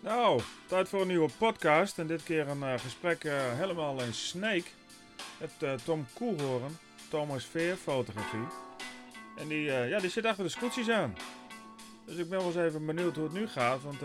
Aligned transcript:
Nou, 0.00 0.40
tijd 0.66 0.88
voor 0.88 1.00
een 1.00 1.06
nieuwe 1.06 1.30
podcast. 1.38 1.98
En 1.98 2.06
dit 2.06 2.22
keer 2.22 2.48
een 2.48 2.62
eh, 2.62 2.78
gesprek 2.78 3.24
eh, 3.24 3.32
helemaal 3.52 4.02
in 4.02 4.14
Snake. 4.14 4.64
Met 5.40 5.50
eh, 5.58 5.72
Tom 5.84 6.06
Koelhoorn, 6.14 6.78
Thomas 7.10 7.44
Veer 7.44 7.76
Fotografie. 7.76 8.46
En 9.36 9.48
die, 9.48 9.62
ja, 9.62 9.98
die 9.98 10.10
zit 10.10 10.24
achter 10.24 10.44
de 10.44 10.50
scootjes 10.50 10.90
aan. 10.90 11.16
Dus 12.04 12.16
ik 12.16 12.28
ben 12.28 12.38
wel 12.38 12.46
eens 12.46 12.56
even 12.56 12.86
benieuwd 12.86 13.14
hoe 13.14 13.24
het 13.24 13.32
nu 13.32 13.48
gaat. 13.48 13.82
Want 13.82 13.98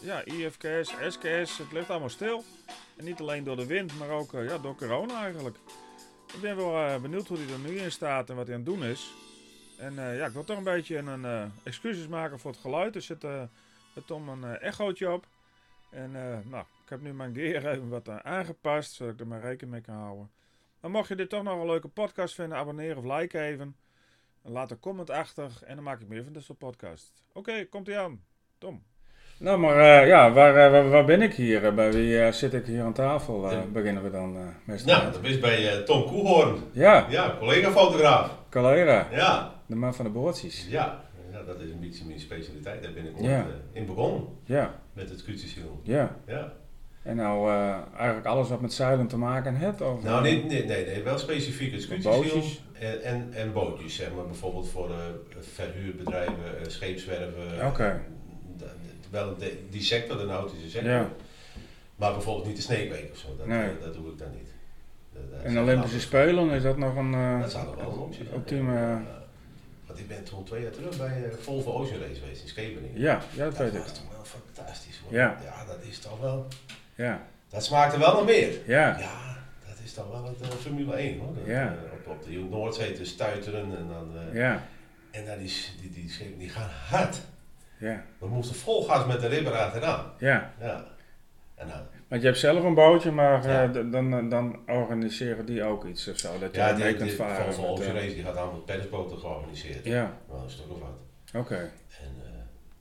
ja, 0.00 0.24
IFKS, 0.24 0.94
SKS, 1.08 1.58
het 1.58 1.72
ligt 1.72 1.90
allemaal 1.90 2.08
stil. 2.08 2.44
En 2.96 3.04
niet 3.04 3.20
alleen 3.20 3.44
door 3.44 3.56
de 3.56 3.66
wind, 3.66 3.98
maar 3.98 4.08
ook 4.08 4.32
ja, 4.32 4.58
door 4.58 4.74
corona 4.74 5.22
eigenlijk. 5.22 5.56
Ik 6.34 6.40
ben 6.40 6.56
wel 6.56 7.00
benieuwd 7.00 7.28
hoe 7.28 7.38
hij 7.38 7.52
er 7.52 7.70
nu 7.70 7.78
in 7.78 7.92
staat 7.92 8.30
en 8.30 8.36
wat 8.36 8.46
hij 8.46 8.54
aan 8.54 8.60
het 8.60 8.70
doen 8.70 8.84
is. 8.84 9.10
En 9.78 9.94
ja, 9.94 10.26
ik 10.26 10.32
wil 10.32 10.44
toch 10.44 10.56
een 10.56 10.64
beetje 10.64 10.96
een 10.96 11.52
excuses 11.62 12.06
maken 12.06 12.38
voor 12.38 12.50
het 12.50 12.60
geluid. 12.60 12.94
Er 12.94 13.02
zit 13.02 13.26
Tom 14.06 14.28
een 14.28 14.44
echootje 14.44 15.12
op. 15.12 15.26
En 15.90 16.10
eh, 16.16 16.38
nou, 16.50 16.64
ik 16.84 16.88
heb 16.88 17.00
nu 17.00 17.12
mijn 17.14 17.34
gear 17.34 17.66
even 17.66 17.88
wat 17.88 18.08
eh, 18.08 18.16
aangepast, 18.16 18.92
zodat 18.92 19.14
ik 19.14 19.20
er 19.20 19.26
maar 19.26 19.40
rekening 19.40 19.70
mee 19.72 19.80
kan 19.80 19.94
houden. 19.94 20.30
Maar 20.80 20.90
mocht 20.90 21.08
je 21.08 21.14
dit 21.16 21.28
toch 21.30 21.42
nog 21.42 21.60
een 21.60 21.66
leuke 21.66 21.88
podcast 21.88 22.34
vinden, 22.34 22.58
abonneer 22.58 22.96
of 22.96 23.04
like 23.04 23.40
even. 23.40 23.76
En 24.44 24.52
laat 24.52 24.70
een 24.70 24.80
comment 24.80 25.10
achter 25.10 25.50
en 25.64 25.74
dan 25.74 25.84
maak 25.84 26.00
ik 26.00 26.08
meer 26.08 26.24
van 26.24 26.32
dit 26.32 26.42
soort 26.42 26.58
podcast. 26.58 27.12
Oké, 27.32 27.64
komt 27.64 27.88
ie 27.88 27.98
aan. 27.98 28.20
Tom. 28.58 28.82
Nou, 29.38 29.58
maar 29.58 29.76
eh, 29.78 30.06
ja, 30.06 30.32
waar, 30.32 30.54
waar, 30.70 30.90
waar 30.90 31.04
ben 31.04 31.22
ik 31.22 31.34
hier? 31.34 31.74
Bij 31.74 31.92
wie 31.92 32.32
zit 32.32 32.54
ik 32.54 32.66
hier 32.66 32.82
aan 32.82 32.92
tafel? 32.92 33.46
eh, 33.50 33.52
Ja. 33.52 33.64
Beginnen 33.64 34.02
we 34.02 34.10
dan 34.10 34.36
eh 34.36 34.46
meestal. 34.64 34.96
Nou, 35.00 35.12
dat 35.12 35.24
is 35.24 35.38
bij 35.38 35.72
eh, 35.78 35.82
Tom 35.84 36.04
Koehoorn. 36.06 36.62
Ja, 36.72 37.06
Ja, 37.08 37.36
collega-fotograaf. 37.38 38.30
Calera, 38.50 39.08
Ja. 39.10 39.54
de 39.66 39.74
man 39.74 39.94
van 39.94 40.04
de 40.04 40.10
boordjes. 40.10 40.66
ja, 40.68 40.70
ja, 40.84 41.00
dat 41.48 41.60
is 41.60 41.70
een 41.70 41.80
beetje 41.80 42.04
mijn 42.04 42.20
specialiteit. 42.20 42.82
Daar 42.82 42.92
ben 42.92 43.04
ik 43.06 43.12
ooit 43.20 43.44
in 43.72 43.86
begonnen 43.86 44.24
Ja, 44.44 44.80
met 44.92 45.10
het 45.10 45.18
scootjesiel. 45.18 45.80
ja. 45.82 46.16
Ja. 46.26 46.52
En 47.02 47.16
nou 47.16 47.50
eh, 47.50 47.76
eigenlijk 47.96 48.26
alles 48.26 48.48
wat 48.48 48.60
met 48.60 48.72
zeilen 48.72 49.06
te 49.06 49.16
maken 49.16 49.54
heeft? 49.54 49.80
Of, 49.80 50.02
Nou, 50.02 50.22
nee, 50.22 50.44
nee, 50.44 50.64
nee, 50.64 50.86
nee, 50.86 51.02
wel 51.02 51.18
specifiek 51.18 51.72
het 51.72 51.88
Bootjes? 52.02 52.02
scootjesiel 52.32 52.60
en, 52.72 53.02
en, 53.02 53.28
en 53.32 53.52
bootjes, 53.52 53.94
zeg 53.96 54.14
maar. 54.14 54.24
Bijvoorbeeld 54.24 54.68
voor 54.68 54.90
eh, 54.90 54.96
verhuurbedrijven, 55.40 56.34
eh, 56.60 56.66
scheepswerven. 56.68 57.42
Wel 59.10 59.36
de- 59.38 59.58
die 59.70 59.82
sector, 59.82 60.18
de 60.18 60.24
nautische 60.24 60.70
sector. 60.70 60.90
Ja. 60.90 61.08
Maar 61.96 62.12
bijvoorbeeld 62.12 62.46
niet 62.46 62.56
de 62.56 62.62
sneekweek 62.62 63.08
of 63.12 63.16
zo. 63.18 63.26
Dat, 63.38 63.46
Nee. 63.46 63.68
dat 63.82 63.94
doe 63.94 64.08
ik 64.12 64.18
dan 64.18 64.28
niet. 64.36 64.48
Dat- 65.12 65.22
dat 65.32 65.42
En 65.42 65.58
Olympische 65.60 66.00
Spelen, 66.00 66.50
is 66.50 66.62
dat 66.62 66.76
nog 66.76 66.96
een 66.96 67.40
Dat 67.40 67.50
zou 67.50 67.66
nog 67.66 67.74
wel 67.76 67.92
een 67.92 67.98
optie 67.98 68.24
zijn. 68.24 68.36
ultieme... 68.36 68.72
Ja. 68.74 69.17
Ik 69.98 70.08
ben 70.08 70.24
toen 70.24 70.44
twee 70.44 70.62
jaar 70.62 70.70
terug 70.70 70.96
bij 70.96 71.24
eh, 71.24 71.32
Volvo 71.40 71.72
Ocean 71.72 72.00
Race 72.00 72.20
geweest 72.20 72.42
in 72.42 72.48
Scheveningen. 72.48 73.00
Ja, 73.00 73.20
ja, 73.34 73.44
dat 73.44 73.56
weet 73.56 73.74
ik. 73.74 73.80
was 73.82 73.92
toch 73.92 74.10
wel 74.12 74.24
fantastisch 74.24 75.00
hoor. 75.04 75.12
Ja. 75.12 75.36
ja, 75.44 75.64
dat 75.64 75.82
is 75.82 75.98
toch 75.98 76.20
wel. 76.20 76.46
Ja, 76.94 77.22
Dat 77.48 77.64
smaakte 77.64 77.98
wel 77.98 78.12
nog 78.12 78.24
meer. 78.24 78.52
ja, 78.66 78.98
Ja, 78.98 79.36
dat 79.68 79.76
is 79.84 79.92
toch 79.92 80.10
wel 80.10 80.24
het 80.24 80.40
eh, 80.40 80.48
Formule 80.48 80.94
1 80.94 81.18
hoor. 81.18 81.34
Dat, 81.34 81.46
Ja. 81.46 81.66
eh, 81.66 81.92
op, 81.92 82.06
op 82.06 82.24
de 82.24 82.30
Noordzee 82.50 82.92
te 82.92 83.04
stuiteren 83.04 83.76
en 83.78 83.88
dan. 83.88 84.12
ja, 84.32 84.62
En 85.10 85.24
dan 85.26 85.38
die, 85.38 85.52
die, 85.80 85.90
die 85.90 86.10
schepen 86.10 86.38
die 86.38 86.48
gaan 86.50 86.70
hard. 86.88 87.20
ja, 87.78 88.02
We 88.18 88.26
moesten 88.28 88.56
vol 88.56 88.84
gas 88.84 89.06
met 89.06 89.20
de 89.20 89.26
ribber 89.26 89.52
achteraan. 89.52 90.12
ja. 90.18 90.52
Ja. 90.60 90.84
En 91.54 91.68
dan, 91.68 91.80
Want 92.08 92.20
je 92.22 92.26
hebt 92.28 92.40
zelf 92.40 92.64
een 92.64 92.74
bootje, 92.74 93.10
maar 93.10 93.44
eh, 93.44 93.50
Ja. 93.50 93.68
d- 93.70 93.92
dan, 93.92 94.28
dan 94.28 94.58
organiseren 94.66 95.46
die 95.46 95.62
ook 95.64 95.84
iets 95.84 96.08
of 96.08 96.18
zo, 96.18 96.38
dat 96.38 96.54
je 96.54 96.60
ja, 96.60 96.68
er 96.68 96.74
mee 96.78 96.86
die, 96.86 96.96
kunt 96.96 97.08
die 97.08 97.18
varen. 97.18 97.46
Met, 97.46 97.58
Ocean 97.58 97.96
eh, 97.96 98.02
Race 98.02 98.14
die 98.14 98.24
gaat 98.24 98.36
allemaal 98.36 98.60
perdersboten 98.60 99.18
georganiseerd. 99.18 99.84
Ja, 99.84 100.12
Wel 100.28 100.42
een 100.44 100.50
stuk 100.50 100.64
of 100.70 100.78
wat. 100.80 101.40
oké. 101.42 101.54
En 101.54 101.70
eh, 102.24 102.30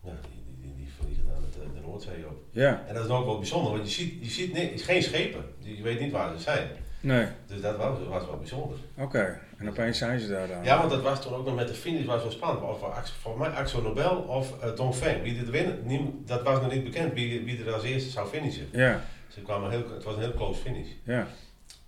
nou, 0.04 0.16
die, 0.22 0.44
die, 0.46 0.62
die, 0.62 0.76
die 0.76 0.90
vliegen 1.00 1.24
dan 1.28 1.36
het, 1.44 1.56
eh, 1.64 1.82
de 1.82 1.88
Noordzee 1.88 2.26
op. 2.28 2.38
Ja, 2.52 2.84
En 2.88 2.94
dat 2.94 3.06
is 3.06 3.12
ook 3.12 3.26
wel 3.26 3.38
bijzonder, 3.38 3.72
want 3.72 3.84
je 3.94 4.04
ziet, 4.04 4.14
je 4.26 4.30
ziet 4.30 4.54
niks, 4.54 4.82
geen 4.82 5.04
schepen. 5.04 5.44
Je 5.60 5.82
weet 5.84 6.00
niet 6.00 6.12
waar 6.12 6.38
ze 6.38 6.44
zijn. 6.44 6.68
nee, 7.00 7.26
Dus 7.48 7.62
dat 7.62 7.78
was, 7.78 7.98
was 8.10 8.26
wel 8.26 8.38
bijzonder. 8.38 8.78
oké. 8.98 9.40
En 9.58 9.70
opeens 9.70 9.98
zijn 9.98 10.20
ze 10.20 10.28
daar 10.28 10.48
dan. 10.48 10.64
Ja, 10.64 10.78
want 10.78 10.90
dat 10.90 11.02
was 11.02 11.22
toen 11.22 11.34
ook 11.34 11.46
nog 11.46 11.56
met 11.56 11.68
de 11.68 11.74
finish 11.74 12.06
was 12.06 12.22
wel 12.22 12.32
spannend. 12.32 12.62
Of 12.64 12.82
eh, 12.82 13.04
volgens 13.22 13.48
mij 13.48 13.56
Axel 13.58 13.82
Nobel 13.82 14.18
of 14.18 14.64
uh, 14.64 14.76
Dongfeng. 14.76 15.24
Wie 15.24 15.40
er 15.40 15.52
winnen, 15.52 16.22
dat 16.26 16.44
was 16.44 16.62
nog 16.62 16.72
niet 16.72 16.84
bekend 16.84 17.14
wie, 17.14 17.44
wie 17.46 17.64
er 17.66 17.74
als 17.74 17.84
eerste 17.84 18.10
zou 18.10 18.28
finishen. 18.28 18.68
Ja, 18.72 19.02
Ze 19.38 19.44
kwamen 19.44 19.72
heel, 19.72 19.84
het 19.94 20.04
was 20.04 20.16
een 20.16 20.22
heel 20.22 20.34
close 20.34 20.62
finish. 20.62 20.88
ja, 21.04 21.28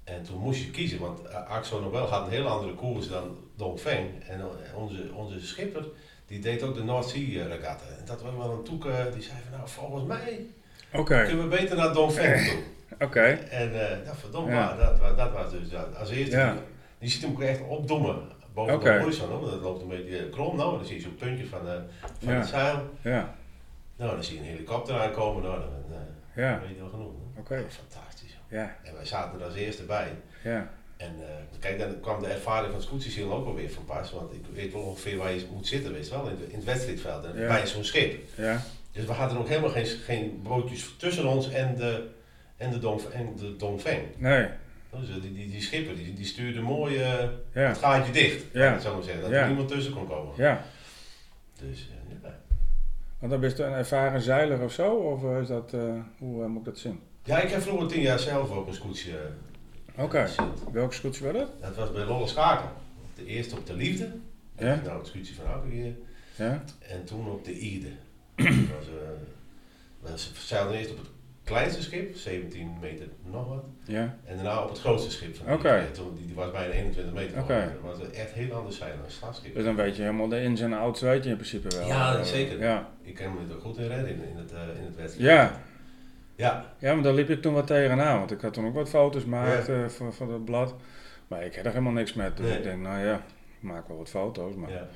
En 0.03 0.23
toen 0.23 0.37
moest 0.39 0.63
je 0.63 0.71
kiezen, 0.71 0.99
want 0.99 1.19
uh, 1.25 1.47
Axel 1.49 1.79
Nobel 1.81 2.05
had 2.05 2.25
een 2.25 2.31
heel 2.31 2.47
andere 2.47 2.73
koers 2.73 3.07
dan 3.07 3.37
Dongfeng. 3.55 4.23
En 4.27 4.39
uh, 4.39 4.77
onze, 4.77 5.09
onze 5.13 5.45
schipper, 5.45 5.85
die 6.27 6.39
deed 6.39 6.63
ook 6.63 6.75
de 6.75 6.83
North 6.83 7.09
Sea 7.09 7.19
eh, 7.41 7.47
regatta. 7.47 7.85
En 7.99 8.05
dat 8.05 8.21
was 8.21 8.35
wel 8.37 8.51
een 8.51 8.63
toek, 8.63 8.85
eh, 8.85 8.95
die 9.13 9.21
zei 9.21 9.35
van 9.49 9.57
nou 9.57 9.69
volgens 9.69 10.03
mij 10.03 10.45
kunnen 11.25 11.49
we 11.49 11.55
beter 11.57 11.77
naar 11.77 11.93
Dongfeng 11.93 12.47
toe. 12.47 12.59
oké. 13.07 13.21
En 13.49 13.89
eh 13.89 14.05
nou, 14.05 14.17
verdomme, 14.17 14.51
Ja. 14.51 14.75
dat, 14.75 15.17
dat 15.17 15.31
was 15.31 15.51
dus 15.51 15.69
dat, 15.69 15.95
als 15.97 16.09
eerste. 16.09 16.37
Ja. 16.37 16.51
Die, 16.51 16.61
die 16.99 17.09
ziet 17.09 17.21
hem 17.21 17.31
ook 17.31 17.41
echt 17.41 17.61
opdommen 17.67 18.21
boven 18.53 18.79
de 18.79 18.99
horizon. 18.99 19.29
Dat 19.45 19.61
loopt 19.61 19.81
een 19.81 19.87
beetje 19.87 20.29
krom 20.29 20.55
nou. 20.55 20.77
Dan 20.77 20.85
zie 20.85 20.95
je 20.95 21.01
zo'n 21.01 21.15
puntje 21.15 21.45
van, 21.47 21.67
eh 21.67 21.73
van 22.23 22.33
Ja. 22.33 22.39
het 22.39 22.47
zeil. 22.47 22.89
Ja, 23.01 23.35
Nou, 23.97 24.11
dan 24.11 24.23
zie 24.23 24.35
je 24.35 24.41
een 24.41 24.47
helikopter 24.47 24.99
aankomen. 24.99 25.43
Nou, 25.43 25.59
dan 25.59 25.97
eh, 25.97 26.43
ja, 26.43 26.59
weet 26.59 26.69
je 26.75 26.81
wel 26.81 26.89
genoeg. 26.89 27.11
Fantastisch. 27.47 28.37
Ja, 28.49 28.75
En 28.83 28.93
wij 28.93 29.05
zaten 29.05 29.39
er 29.39 29.45
als 29.45 29.55
eerste 29.55 29.83
bij. 29.83 30.07
ja, 30.43 30.69
En 30.97 31.15
eh, 31.19 31.59
kijk, 31.59 31.79
dan 31.79 31.99
kwam 31.99 32.21
de 32.21 32.27
ervaring 32.27 32.71
van 32.71 32.81
scootjesielen 32.81 33.33
ook 33.35 33.45
alweer 33.45 33.69
van 33.71 33.85
pas. 33.85 34.11
Want 34.11 34.33
ik 34.33 34.45
weet 34.53 34.73
wel 34.73 34.81
ongeveer 34.81 35.17
waar 35.17 35.31
je 35.33 35.45
moet 35.53 35.67
zitten, 35.67 35.93
weet 35.93 36.05
je 36.07 36.11
wel, 36.11 36.27
in, 36.29 36.37
de- 36.37 36.47
in 36.49 36.55
het 36.55 36.63
wedstrijdveld. 36.63 37.23
En 37.25 37.37
Ja. 37.39 37.47
bij 37.47 37.67
zo'n 37.67 37.83
schip. 37.83 38.23
ja, 38.35 38.61
Dus 38.91 39.05
we 39.05 39.11
hadden 39.11 39.37
ook 39.37 39.47
helemaal 39.47 39.69
geen, 39.69 39.85
geen 39.85 40.39
bootjes 40.43 40.95
tussen 40.97 41.27
ons 41.27 41.49
en 41.49 41.75
de, 41.75 42.07
en 42.57 42.69
de, 42.71 42.79
Dong, 42.79 43.01
en 43.03 43.35
de 43.35 43.55
Dongfeng. 43.55 44.01
nee, 44.17 44.47
Dus 44.89 45.09
eh, 45.09 45.21
die, 45.21 45.33
die, 45.33 45.49
die 45.49 45.61
schipper 45.61 45.95
die, 45.95 46.13
die 46.13 46.25
stuurde 46.25 46.61
mooi 46.61 46.95
eh, 46.97 47.23
ja, 47.53 47.61
het 47.67 47.77
gaatje 47.77 48.11
dicht, 48.11 48.43
Ja. 48.53 48.79
zou 48.79 48.95
maar 48.95 49.03
zeggen. 49.03 49.21
Dat 49.23 49.31
er 49.31 49.47
niemand 49.47 49.67
tussen 49.67 49.93
kon 49.93 50.07
komen. 50.07 50.33
ja. 50.37 50.63
Dus 51.59 51.89
ja. 51.91 51.97
Want 53.19 53.31
dan 53.31 53.39
ben 53.41 53.49
je 53.55 53.63
een 53.63 53.73
ervaren 53.73 54.21
zeiler 54.21 54.61
of 54.61 54.71
zo? 54.71 54.93
Of 54.95 55.41
is 55.41 55.47
dat, 55.47 55.71
hoe 56.17 56.47
moet 56.47 56.59
ik 56.59 56.65
dat 56.65 56.77
zien? 56.77 56.99
Ja, 57.29 57.39
ik 57.41 57.49
heb 57.49 57.61
vroeger 57.61 57.87
tien 57.87 58.01
jaar 58.01 58.19
zelf 58.19 58.51
ook 58.51 58.67
een 58.67 58.73
scootje. 58.73 59.11
eh, 59.95 60.03
Oké, 60.03 60.21
gezien. 60.21 60.51
welke 60.71 60.93
scootje 60.93 61.23
was 61.23 61.33
dat? 61.33 61.49
Dat 61.61 61.75
was 61.75 61.91
bij 61.91 62.05
Lolle 62.05 62.27
Schaken. 62.27 62.69
De 63.15 63.25
eerste 63.25 63.55
op 63.55 63.65
de 63.65 63.73
Liefde. 63.75 64.09
Ja. 64.57 64.81
Nou, 64.85 64.97
het 64.97 65.07
scootje 65.07 65.33
van 65.35 65.45
Auken 65.45 65.69
hier. 65.69 65.93
Ja, 66.35 66.63
En 66.79 67.03
toen 67.05 67.29
op 67.31 67.45
de 67.45 67.53
Ide. 67.59 67.87
was, 68.35 68.87
eh, 68.87 70.01
we 70.01 70.11
zeilden 70.39 70.77
eerst 70.77 70.91
op 70.91 70.97
het 70.97 71.07
kleinste 71.43 71.81
schip, 71.81 72.15
17 72.15 72.71
meter 72.81 73.07
nog 73.25 73.47
wat. 73.47 73.63
ja, 73.85 74.17
En 74.25 74.35
daarna 74.35 74.63
op 74.63 74.69
het 74.69 74.79
grootste 74.79 75.11
schip 75.11 75.35
van. 75.35 75.47
Toen, 75.93 76.15
die, 76.15 76.25
die 76.25 76.35
was 76.35 76.51
bijna 76.51 76.73
21 76.73 77.13
meter. 77.13 77.41
Oké. 77.41 77.73
Dat 77.83 77.97
was 77.99 78.09
echt 78.11 78.31
heel 78.31 78.53
anders 78.53 78.77
zeilen 78.77 78.97
dan 78.97 79.05
een 79.05 79.11
slagschip. 79.11 79.53
dus 79.55 79.63
dan 79.63 79.75
weet 79.75 79.95
je 79.95 80.01
helemaal 80.01 80.27
de 80.27 80.41
ins 80.41 80.61
en 80.61 80.73
outs 80.73 81.01
weet 81.01 81.23
je 81.23 81.29
in 81.29 81.35
principe 81.35 81.75
wel. 81.77 81.87
Ja, 81.87 82.23
zeker. 82.23 82.59
Ja, 82.59 82.89
Ik 83.01 83.15
kan 83.15 83.33
me 83.33 83.53
er 83.53 83.61
goed 83.61 83.77
in 83.77 83.87
redden 83.87 84.09
in, 84.09 84.23
in 84.29 84.37
het, 84.37 84.51
eh, 84.51 84.59
in 84.79 84.85
het 84.85 84.95
wedstrijd. 84.95 85.29
ja, 85.29 85.61
Ja, 86.39 86.65
Ja, 86.77 86.93
maar 86.93 87.03
daar 87.03 87.13
liep 87.13 87.29
ik 87.29 87.41
toen 87.41 87.53
wat 87.53 87.67
tegenaan, 87.67 88.17
want 88.19 88.31
ik 88.31 88.41
had 88.41 88.53
toen 88.53 88.65
ook 88.67 88.73
wat 88.73 88.89
foto's 88.89 89.21
gemaakt 89.23 89.67
Ja. 89.67 89.73
eh, 89.73 89.87
voor, 89.89 90.13
voor 90.13 90.31
het 90.33 90.45
blad. 90.45 90.75
Maar 91.27 91.45
ik 91.45 91.55
heb 91.55 91.65
er 91.65 91.71
helemaal 91.71 91.91
niks 91.93 92.13
met. 92.13 92.37
Dus 92.37 92.45
Nee. 92.47 92.57
ik 92.57 92.63
denk, 92.63 92.81
nou 92.81 93.05
ja, 93.05 93.13
ik 93.15 93.21
maak 93.59 93.87
wel 93.87 93.97
wat 93.97 94.09
foto's, 94.09 94.55
maar 94.55 94.69
ja. 94.71 94.87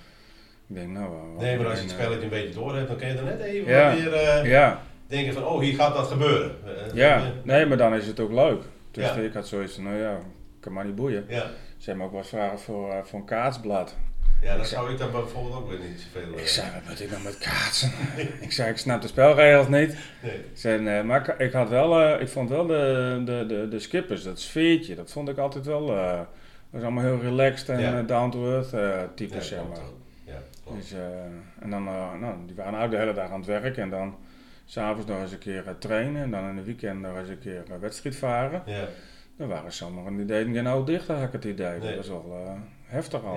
ik 0.68 0.76
denk, 0.76 0.90
nou... 0.90 1.10
wat- 1.10 1.42
Nee, 1.42 1.58
maar 1.58 1.66
als 1.68 1.76
je 1.78 1.84
het 1.84 1.92
en, 1.94 2.00
spelletje 2.00 2.24
een 2.24 2.30
beetje 2.30 2.54
door 2.60 2.76
hebt, 2.76 2.88
dan 2.88 2.98
kun 2.98 3.08
je 3.08 3.14
er 3.14 3.24
net 3.24 3.40
even 3.40 3.72
Ja. 3.72 3.96
weer 3.96 4.14
eh, 4.14 4.46
Ja, 4.50 4.82
denken 5.08 5.34
van, 5.34 5.46
oh, 5.46 5.60
hier 5.60 5.74
gaat 5.76 5.94
wat 5.96 6.08
gebeuren. 6.08 6.52
Eh, 6.66 6.94
ja, 6.94 7.16
eh, 7.16 7.24
nee, 7.44 7.66
maar 7.66 7.78
dan 7.78 7.94
is 7.96 8.08
het 8.08 8.20
ook 8.20 8.32
leuk. 8.32 8.62
Dus 8.92 9.16
ik 9.16 9.34
had 9.34 9.48
zoiets 9.48 9.74
van, 9.76 9.84
nou 9.84 9.98
ja, 9.98 10.18
kan 10.60 10.74
maar 10.74 10.86
niet 10.86 10.96
boeien. 10.96 11.26
ja. 11.28 11.46
Ze 11.78 11.90
hebben 11.90 12.08
ook 12.08 12.14
wat 12.14 12.28
vragen 12.28 12.60
voor, 12.60 12.90
eh, 12.92 12.98
voor 13.04 13.20
een 13.20 13.26
kaatsblad. 13.26 13.96
Ja, 14.44 14.56
dan 14.56 14.66
zou 14.66 14.92
ik 14.92 14.98
dan 14.98 15.12
bijvoorbeeld 15.12 15.56
ook 15.56 15.70
weer 15.70 15.80
niet 15.80 16.02
zoveel... 16.14 16.34
eh, 16.36 16.42
Ik 16.42 16.48
zei, 16.48 16.68
wat 16.74 16.82
moet 16.90 17.02
ik 17.02 17.10
nou 17.12 17.24
met 17.24 17.38
kaatsen? 17.38 17.92
ik 18.42 18.52
zei, 18.52 18.70
ik 18.70 18.78
snap 18.78 19.02
de 19.02 19.08
spelregels 19.08 19.68
niet. 19.68 19.98
nee. 20.22 20.34
Ik 20.36 20.46
zei, 20.54 20.82
nee, 20.82 21.04
maar 21.04 21.42
ik, 21.42 21.52
had 21.54 21.70
wel, 21.70 22.02
eh, 22.02 22.22
ik 22.22 22.28
vond 22.28 22.50
wel 22.50 22.66
de, 22.66 23.22
de, 23.26 23.46
de, 23.48 23.68
de 23.68 23.80
skippers, 23.80 24.24
dat 24.24 24.40
sfeertje, 24.40 24.96
dat 24.96 25.12
vond 25.12 25.30
ik 25.30 25.38
altijd 25.38 25.66
wel, 25.66 25.96
eh 25.98 26.20
was 26.70 26.82
allemaal 26.82 27.04
heel 27.04 27.20
relaxed 27.22 27.70
en 27.70 27.80
Ja. 27.80 28.00
eh, 28.00 28.08
down 28.08 28.30
to 28.32 28.52
earth 28.52 28.74
eh 28.74 29.02
types, 29.16 29.50
Ja, 29.50 29.56
zeg 29.56 29.68
maar. 29.70 29.78
Ja. 30.26 30.74
Dus, 30.78 30.92
eh, 30.94 31.00
en 31.60 31.70
dan, 31.70 31.88
eh, 31.88 32.14
nou, 32.20 32.36
die 32.46 32.56
waren 32.56 32.80
ook 32.82 32.92
de 32.92 32.98
hele 32.98 33.14
dag 33.14 33.30
aan 33.32 33.38
het 33.40 33.46
werk 33.48 33.78
en 33.78 33.90
dan 33.90 34.16
s'avonds 34.66 35.08
nog 35.10 35.22
eens 35.22 35.32
een 35.32 35.38
keer 35.38 35.68
eh, 35.68 35.74
trainen 35.80 36.22
en 36.24 36.32
dan 36.32 36.50
in 36.50 36.56
de 36.56 36.64
weekend 36.64 37.02
nog 37.02 37.18
eens 37.18 37.30
een 37.30 37.40
keer 37.40 37.64
uh, 37.72 37.76
wedstrijd 37.80 38.16
varen. 38.16 38.64
Ja. 38.66 38.86
Dan 39.38 39.48
waren 39.48 39.72
sommigen 39.72 40.16
die 40.18 40.26
deden 40.26 40.54
geen 40.54 40.68
oud 40.68 40.88
dicht, 40.88 41.08
had 41.08 41.22
ik 41.22 41.32
het 41.32 41.46
idee. 41.46 41.80
Nee. 41.80 41.96
Dat 41.96 41.96
was 41.96 42.08
wel 42.08 42.42
eh, 42.46 42.52
heftig 42.86 43.24
al. 43.24 43.36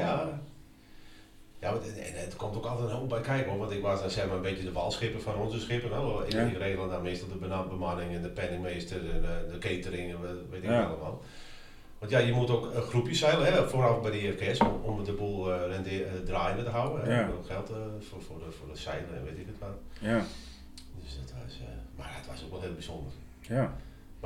Ja. 1.60 1.70
Maar 1.70 1.80
het, 1.80 1.98
en 1.98 2.12
het 2.24 2.36
komt 2.36 2.56
ook 2.56 2.64
altijd 2.66 2.90
een 2.90 2.96
hoop 2.96 3.08
bij 3.08 3.20
kijken 3.20 3.50
hoor. 3.50 3.58
Want 3.58 3.70
ik 3.70 3.82
was 3.82 4.00
dan 4.00 4.10
zeg 4.10 4.26
maar 4.26 4.36
een 4.36 4.42
beetje 4.42 4.64
de 4.64 4.72
walschipper 4.72 5.20
van 5.20 5.34
onze 5.34 5.60
schippen. 5.60 5.90
Nou, 5.90 6.24
ik, 6.24 6.32
Ja. 6.32 6.40
ik 6.42 6.56
regel 6.58 6.88
dan 6.88 7.02
meestal 7.02 7.28
de 7.28 7.64
bemanning 7.68 8.14
en 8.14 8.22
de 8.22 8.28
penningmeester 8.28 9.10
en 9.10 9.24
eh, 9.24 9.52
de 9.52 9.58
catering 9.58 10.10
en 10.14 10.20
weet 10.50 10.62
ik 10.62 10.68
Ja. 10.70 10.82
allemaal. 10.84 11.22
Want 11.98 12.10
ja, 12.10 12.18
je 12.18 12.32
moet 12.32 12.50
ook 12.50 12.74
een 12.74 12.82
groepje 12.82 13.14
zeilen, 13.14 13.52
hè, 13.52 13.68
vooraf 13.68 14.00
bij 14.02 14.10
de 14.10 14.20
IFKS, 14.22 14.58
om, 14.60 14.80
om 14.82 15.04
de 15.04 15.12
boel 15.12 15.52
eh, 15.52 15.66
rende- 15.66 16.04
eh, 16.04 16.12
draaiende 16.24 16.62
te 16.64 16.70
houden. 16.70 17.04
Hè. 17.04 17.20
Ja. 17.20 17.28
Ook 17.28 17.46
geld 17.46 17.70
eh, 17.70 17.76
voor, 18.08 18.22
voor, 18.22 18.38
de, 18.38 18.50
voor 18.58 18.68
de 18.72 18.76
zeilen 18.80 19.16
en 19.16 19.24
weet 19.24 19.38
ik 19.38 19.46
het 19.46 19.58
wat. 19.58 19.76
Ja. 19.98 20.24
Dus 21.04 21.14
dat 21.20 21.32
was, 21.44 21.58
eh, 21.60 21.66
maar 21.96 22.10
het 22.16 22.26
was 22.26 22.44
ook 22.44 22.50
wel 22.50 22.60
heel 22.60 22.72
bijzonder. 22.72 23.12
Ja, 23.40 23.76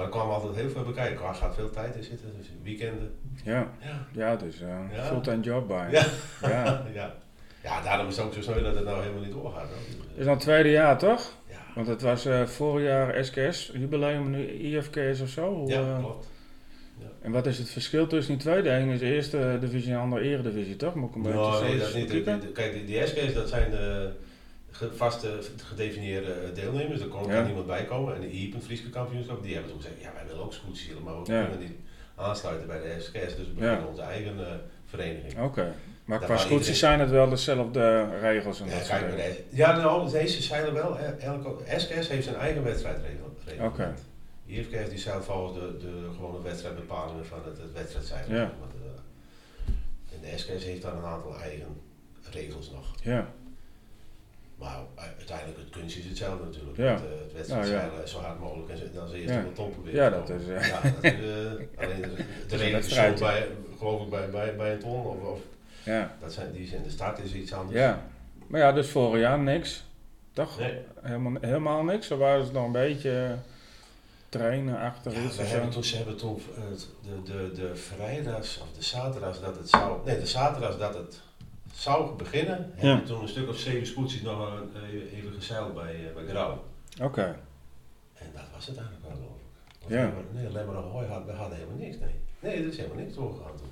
Maar 0.01 0.09
er 0.09 0.15
kwam 0.15 0.31
altijd 0.31 0.55
heel 0.55 0.71
veel 0.71 0.83
bij 0.85 0.93
kijken. 0.93 1.27
Er 1.27 1.35
gaat 1.35 1.55
veel 1.55 1.71
tijd 1.71 1.97
in 1.97 2.03
zitten, 2.05 2.33
dus 2.39 2.51
weekenden. 2.63 3.13
ja, 3.45 3.69
Ja. 3.81 4.07
ja, 4.13 4.37
dus 4.37 4.61
eh 4.61 4.69
Ja. 4.93 5.03
fulltime 5.05 5.41
job 5.43 5.69
bij. 5.69 5.91
Ja. 5.91 6.05
ja. 6.43 6.83
ja. 6.95 7.15
Ja, 7.63 7.83
daarom 7.83 8.09
is 8.09 8.17
het 8.17 8.27
ook 8.27 8.33
zo 8.43 8.63
dat 8.63 8.75
het 8.75 8.85
nou 8.85 9.01
helemaal 9.03 9.23
niet 9.23 9.33
doorgaat. 9.33 9.63
hoor. 9.69 10.07
Het 10.09 10.19
is 10.19 10.25
dan 10.25 10.35
het 10.35 10.43
tweede 10.43 10.71
jaar, 10.71 10.99
toch? 10.99 11.35
Ja, 11.49 11.57
Want 11.75 11.87
het 11.87 12.03
was 12.03 12.25
eh 12.27 12.43
vorig 12.47 12.85
jaar 12.87 13.25
SKS, 13.25 13.71
jubileum, 13.75 14.31
nu 14.31 14.47
IFKS 14.51 15.21
of 15.21 15.29
zo. 15.29 15.55
Hoe, 15.55 15.69
ja 15.71 15.81
eh, 15.81 15.99
klopt. 15.99 16.29
en 17.23 17.33
wat 17.33 17.47
is 17.47 17.59
het 17.59 17.71
verschil 17.71 18.07
tussen 18.07 18.33
die 18.35 18.43
twee? 18.43 18.63
De 18.63 18.71
ene 18.71 18.93
is 18.93 18.99
de 18.99 19.13
eerste 19.15 19.57
divisie 19.61 19.89
en 19.91 19.97
de 19.97 20.03
andere 20.03 20.23
eredivisie, 20.23 20.77
toch? 20.77 20.95
Moet 20.95 21.09
ik 21.09 21.15
een 21.15 21.23
beetje 21.23 21.39
Nou, 21.39 21.55
zo 21.57 21.63
nee, 21.65 21.79
dat 21.79 21.89
is 21.89 21.95
niet. 21.95 22.09
bekijken? 22.09 22.53
Kijk, 22.53 22.73
die, 22.73 22.85
die 22.85 23.07
SK's, 23.07 23.33
dat 23.35 23.49
zijn 23.49 23.71
de 23.71 24.11
vaste, 24.95 25.39
gedefinieerde 25.57 26.53
deelnemers. 26.55 27.01
Er 27.01 27.07
kon 27.07 27.29
Ja. 27.31 27.43
niemand 27.45 27.67
bij 27.67 27.85
komen. 27.85 28.15
En 28.15 28.21
de 28.21 28.31
IEP, 28.31 28.53
het 28.55 28.65
Friese 28.65 28.91
kampioenschap, 28.91 29.43
die 29.43 29.53
hebben 29.55 29.71
toen 29.73 29.81
gezegd, 29.83 30.01
ja, 30.01 30.13
wij 30.15 30.27
willen 30.27 30.43
ook 30.45 30.53
scootsen, 30.53 31.03
maar 31.03 31.23
we 31.23 31.33
Ja. 31.33 31.43
kunnen 31.43 31.59
niet 31.61 31.77
aansluiten 32.15 32.67
bij 32.67 32.81
de 32.81 32.97
SK's. 33.01 33.37
Dus 33.37 33.47
we 33.47 33.53
beginnen 33.59 33.89
onze 33.89 34.03
eigen 34.03 34.47
eh, 34.47 34.53
vereniging. 34.87 35.41
Oké. 35.43 35.75
Maar 36.05 36.19
Daar 36.19 36.29
qua 36.29 36.37
scootjes 36.39 36.79
zijn 36.79 37.01
het 37.01 37.11
wel 37.11 37.29
dezelfde 37.29 38.09
regels 38.21 38.61
en 38.61 38.67
Ja, 38.69 38.75
dat 38.77 38.87
soort 38.87 39.01
dingen. 39.11 39.35
ja 39.49 39.77
nou, 39.77 40.11
deze 40.11 40.43
zeilen 40.43 40.73
wel. 40.75 40.97
hè, 40.97 41.07
Elke, 41.07 41.55
SKS 41.79 42.09
heeft 42.09 42.25
zijn 42.25 42.37
eigen 42.37 42.65
wedstrijdregel. 42.65 43.37
Oké. 43.61 43.95
IFKS 44.47 44.89
die 44.89 44.99
zeilt 44.99 45.25
volgens 45.25 45.59
de, 45.59 45.77
de 45.79 46.09
gewone 46.15 46.43
wedstrijdbepalingen 46.43 47.27
van 47.27 47.39
het, 47.45 47.59
het 47.59 47.73
wedstrijdzeilen. 47.73 48.37
Ja. 48.37 48.53
De- 48.73 50.15
en 50.15 50.21
de 50.21 50.39
SKS 50.39 50.65
heeft 50.65 50.83
daar 50.83 50.97
een 50.97 51.05
aantal 51.05 51.41
eigen 51.41 51.81
regels 52.31 52.71
nog. 52.71 52.95
Ja, 53.03 53.29
Maar 54.61 54.79
uiteindelijk, 54.95 55.59
het 55.59 55.71
kunstje 55.71 56.01
is 56.01 56.07
hetzelfde 56.07 56.45
natuurlijk. 56.45 56.77
Ja. 56.77 56.85
Het, 56.85 57.01
eh, 57.01 57.09
het 57.23 57.33
wedstrijdzeilen 57.33 57.95
Nou, 57.95 58.07
zo 58.07 58.19
hard 58.19 58.41
mogelijk 58.41 58.69
en 58.69 58.91
dan 58.95 59.09
zie 59.09 59.21
je 59.21 59.27
Ja. 59.29 59.33
het 59.33 59.55
top 59.55 59.73
proberen. 59.73 60.01
Ja, 60.03 60.11
te 60.11 60.17
dat 60.17 60.41
is, 60.41 60.49
eh, 60.49 60.69
Ja, 60.69 60.81
dat 60.83 61.05
is, 61.05 61.13
eh, 61.13 61.85
alleen 61.85 62.03
de, 62.49 62.57
reden 62.57 62.73
wedstrijd, 62.73 63.19
bij, 63.19 63.47
geloof 63.79 64.03
ik, 64.03 64.11
bij, 64.11 64.31
bij, 64.31 64.57
bij 64.57 64.73
een 64.73 64.79
ton. 64.79 65.07
Of, 65.07 65.23
of, 65.23 65.39
ja, 65.83 66.17
dat 66.21 66.33
zijn, 66.33 66.53
die 66.53 66.75
in 66.75 66.83
de 66.83 66.91
start 66.91 67.19
is 67.19 67.33
iets 67.33 67.53
anders. 67.53 67.79
ja. 67.79 68.07
Maar 68.47 68.61
ja, 68.61 68.73
dus 68.73 68.89
vorig 68.91 69.21
jaar 69.21 69.39
niks. 69.39 69.85
Toch? 70.33 70.59
Nee. 70.59 70.79
Helemaal, 71.01 71.33
helemaal 71.41 71.85
niks? 71.85 72.11
Of 72.11 72.19
waren 72.19 72.47
ze 72.47 72.53
nog 72.53 72.65
een 72.65 72.73
beetje 72.73 73.37
trainen 74.29 74.79
achter 74.79 75.13
Ja, 75.13 75.23
iets 75.23 75.37
we 75.37 75.43
hebben 75.43 75.71
toen, 75.71 75.85
ze 75.85 75.97
hebben 75.97 76.17
toen 76.17 76.43
eh, 76.57 76.63
de, 77.03 77.33
de, 77.33 77.53
de 77.55 77.77
vrijdags 77.77 78.59
of 78.61 78.67
de 78.77 78.83
zaterdags 78.83 79.41
dat 79.41 79.57
het 79.57 79.69
zou, 79.69 79.99
nee 80.05 80.19
de 80.19 80.27
zaterdags 80.27 80.79
dat 80.79 80.95
het 80.95 81.21
zou 81.73 82.17
beginnen, 82.17 82.73
hebben 82.75 83.01
we 83.03 83.09
toen 83.09 83.23
een 83.23 83.29
stuk 83.29 83.49
of 83.49 83.57
zeven 83.59 83.87
scootjes 83.87 84.23
nog 84.23 84.63
eh, 84.75 85.19
even 85.19 85.33
gezeild 85.33 85.75
bij, 85.75 85.95
eh, 86.09 86.15
bij 86.15 86.27
Grauw. 86.27 86.65
Oké, 87.03 87.39
En 88.15 88.27
dat 88.35 88.43
was 88.55 88.67
het 88.67 88.77
eigenlijk 88.77 89.07
wel 89.09 89.17
geloof 89.17 89.37
ik. 89.37 89.89
Ja. 89.89 90.13
nee, 90.33 90.47
alleen 90.47 90.67
maar 90.67 90.77
een 90.77 90.91
hooi 90.91 91.07
had, 91.07 91.25
we 91.25 91.33
hadden 91.33 91.59
helemaal 91.59 91.79
niks, 91.79 91.97
nee. 91.99 92.15
Nee, 92.41 92.57
er 92.57 92.67
is 92.69 92.77
helemaal 92.77 92.97
niks 92.99 93.15
doorgegaan 93.15 93.57
toen. 93.57 93.69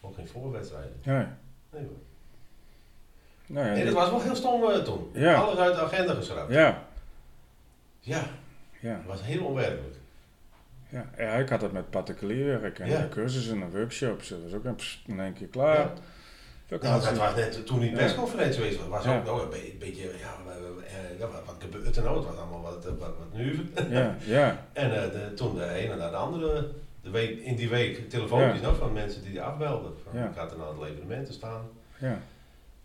Ook 0.00 0.14
geen 0.14 0.28
voorwedstrijden. 0.28 0.96
ja. 1.02 1.38
Nee, 1.72 1.82
hoor. 1.82 1.96
Nou 3.46 3.66
ja, 3.66 3.72
nee 3.72 3.84
dat 3.84 3.94
was 3.94 4.10
wel 4.10 4.20
heel 4.22 4.34
stom 4.36 4.64
eh, 4.70 4.78
toen. 4.82 5.10
Ja. 5.12 5.34
Alles 5.34 5.58
uit 5.58 5.74
de 5.74 5.80
agenda 5.80 6.14
geschrapt. 6.14 6.52
ja, 6.52 6.84
Ja, 8.00 8.24
ja, 8.80 8.94
dat 8.96 9.04
was 9.06 9.22
heel 9.22 9.44
onwerkelijk. 9.44 9.94
ja. 10.88 11.10
Ja, 11.16 11.32
ik 11.32 11.48
had 11.48 11.60
het 11.62 11.72
met 11.72 11.90
particulier 11.90 12.60
werk 12.60 12.78
en 12.78 12.88
Ja. 12.88 13.08
cursussen 13.10 13.62
en 13.62 13.70
workshops. 13.70 14.28
Dat 14.28 14.42
was 14.42 14.52
ook 14.52 14.64
in 15.06 15.20
één 15.20 15.32
keer 15.32 15.46
klaar. 15.48 15.90
Nou, 16.70 16.80
dat 17.02 17.16
was 17.16 17.34
net 17.34 17.66
toen 17.66 17.80
die 17.80 17.92
persconferentie 17.92 18.54
geweest 18.60 18.78
was, 18.78 19.04
was 19.04 19.14
ook 19.16 19.24
nog 19.24 19.42
een 19.42 19.48
be- 19.50 19.74
beetje, 19.78 20.02
ja, 20.02 20.52
eh, 20.86 21.18
ja, 21.18 21.26
wat, 21.46 21.54
gebeurt 21.58 21.96
er 21.96 22.02
nou? 22.02 22.16
Het 22.16 22.26
was 22.26 22.36
allemaal 22.36 22.60
wat, 22.62 22.84
wat, 22.84 22.98
wat 22.98 23.32
nu. 23.32 23.70
Ja, 23.90 24.16
ja, 24.24 24.64
En 24.72 25.02
eh, 25.04 25.10
de, 25.12 25.34
toen 25.34 25.54
de 25.54 25.68
ene 25.68 25.96
naar 25.96 26.10
de 26.10 26.16
andere, 26.16 26.68
de 27.02 27.10
week, 27.10 27.38
in 27.40 27.56
die 27.56 27.68
week 27.68 28.10
telefoontjes 28.10 28.60
Ja. 28.60 28.66
nog 28.66 28.76
van 28.78 28.92
mensen 28.92 29.22
die 29.22 29.30
die 29.30 29.42
afbelden. 29.42 29.92
Van, 30.04 30.20
Ja. 30.20 30.28
Ik 30.28 30.36
had 30.36 30.52
een 30.52 30.62
aantal 30.62 30.86
evenementen 30.86 31.34
staan, 31.34 31.62
ja. 31.98 32.18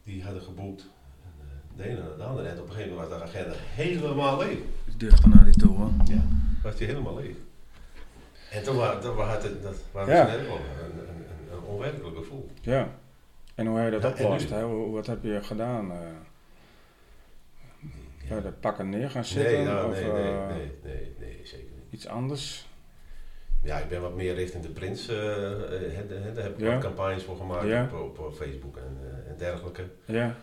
die 0.04 0.24
hadden 0.24 0.42
geboekt. 0.42 0.82
En, 0.82 1.32
eh, 1.42 1.78
de 1.84 1.90
ene 1.90 2.00
naar 2.08 2.18
de 2.18 2.24
andere. 2.24 2.48
En 2.48 2.60
op 2.60 2.66
een 2.68 2.72
gegeven 2.74 2.92
moment 2.94 3.10
was 3.10 3.20
de 3.20 3.26
agenda 3.26 3.56
helemaal 3.76 4.38
leeg. 4.38 4.58
Dichter 4.98 5.30
naar 5.30 5.44
die 5.46 5.54
toren. 5.58 6.02
Ja. 6.06 6.24
Was 6.64 6.76
die 6.76 6.88
helemaal 6.88 7.16
leeg. 7.16 7.36
En 8.52 8.64
toen 8.64 8.76
was, 8.76 9.02
toen 9.02 9.16
was 9.16 9.44
het, 9.44 9.64
dat 9.64 9.76
was 9.92 10.08
Ja. 10.08 10.34
een, 10.34 10.40
een, 10.40 10.46
een, 10.50 11.26
een 11.52 11.64
onwerkelijk 11.66 12.18
gevoel. 12.18 12.50
Ja. 12.62 12.88
En 13.56 13.66
hoe 13.68 13.78
heb 13.78 13.86
je 13.94 14.00
dat 14.00 14.02
Ja, 14.02 14.10
opgelost? 14.10 14.50
Hoe- 14.62 14.92
Wat 14.94 15.08
heb 15.08 15.24
je 15.24 15.40
gedaan? 15.44 15.92
eh 15.92 15.98
bij 18.30 18.42
de 18.42 18.52
pakken 18.52 18.90
neer 18.90 19.10
gaan 19.10 19.26
zitten? 19.26 19.54
Nee, 19.54 19.64
nou, 19.66 19.90
of 19.92 19.94
nee, 20.02 20.12
nee, 20.12 20.32
eh, 20.34 20.48
nee, 20.48 20.72
nee, 20.84 21.16
nee, 21.20 21.40
zeker 21.44 21.66
niet. 21.76 21.84
iets 21.90 22.08
anders? 22.08 22.68
Ja, 23.64 23.78
ik 23.80 23.90
ben 23.90 24.02
wat 24.02 24.16
meer 24.16 24.34
richting 24.34 24.64
de 24.64 24.70
Prins. 24.70 25.08
eh, 25.08 25.44
eh, 25.46 26.10
daar 26.36 26.44
heb 26.44 26.54
ik 26.54 26.60
Ja. 26.66 26.72
wat 26.74 26.82
campagnes 26.82 27.24
voor 27.24 27.36
gemaakt 27.38 27.68
Ja. 27.68 27.90
op, 27.94 28.20
op, 28.20 28.34
Facebook 28.36 28.78
en, 28.78 28.98
en 29.28 29.38
dergelijke. 29.38 29.84
Ja, 30.06 30.36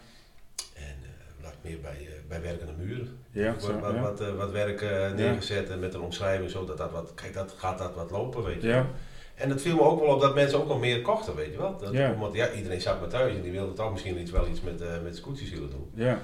En 0.75 0.97
eh, 1.03 1.45
wat 1.45 1.55
meer 1.63 1.81
bij, 1.81 2.09
bij 2.29 2.43
werkende 2.43 2.73
muren. 2.73 3.19
ja, 3.31 3.53
wat, 3.53 3.63
zo, 3.63 3.79
wat, 3.81 3.93
ja. 3.95 4.01
wat, 4.01 4.35
wat 4.35 4.51
werk 4.51 4.81
neergezet 5.17 5.71
en 5.71 5.79
met 5.81 5.95
een 5.95 6.01
omschrijving, 6.01 6.51
zodat 6.51 6.79
dat 6.79 6.91
wat, 6.91 7.15
kijk, 7.15 7.35
dat 7.35 7.53
gaat 7.59 7.79
dat 7.79 7.95
wat 7.95 8.11
lopen, 8.11 8.45
weet 8.45 8.63
je. 8.63 8.69
Ja. 8.69 8.87
En 9.35 9.51
het 9.51 9.63
viel 9.63 9.75
me 9.77 9.83
ook 9.83 10.01
wel 10.01 10.15
op 10.15 10.21
dat 10.21 10.35
mensen 10.35 10.59
ook 10.59 10.69
wel 10.69 10.79
meer 10.79 11.01
kochten, 11.03 11.35
weet 11.37 11.53
je 11.53 11.59
wel. 11.59 11.79
Dat. 11.79 12.17
Want 12.19 12.35
ja, 12.35 12.51
iedereen 12.51 12.81
zat 12.81 13.01
maar 13.01 13.09
thuis 13.09 13.35
en 13.35 13.43
die 13.43 13.53
wilde 13.53 13.73
toch 13.73 13.93
misschien 13.93 14.21
iets, 14.21 14.31
wel 14.31 14.47
iets 14.49 14.61
met, 14.61 14.81
eh 14.81 14.89
met 15.03 15.17
scootjes 15.17 15.51
willen 15.51 15.71
doen. 15.71 15.91
Ja, 15.95 16.19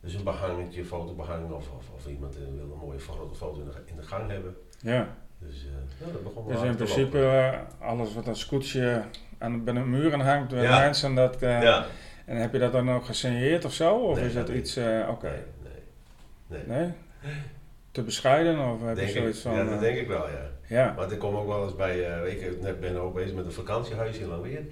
Dus 0.00 0.14
een 0.14 0.24
behangetje, 0.24 0.84
fotobehang 0.84 1.50
of, 1.50 1.64
of, 1.78 1.84
of 1.94 2.06
iemand 2.06 2.34
eh, 2.36 2.40
wilde 2.56 2.72
een 2.72 2.78
mooie 2.78 2.98
foto, 2.98 3.30
foto 3.36 3.60
in, 3.60 3.64
de, 3.64 3.72
in 3.84 3.96
de 3.96 4.02
gang 4.02 4.30
hebben. 4.30 4.56
ja. 4.80 5.08
Dus 5.38 5.64
eh, 5.66 6.06
ja, 6.06 6.12
dat 6.12 6.22
begon 6.22 6.46
wel 6.46 6.56
Dus 6.60 6.68
in 6.68 6.76
principe 6.76 7.52
alles 7.80 8.14
wat 8.14 8.26
een 8.26 8.36
scootje 8.36 9.02
aan, 9.38 9.64
bij 9.64 9.74
de 9.74 9.80
muren 9.80 10.20
hangt, 10.20 10.48
bij 10.54 10.62
Ja. 10.62 10.78
mensen, 10.80 11.14
dat, 11.14 11.36
Ja. 11.40 11.86
en 12.24 12.36
heb 12.36 12.52
je 12.52 12.58
dat 12.58 12.72
dan 12.72 12.90
ook 12.90 13.04
gesigneerd 13.04 13.64
of 13.64 13.72
zo? 13.72 13.94
Of 13.94 14.16
Nee, 14.16 14.26
is 14.26 14.34
dat 14.34 14.48
iets, 14.48 14.76
oké, 15.08 15.30
Nee, 15.30 15.32
nee. 16.48 16.60
nee. 16.66 16.78
nee? 16.78 16.92
Te 17.90 18.02
bescheiden 18.02 18.58
of 18.72 18.80
heb 18.82 18.96
Denk 18.96 19.08
je 19.08 19.14
ik, 19.14 19.20
zoiets 19.20 19.40
van... 19.40 19.54
ja, 19.54 19.64
dat 19.64 19.80
denk 19.80 19.98
ik 19.98 20.08
wel, 20.08 20.28
ja. 20.28 20.50
Ja, 20.72 20.94
Want 20.96 21.12
ik 21.12 21.18
kom 21.18 21.36
ook 21.36 21.46
wel 21.46 21.64
eens 21.64 21.76
bij, 21.76 22.22
eh, 22.22 22.32
ik 22.32 22.60
net 22.60 22.80
ben 22.80 23.00
ook 23.00 23.14
bezig 23.14 23.34
met 23.34 23.44
een 23.44 23.52
vakantiehuis 23.52 24.18
in 24.18 24.28
Langweer. 24.28 24.62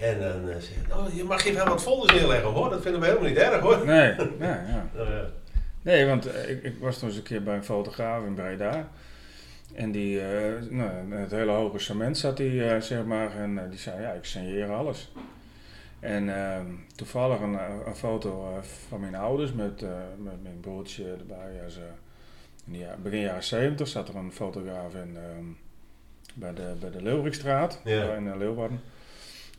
En 0.00 0.20
dan 0.20 0.50
eh, 0.50 0.56
zeg 0.56 0.76
ik, 0.76 0.96
oh, 0.96 1.14
je 1.14 1.24
mag 1.24 1.46
even 1.46 1.68
wat 1.68 1.82
folders 1.82 2.12
neerleggen 2.12 2.50
hoor, 2.50 2.70
dat 2.70 2.82
vinden 2.82 3.00
we 3.00 3.06
helemaal 3.06 3.28
niet 3.28 3.38
erg 3.38 3.60
hoor. 3.60 3.86
nee, 3.86 4.14
ja, 4.48 4.64
ja. 4.68 4.88
Nou 4.94 5.10
ja. 5.10 5.24
Nee, 5.82 6.06
want 6.06 6.26
eh, 6.26 6.50
ik, 6.50 6.62
ik 6.62 6.74
was 6.78 6.98
toen 6.98 7.08
eens 7.08 7.16
een 7.16 7.22
keer 7.22 7.42
bij 7.42 7.56
een 7.56 7.64
fotograaf 7.64 8.24
in 8.24 8.34
Breda. 8.34 8.88
En 9.74 9.92
die, 9.92 10.20
nou, 10.68 11.14
het 11.14 11.30
hele 11.30 11.52
hoge 11.52 11.78
cement 11.78 12.18
zat 12.18 12.36
die, 12.36 12.64
eh, 12.64 12.80
zeg 12.80 13.04
maar, 13.04 13.36
en 13.36 13.70
die 13.70 13.78
zei, 13.78 14.02
ja, 14.02 14.12
ik 14.12 14.24
signeer 14.24 14.72
alles. 14.72 15.12
En 16.00 16.36
ehm, 16.36 16.66
toevallig 16.96 17.40
een, 17.40 17.58
een 17.86 17.96
foto 17.96 18.60
van 18.88 19.00
mijn 19.00 19.14
ouders 19.14 19.52
met, 19.52 19.80
met 20.18 20.42
mijn 20.42 20.60
broertje 20.60 21.04
erbij. 21.18 21.52
Ja, 21.62 21.68
ze, 21.68 21.80
ja- 22.78 22.96
begin 23.02 23.20
jaren 23.20 23.42
70 23.44 23.88
zat 23.88 24.08
er 24.08 24.16
een 24.16 24.32
fotograaf 24.32 24.94
in, 24.94 25.16
ehm, 25.16 25.44
bij, 26.34 26.54
de, 26.54 26.74
bij 26.80 26.90
de 26.90 27.02
Ja. 27.84 28.14
in 28.14 28.28
eh, 28.30 28.36
Leeuwarden. 28.38 28.80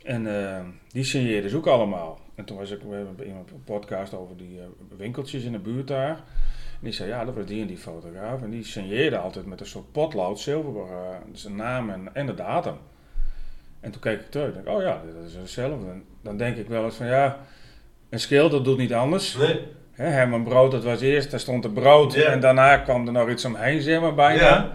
En 0.03 0.27
ehm, 0.45 0.65
die 0.91 1.03
signeerden 1.03 1.49
ze 1.49 1.57
ook 1.57 1.67
allemaal. 1.67 2.19
En 2.35 2.45
toen 2.45 2.57
was 2.57 2.71
ik, 2.71 2.81
we 2.81 2.95
hebben 2.95 3.27
iemand 3.27 3.51
een 3.51 3.63
podcast 3.63 4.13
over 4.13 4.37
die 4.37 4.59
eh, 4.59 4.65
winkeltjes 4.97 5.43
in 5.43 5.51
de 5.51 5.59
buurt 5.59 5.87
daar. 5.87 6.09
En 6.79 6.87
die 6.87 6.91
zei, 6.93 7.09
ja, 7.09 7.25
dat 7.25 7.35
was 7.35 7.45
die 7.45 7.61
en 7.61 7.67
die 7.67 7.77
fotograaf. 7.77 8.41
En 8.41 8.49
die 8.49 8.63
signeerde 8.63 9.17
altijd 9.17 9.45
met 9.45 9.59
een 9.59 9.65
soort 9.65 9.91
potlood, 9.91 10.39
zilver, 10.39 10.81
eh, 10.91 11.15
zijn 11.33 11.55
naam 11.55 11.89
en, 11.89 12.15
en 12.15 12.25
de 12.25 12.33
datum. 12.33 12.75
En 13.79 13.91
toen 13.91 14.01
keek 14.01 14.19
ik 14.19 14.31
terug 14.31 14.55
en 14.55 14.63
dacht, 14.63 14.77
oh 14.77 14.83
ja, 14.83 15.01
dat 15.15 15.25
is 15.27 15.35
hetzelfde. 15.35 15.87
En 15.89 16.03
dan 16.21 16.37
denk 16.37 16.57
ik 16.57 16.67
wel 16.67 16.83
eens 16.83 16.95
van, 16.95 17.05
ja, 17.07 17.39
een 18.09 18.19
schilder 18.19 18.63
doet 18.63 18.77
niet 18.77 18.93
anders. 18.93 19.35
Nee. 19.35 19.67
Hè, 20.01 20.07
Herman 20.07 20.43
Brood, 20.43 20.71
dat 20.71 20.83
was 20.83 21.01
eerst, 21.01 21.31
daar 21.31 21.39
stond 21.39 21.63
er 21.63 21.71
brood. 21.71 22.13
En 22.15 22.39
daarna 22.39 22.77
kwam 22.77 23.05
er 23.07 23.13
nog 23.13 23.29
iets 23.29 23.45
omheen, 23.45 23.81
zeg 23.81 24.01
maar, 24.01 24.13
bijna. 24.15 24.73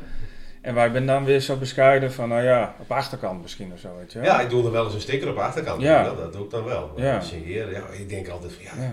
En 0.61 0.75
wij 0.75 0.91
zijn 0.91 1.07
dan 1.07 1.25
weer 1.25 1.41
zo 1.41 1.57
bescheiden 1.57 2.13
van, 2.13 2.29
nou 2.29 2.43
ja, 2.43 2.75
op 2.81 2.91
achterkant 2.93 3.43
misschien 3.43 3.73
of 3.73 3.79
zo, 3.79 3.89
weet 3.99 4.13
je 4.13 4.21
ja, 4.21 4.41
ik 4.41 4.51
doe 4.51 4.65
er 4.65 4.71
wel 4.73 4.85
eens 4.85 4.95
een 4.95 5.01
sticker 5.01 5.29
op 5.31 5.37
achterkant. 5.37 5.81
Ja. 5.83 6.01
Ja. 6.05 6.15
Dat 6.15 6.33
doe 6.33 6.45
ik 6.45 6.51
dan 6.51 6.65
wel. 6.65 6.93
Ja. 6.97 7.21
signeren, 7.21 7.71
ja, 7.73 7.83
ik 7.99 8.09
denk 8.09 8.29
altijd 8.29 8.53
van 8.53 8.63
ja, 8.65 8.83
Ja. 8.85 8.93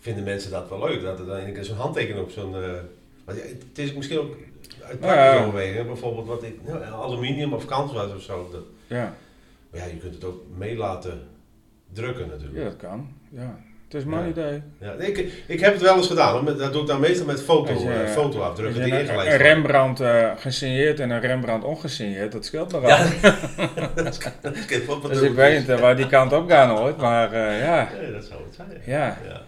vinden 0.00 0.24
mensen 0.24 0.50
dat 0.50 0.68
wel 0.68 0.78
leuk? 0.88 1.02
Dat 1.02 1.18
er 1.18 1.26
dan 1.26 1.36
een 1.36 1.64
zo'n 1.64 1.76
handtekening 1.76 2.24
op 2.24 2.30
zo'n... 2.30 2.54
eh 2.54 2.70
maar 3.24 3.34
het 3.34 3.78
is 3.78 3.92
misschien 3.94 4.18
ook 4.18 4.36
uit 4.88 5.00
praktische 5.00 5.46
overwegingen. 5.46 5.86
Bijvoorbeeld 5.86 6.26
wat 6.26 6.42
ik, 6.42 6.56
nou, 6.66 6.84
aluminium 6.84 7.52
of 7.52 7.64
kanswas 7.64 8.14
of 8.14 8.22
zo. 8.22 8.48
Dat, 8.52 8.60
Ja. 8.86 9.14
maar 9.70 9.80
ja, 9.80 9.86
je 9.86 9.96
kunt 9.96 10.14
het 10.14 10.24
ook 10.24 10.42
mee 10.56 10.76
laten 10.76 11.20
drukken 11.92 12.28
natuurlijk. 12.28 12.58
ja, 12.58 12.64
dat 12.64 12.76
kan. 12.76 13.08
Ja. 13.30 13.58
Het 13.94 14.02
is 14.02 14.08
mijn 14.08 14.24
Ja. 14.24 14.30
idee. 14.30 14.62
Ja, 14.80 14.92
ik, 14.92 15.18
ik 15.46 15.60
heb 15.60 15.72
het 15.72 15.82
wel 15.82 15.96
eens 15.96 16.06
gedaan, 16.06 16.32
hoor. 16.44 16.56
Dat 16.58 16.72
doe 16.72 16.82
ik 16.82 16.88
dan 16.88 17.00
meestal 17.00 17.26
met 17.26 17.42
foto, 17.42 17.72
je, 17.72 17.90
eh, 17.92 18.08
fotoafdrukken 18.10 18.82
die 18.84 18.92
een, 18.92 19.00
ingelijst 19.00 19.32
een. 19.32 19.36
Rembrandt 19.38 20.00
eh, 20.00 20.30
gesigneerd 20.36 21.00
en 21.00 21.10
een 21.10 21.20
Rembrandt 21.20 21.64
ongesigneerd, 21.64 22.32
dat 22.32 22.44
scheelt 22.44 22.72
nogal. 22.72 22.88
Ja, 22.88 23.06
dat 23.94 24.04
dus 25.02 25.20
ik 25.22 25.32
weet 25.34 25.52
is. 25.52 25.58
niet 25.60 25.68
eh, 25.68 25.80
waar 25.80 25.96
die 25.96 26.06
kant 26.06 26.32
op 26.32 26.48
gaan 26.50 26.78
ooit, 26.78 26.96
maar 26.96 27.32
eh, 27.32 27.60
ja. 27.62 27.88
Nee, 28.00 28.12
dat 28.12 28.24
zou 28.24 28.40
het 28.44 28.54
zijn. 28.54 28.68
Ja. 28.84 29.18
Ja. 29.26 29.40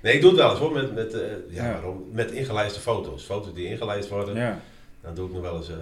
Nee, 0.00 0.14
ik 0.14 0.20
doe 0.20 0.30
het 0.30 0.38
wel 0.40 0.50
eens 0.50 0.58
hoor, 0.58 0.72
met, 0.72 0.94
met, 0.94 1.14
eh, 1.14 1.20
ja, 1.48 1.64
Ja. 1.64 1.72
waarom? 1.72 2.04
met 2.12 2.30
ingelijste 2.30 2.80
foto's. 2.80 3.24
Foto's 3.24 3.54
die 3.54 3.66
ingelijst 3.68 4.08
worden, 4.08 4.34
Ja, 4.36 4.58
dan 5.02 5.14
doe 5.14 5.26
ik 5.28 5.32
nog 5.32 5.42
wel 5.42 5.56
eens 5.56 5.68
eh, 5.68 5.74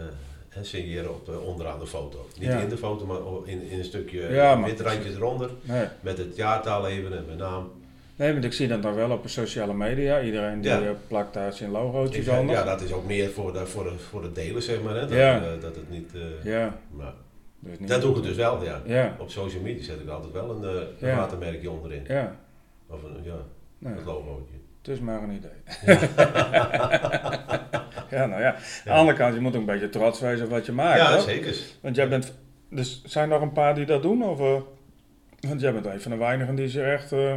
hè, 0.57 0.65
signeren 0.65 1.11
op 1.11 1.29
eh, 1.29 1.47
onderaan 1.47 1.79
de 1.79 1.87
foto. 1.87 2.27
Niet 2.39 2.49
Ja. 2.49 2.59
in 2.59 2.69
de 2.69 2.77
foto, 2.77 3.07
maar 3.07 3.19
in, 3.45 3.63
in 3.71 3.79
een 3.79 3.85
stukje 3.85 4.21
Ja, 4.33 4.63
wit 4.63 4.81
randje 4.81 5.11
eronder. 5.11 5.51
nee. 5.63 5.85
Met 6.01 6.19
het 6.19 6.37
jaartal 6.37 6.87
even 6.87 7.17
en 7.17 7.25
mijn 7.27 7.39
naam. 7.39 7.71
Nee, 8.17 8.33
want 8.33 8.45
ik 8.45 8.53
zie 8.53 8.69
dat 8.69 8.83
dan 8.83 8.95
wel 8.95 9.11
op 9.11 9.23
de 9.23 9.29
sociale 9.29 9.75
media. 9.75 10.23
Iedereen 10.23 10.61
die 10.61 10.71
Ja. 10.71 10.81
eh, 10.81 10.91
plakt 11.09 11.35
daar 11.35 11.53
zijn 11.53 11.71
logootjes 11.71 12.29
onder. 12.29 12.55
ja, 12.55 12.65
dat 12.65 12.81
is 12.81 12.93
ook 12.93 13.07
meer 13.07 13.31
voor 13.31 13.53
de, 13.53 13.67
voor 13.67 13.85
de, 13.85 13.99
voor 13.99 14.23
de 14.23 14.33
delen, 14.33 14.63
zeg 14.63 14.83
maar. 14.83 14.95
Hè? 14.95 15.01
Dat, 15.01 15.11
Ja. 15.11 15.37
eh, 15.37 15.61
dat 15.61 15.75
het 15.77 15.91
niet... 15.91 16.11
Ja, 16.43 16.79
maar, 16.91 17.13
dus 17.59 17.79
niet 17.79 17.89
dat 17.89 18.01
doe 18.01 18.17
ik 18.17 18.23
dus 18.23 18.37
wel, 18.37 18.65
ja. 18.65 18.81
Ja, 18.85 19.17
Op 19.19 19.31
social 19.31 19.63
media 19.63 19.83
zet 19.85 20.01
ik 20.01 20.09
altijd 20.09 20.33
wel 20.33 20.51
een, 20.51 21.17
watermerkje 21.17 21.71
onderin. 21.71 22.05
ja. 22.09 22.37
Of 22.89 23.03
een, 23.03 23.17
ja, 23.23 23.35
Nee, 23.79 23.95
het 23.95 24.05
logootje. 24.05 24.55
het 24.83 24.89
is 24.89 25.01
maar 25.01 25.23
een 25.23 25.31
idee. 25.31 25.51
ja, 28.11 28.27
nou 28.27 28.41
ja. 28.43 28.55
Aan 28.55 28.61
de 28.85 28.91
andere 28.91 29.17
kant, 29.17 29.35
je 29.35 29.41
moet 29.41 29.53
ook 29.55 29.61
een 29.61 29.67
beetje 29.67 29.89
trots 29.89 30.21
wezen 30.21 30.45
op 30.45 30.51
wat 30.51 30.67
je 30.67 30.73
maakt. 30.73 30.99
Ja, 30.99 31.13
hoor. 31.13 31.21
zeker. 31.21 31.57
Want 31.81 31.97
jij 31.97 32.09
bent. 32.09 32.35
Dus 32.71 33.03
zijn 33.05 33.25
er 33.25 33.35
nog 33.35 33.43
een 33.43 33.53
paar 33.53 33.75
die 33.75 33.87
dat 33.87 34.03
doen? 34.03 34.23
Of, 34.23 34.41
eh, 34.41 34.61
want 35.41 35.61
jij 35.61 35.73
bent 35.73 35.87
een 35.87 36.01
van 36.01 36.11
de 36.11 36.17
weinigen 36.17 36.55
die 36.55 36.69
zich 36.69 36.83
echt 36.85 37.13
eh, 37.13 37.33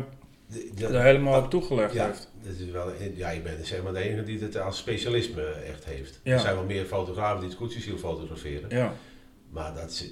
er 0.81 1.01
helemaal 1.01 1.41
op 1.41 1.49
toegelegd 1.49 1.93
Ja, 1.93 2.05
heeft. 2.05 2.31
dat 2.43 2.53
is 2.53 2.71
wel, 2.71 2.91
ja, 3.15 3.29
je 3.29 3.41
bent 3.41 3.67
zeg 3.67 3.83
maar 3.83 3.93
de 3.93 3.99
enige 3.99 4.23
die 4.23 4.39
het 4.39 4.57
als 4.57 4.77
specialisme 4.77 5.43
echt 5.67 5.85
heeft. 5.85 6.19
Ja. 6.23 6.33
Er 6.33 6.39
zijn 6.39 6.55
wel 6.55 6.63
meer 6.63 6.85
fotografen 6.85 7.39
die 7.39 7.47
het 7.49 7.57
scootjesiel 7.57 7.97
fotograferen. 7.97 8.69
Ja, 8.69 8.93
Maar 9.49 9.73
dat 9.73 10.03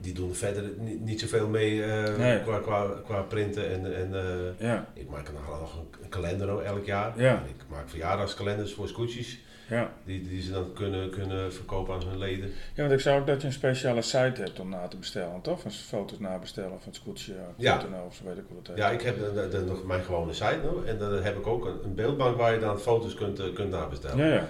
die 0.00 0.12
doen 0.12 0.28
er 0.28 0.36
verder 0.36 0.64
niet, 0.78 1.00
niet 1.00 1.20
zoveel 1.20 1.48
mee 1.48 1.82
eh, 1.84 2.16
Nee. 2.18 2.42
qua, 2.42 2.58
qua, 2.58 2.86
qua 3.04 3.20
printen. 3.22 3.70
En, 3.70 3.96
en, 3.96 4.14
eh, 4.14 4.66
ja, 4.68 4.86
ik 4.94 5.08
maak 5.10 5.32
nog, 5.32 5.60
nog 5.60 5.74
een, 5.76 6.02
een 6.02 6.08
kalender 6.08 6.62
elk 6.64 6.84
jaar. 6.84 7.12
Ja. 7.20 7.30
En 7.36 7.48
Ik 7.48 7.62
maak 7.68 7.88
verjaardagskalenders 7.88 8.72
voor 8.74 8.88
scootjes. 8.88 9.38
ja. 9.68 9.92
Die, 10.04 10.28
die 10.28 10.42
ze 10.42 10.52
dan 10.52 10.72
kunnen, 10.72 11.10
kunnen 11.10 11.52
verkopen 11.52 11.94
aan 11.94 12.02
hun 12.08 12.18
leden. 12.18 12.48
Ja, 12.74 12.82
want 12.82 12.92
ik 12.92 13.00
zag 13.00 13.18
ook 13.20 13.26
dat 13.26 13.40
je 13.40 13.46
een 13.46 13.52
speciale 13.52 14.02
site 14.02 14.40
hebt 14.42 14.60
om 14.60 14.68
na 14.68 14.88
te 14.88 14.96
bestellen, 14.96 15.40
toch? 15.40 15.60
Van 15.60 15.70
foto's 15.70 16.18
nabestellen 16.18 16.80
van 16.80 16.94
scootje.nl 16.94 17.44
Ja. 17.56 17.86
of 18.06 18.14
zo 18.14 18.24
weet 18.24 18.38
ik 18.38 18.44
hoe 18.48 18.58
het 18.58 18.66
heet. 18.68 18.76
Ja, 18.76 18.90
ik 18.90 19.00
heb 19.02 19.16
de, 19.50 19.62
nog 19.66 19.84
mijn 19.84 20.02
gewone 20.04 20.32
site 20.32 20.60
nog. 20.64 20.84
En 20.84 20.98
dan 20.98 21.22
heb 21.22 21.36
ik 21.38 21.46
ook 21.46 21.64
een, 21.64 21.84
een 21.84 21.94
beeldbank 21.94 22.36
waar 22.36 22.52
je 22.54 22.60
dan 22.60 22.78
foto's 22.80 23.14
kunt, 23.14 23.38
eh, 23.38 23.52
kunt 23.54 23.70
nabestellen. 23.70 24.26
Ja, 24.26 24.32
ja. 24.34 24.48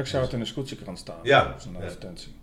Ik 0.00 0.06
zou 0.06 0.22
het 0.24 0.32
in 0.32 0.38
de 0.38 0.44
scootjekrant 0.44 0.98
staan. 0.98 1.18
Ja, 1.22 1.54
Zo'n 1.58 1.72
ja. 1.72 1.78
advertentie. 1.78 2.34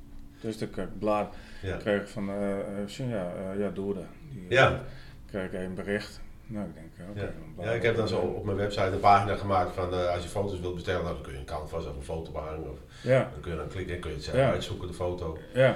Dus 0.41 0.57
ik 0.57 0.77
eh, 0.77 0.83
blad 1.00 1.33
Ja. 1.63 1.77
kreeg 1.77 2.01
ik 2.01 2.08
van, 2.08 2.29
eh 2.29 2.60
eh, 2.60 2.88
ja, 2.88 3.32
eh, 3.36 3.60
ja, 3.60 3.70
doe 3.70 3.93
dat. 3.93 4.03
Die, 4.32 4.41
eh, 4.43 4.50
Ja. 4.50 4.82
kreeg 5.29 5.46
ik 5.46 5.53
een 5.53 5.74
bericht. 5.75 6.22
Nou, 6.46 6.67
ik 6.67 6.74
denk, 6.75 7.17
eh. 7.17 7.24
Ja. 7.24 7.63
Ja, 7.63 7.72
ik 7.72 7.82
heb 7.82 7.96
dan 7.96 8.08
zo 8.08 8.17
op 8.17 8.46
mijn 8.46 8.58
website 8.58 8.86
een 8.86 9.00
pagina 9.00 9.36
gemaakt 9.36 9.74
van 9.75 9.93
eh, 9.93 10.08
als 10.13 10.24
je 10.24 10.29
foto's 10.29 10.60
wilt 10.60 10.74
bestellen, 10.75 11.01
nou, 11.03 11.13
dan 11.13 11.24
kun 11.24 11.34
je 11.34 11.39
een 11.39 11.46
canvas 11.46 11.86
of 11.86 11.96
een 11.96 12.03
foto 12.03 12.32
behangen. 12.32 12.72
Of, 12.72 12.77
Ja, 13.03 13.20
dan 13.32 13.39
kun 13.41 13.51
je 13.51 13.58
dan 13.58 13.67
klikken 13.67 13.96
en 13.96 14.01
kun 14.01 14.10
je 14.10 14.15
het 14.15 14.25
zelf 14.25 14.38
Ja. 14.38 14.51
uitzoeken, 14.51 14.88
de 14.88 14.93
foto. 14.93 15.38
ja, 15.53 15.67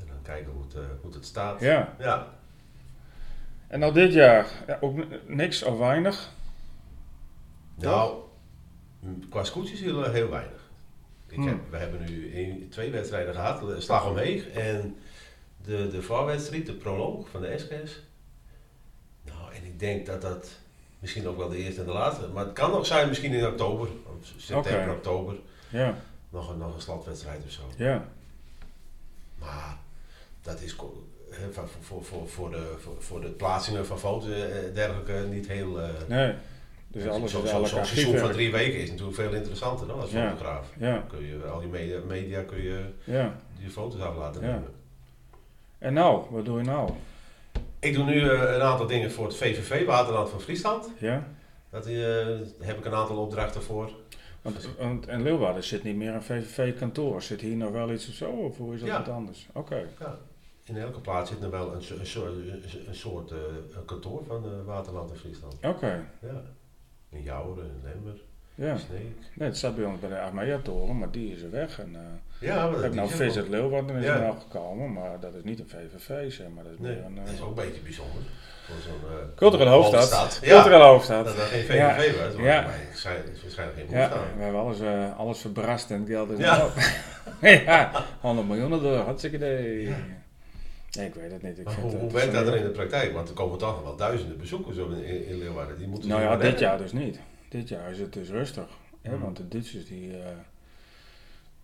En 0.00 0.06
dan 0.06 0.16
kijken 0.22 0.52
hoe 0.52 0.62
het, 0.62 0.74
eh, 0.74 0.80
hoe 1.02 1.12
het 1.14 1.24
staat. 1.26 1.60
ja. 1.60 1.94
Ja. 1.98 2.26
En 3.66 3.78
nou 3.80 3.92
dit 3.92 4.12
jaar, 4.12 4.46
ja, 4.66 4.78
ook 4.80 4.96
niks 5.26 5.62
of 5.62 5.78
weinig. 5.78 6.30
Nou, 7.74 8.18
qua 9.30 9.44
scootjes 9.44 9.80
heel, 9.80 10.04
eh, 10.04 10.12
heel 10.12 10.28
weinig. 10.30 10.70
Ik 11.28 11.34
Hmm. 11.36 11.46
heb, 11.46 11.56
we 11.70 11.76
hebben 11.76 12.00
nu 12.08 12.32
één- 12.34 12.68
twee 12.68 12.90
wedstrijden 12.90 13.34
gehad, 13.34 13.82
Slag 13.82 14.08
omheeg 14.10 14.48
en 14.48 14.96
de, 15.68 15.88
de 15.90 16.02
voorwedstrijd, 16.02 16.66
de 16.66 16.72
proloog 16.72 17.28
van 17.28 17.40
de 17.40 17.58
SKS. 17.58 18.02
Nou, 19.22 19.54
en 19.54 19.64
ik 19.64 19.78
denk 19.78 20.06
dat 20.06 20.20
dat 20.22 20.48
misschien 20.98 21.28
ook 21.28 21.36
wel 21.36 21.48
de 21.48 21.56
eerste 21.56 21.80
en 21.80 21.86
de 21.86 21.92
laatste, 21.92 22.28
maar 22.28 22.44
het 22.44 22.52
kan 22.54 22.70
nog 22.70 22.86
zijn 22.86 23.08
misschien 23.08 23.32
in 23.32 23.46
oktober, 23.46 23.88
september, 24.36 24.94
oktober, 24.94 25.34
Ja, 25.68 25.94
nog 26.28 26.50
een, 26.50 26.58
nog 26.58 26.74
een 26.74 26.80
slotwedstrijd 26.80 27.44
of 27.44 27.50
zo. 27.50 27.62
ja, 27.76 28.04
Maar 29.38 29.76
dat 30.42 30.60
is 30.60 30.72
voor, 30.74 30.92
voor, 31.80 32.04
voor, 32.04 32.28
voor, 32.28 32.50
de, 32.50 32.74
voor, 32.78 32.94
voor 33.02 33.20
de 33.20 33.28
plaatsingen 33.30 33.86
van 33.86 33.98
foto's 33.98 34.30
en 34.30 34.74
dergelijke 34.74 35.26
niet 35.30 35.48
heel... 35.48 35.80
eh, 35.80 35.88
nee. 36.08 36.34
Dus 36.90 37.06
alles 37.06 37.30
zo- 37.30 37.46
zo- 37.46 37.64
Zo'n 37.64 37.84
seizoen 37.84 38.18
van 38.18 38.32
drie 38.32 38.52
weken 38.52 38.78
is 38.80 38.90
natuurlijk 38.90 39.16
veel 39.16 39.34
interessanter 39.34 39.86
dan 39.86 40.00
als 40.00 40.10
fotograaf. 40.10 40.66
Ja, 40.78 41.04
Kun 41.08 41.26
je 41.26 41.44
al 41.44 41.60
die 41.60 41.68
media, 41.68 41.98
media 42.06 42.42
kun 42.42 42.62
je 42.62 42.84
ja. 43.04 43.36
je 43.58 43.70
foto's 43.70 44.00
af 44.00 44.16
laten 44.16 44.40
Ja. 44.42 44.46
nemen. 44.46 44.76
En 45.78 45.92
nou, 45.92 46.24
wat 46.30 46.44
doe 46.44 46.58
je 46.58 46.64
nou? 46.64 46.90
Ik 47.78 47.94
doe 47.94 48.04
nu 48.04 48.20
eh, 48.30 48.54
een 48.54 48.60
aantal 48.62 48.86
dingen 48.86 49.10
voor 49.10 49.26
het 49.26 49.36
VVV, 49.36 49.86
Waterland 49.86 50.28
van 50.30 50.40
Friesland. 50.40 50.90
Ja? 50.98 51.26
Dat, 51.70 51.86
eh, 51.86 51.94
daar 51.96 52.38
heb 52.60 52.78
ik 52.78 52.84
een 52.84 52.94
aantal 52.94 53.16
opdrachten 53.16 53.62
voor. 53.62 53.90
Want, 54.42 54.68
want 54.78 55.08
in 55.08 55.22
Leeuwarden 55.22 55.64
zit 55.64 55.82
niet 55.82 55.96
meer 55.96 56.14
een 56.14 56.22
VVV-kantoor. 56.22 57.22
Zit 57.22 57.40
hier 57.40 57.56
nog 57.56 57.70
wel 57.70 57.92
iets 57.92 58.08
of 58.08 58.14
zo? 58.14 58.30
Of 58.30 58.56
hoe 58.56 58.74
is 58.74 58.80
dat 58.80 58.88
Ja. 58.88 58.98
wat 58.98 59.08
anders? 59.08 59.46
Oké. 59.52 59.88
In 60.64 60.76
elke 60.76 61.00
plaats 61.00 61.30
zit 61.30 61.42
er 61.42 61.50
wel 61.50 61.72
een, 61.72 61.82
een, 61.98 62.06
soort- 62.06 62.32
een 62.86 62.94
soort 62.94 63.30
eh, 63.30 63.38
kantoor 63.84 64.24
van 64.26 64.64
Waterland 64.64 65.10
en 65.10 65.16
Friesland. 65.16 65.54
Oké. 65.62 66.04
Ja. 66.22 66.42
In 67.10 67.22
Jouweren, 67.22 67.64
in 67.70 67.80
Lemmer, 67.82 68.20
Ja. 68.66 68.76
Sneek. 68.76 69.00
Nee, 69.34 69.48
het 69.48 69.56
staat 69.56 69.76
bij 69.76 69.84
ons 69.84 70.00
bij 70.00 70.08
de 70.08 70.20
Armea-toren, 70.20 70.98
maar 70.98 71.10
die 71.10 71.32
is 71.34 71.42
er 71.42 71.50
weg. 71.50 71.78
En, 71.80 71.90
eh, 71.94 72.00
Ja, 72.48 72.70
maar 72.70 72.82
heb 72.82 72.94
nou 72.94 73.08
Visit 73.10 73.48
Leeuwarden 73.48 73.96
is 73.96 74.04
Ja. 74.04 74.14
er 74.14 74.20
nou 74.20 74.34
gekomen, 74.38 74.92
maar 74.92 75.20
dat 75.20 75.34
is 75.34 75.42
niet 75.42 75.58
een 75.58 75.68
VVV, 75.68 76.32
zeg 76.32 76.46
maar. 76.54 76.64
Dat 76.64 76.72
is 76.72 76.78
Nee, 76.78 76.94
meer 76.94 77.04
een 77.04 77.14
dat 77.14 77.28
is 77.34 77.38
eh, 77.38 77.42
ook 77.48 77.48
een 77.58 77.64
beetje 77.64 77.80
bijzonder. 77.80 78.22
Voor 78.66 78.76
zo'n 78.82 79.10
eh, 79.10 79.16
culturele 79.36 79.70
hoofdstad. 79.70 80.38
Ja, 80.42 80.48
Culturele 80.54 80.84
hoofdstad. 80.84 81.24
dat 81.24 81.36
dat 81.36 81.44
geen 81.44 81.62
VVV 81.62 81.74
Ja. 82.16 82.24
was, 82.24 82.34
maar 82.36 82.44
Ja. 82.44 82.66
is 83.32 83.42
waarschijnlijk 83.42 83.78
geen 83.78 83.98
Ja, 83.98 84.10
we 84.36 84.42
hebben 84.42 84.60
alles, 84.60 84.78
alles 85.16 85.38
verbrast 85.38 85.90
en 85.90 86.06
geld 86.06 86.30
is 86.30 86.38
Ja. 86.38 86.64
op. 86.64 86.72
ja, 87.66 88.04
100 88.20 88.48
miljoen 88.48 88.70
door, 88.70 88.96
hartstikke 88.96 89.36
idee. 89.36 89.94
Nee, 90.96 91.06
ik 91.06 91.14
weet 91.14 91.32
het 91.32 91.42
niet. 91.42 91.58
Ik 91.58 91.64
Maar 91.64 91.74
vind 91.74 91.92
hoe, 91.92 92.12
werkt 92.12 92.32
dat 92.32 92.46
er 92.46 92.56
in 92.56 92.62
de 92.62 92.68
praktijk? 92.70 93.12
Want 93.12 93.28
er 93.28 93.34
komen 93.34 93.58
toch 93.58 93.74
nog 93.74 93.82
wel 93.82 93.96
duizenden 93.96 94.38
bezoekers 94.38 94.76
in, 94.76 95.26
in, 95.28 95.38
Leeuwarden. 95.38 95.78
Die 95.78 95.88
moeten 95.88 96.08
Nou 96.08 96.22
ja, 96.22 96.36
dit 96.36 96.58
jaar 96.58 96.78
dus 96.78 96.92
niet. 96.92 97.18
Dit 97.48 97.68
jaar 97.68 97.90
is 97.90 97.98
het 97.98 98.12
dus 98.12 98.28
rustig. 98.28 98.66
Hè, 99.02 99.10
Hmm. 99.10 99.20
Want 99.20 99.36
de 99.36 99.48
Duitsers 99.48 99.86
die, 99.86 100.18
eh, 100.18 100.26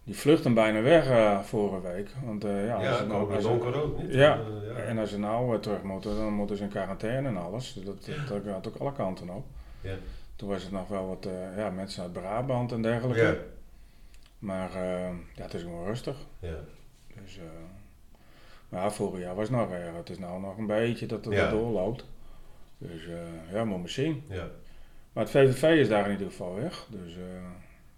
die 0.05 0.17
vluchten 0.17 0.55
bijna 0.55 0.81
weg 0.83 1.09
eh, 1.09 1.41
vorige 1.41 1.81
week. 1.81 2.09
Want 2.25 2.45
eh, 2.45 2.67
ja, 2.67 2.81
Ja, 2.83 2.89
als 2.89 2.99
ze 2.99 3.41
ze- 3.43 3.49
donker 3.49 3.83
ook 3.83 4.03
niet. 4.03 4.15
Ja. 4.15 4.41
Ja. 4.65 4.75
En 4.77 4.99
als 4.99 5.11
ze 5.11 5.19
nou 5.19 5.61
terug 5.61 5.83
moeten, 5.83 6.17
dan 6.17 6.33
moeten 6.33 6.57
ze 6.57 6.63
in 6.63 6.69
quarantaine 6.69 7.29
en 7.29 7.37
alles. 7.37 7.73
Dus 7.73 7.85
dat, 7.85 8.05
dat, 8.29 8.43
gaat 8.45 8.69
ook 8.69 8.77
alle 8.77 8.93
kanten 8.93 9.29
op. 9.29 9.45
Ja. 9.81 9.95
Toen 10.37 10.49
was 10.49 10.63
het 10.63 10.73
nog 10.73 10.89
wel 10.89 11.07
wat 11.09 11.29
ja, 11.57 11.71
mensen 11.71 12.03
uit 12.03 12.13
Brabant 12.13 12.73
en 12.73 12.83
dergelijke. 12.83 13.23
Ja. 13.23 13.35
Maar 14.39 14.71
ja, 15.35 15.43
het 15.43 15.55
is 15.55 15.63
gewoon 15.63 15.85
rustig. 15.85 16.17
Ja. 16.39 16.57
Dus, 17.23 17.39
maar 18.69 18.93
vorig 18.93 19.21
jaar 19.21 19.35
was 19.35 19.49
het 19.49 19.57
nog 19.59 19.71
erg. 19.71 19.97
Het 19.97 20.11
is 20.11 20.19
nou 20.19 20.41
nog 20.41 20.59
een 20.59 20.67
beetje 20.67 21.07
dat 21.07 21.25
het 21.25 21.35
Ja. 21.35 21.51
doorloopt. 21.51 22.05
Dus 22.79 23.03
ja, 23.53 23.65
moet 23.65 23.79
maar 23.79 23.89
zien. 23.89 24.23
Ja. 24.29 24.47
Maar 25.15 25.25
het 25.25 25.33
VVV 25.33 25.63
is 25.81 25.89
daar 25.89 26.05
in 26.05 26.11
ieder 26.13 26.27
geval 26.27 26.55
weg. 26.55 26.87
Dus 26.91 27.13
eh, 27.13 27.23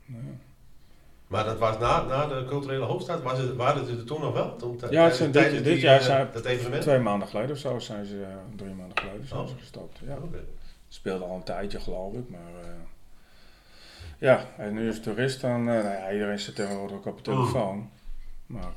nou 0.07 0.25
ja. 0.25 0.31
Maar 1.27 1.45
dat 1.45 1.59
was 1.59 1.79
na, 1.79 2.03
na 2.03 2.27
de 2.27 2.45
culturele 2.49 2.85
hoofdstad, 2.85 3.23
was 3.23 3.39
het, 3.39 3.55
waren 3.57 3.87
ze 3.87 3.97
er 3.97 4.05
toen 4.05 4.21
nog 4.21 4.33
wel? 4.33 4.57
Toen, 4.57 4.81
Ja, 4.91 5.05
het 5.05 5.15
zijn 5.15 5.31
dit- 5.31 5.51
dit 5.51 5.65
die, 5.65 5.79
jaar 5.79 5.99
eh, 5.99 6.05
zijn- 6.05 6.29
dat 6.33 6.45
evenement? 6.45 6.83
twee 6.83 6.99
maanden 6.99 7.29
geleden 7.29 7.51
of 7.51 7.59
zo 7.59 7.79
zijn 7.79 8.05
ze, 8.05 8.23
eh, 8.23 8.29
drie 8.57 8.75
maanden 8.75 8.99
geleden 8.99 9.27
zijn 9.27 9.41
Oh. 9.41 9.47
ze 9.49 9.55
gestopt. 9.59 9.99
Ja. 10.07 10.19
Speelde 10.89 11.25
al 11.25 11.35
een 11.37 11.43
tijdje 11.43 11.81
geloof 11.81 12.13
ik, 12.15 12.29
maar 12.31 12.41
ja, 14.19 14.45
en 14.57 14.75
nu 14.75 14.89
is 14.89 15.01
toerist 15.01 15.41
dan, 15.41 15.65
nou 15.65 15.85
ja, 15.85 16.13
iedereen 16.13 16.39
zit 16.39 16.55
tegenwoordig 16.55 16.97
ook 16.97 17.07
op 17.07 17.25
de 17.25 17.31
Oh. 17.31 17.37
telefoon. 17.37 17.91
Maar 18.47 18.73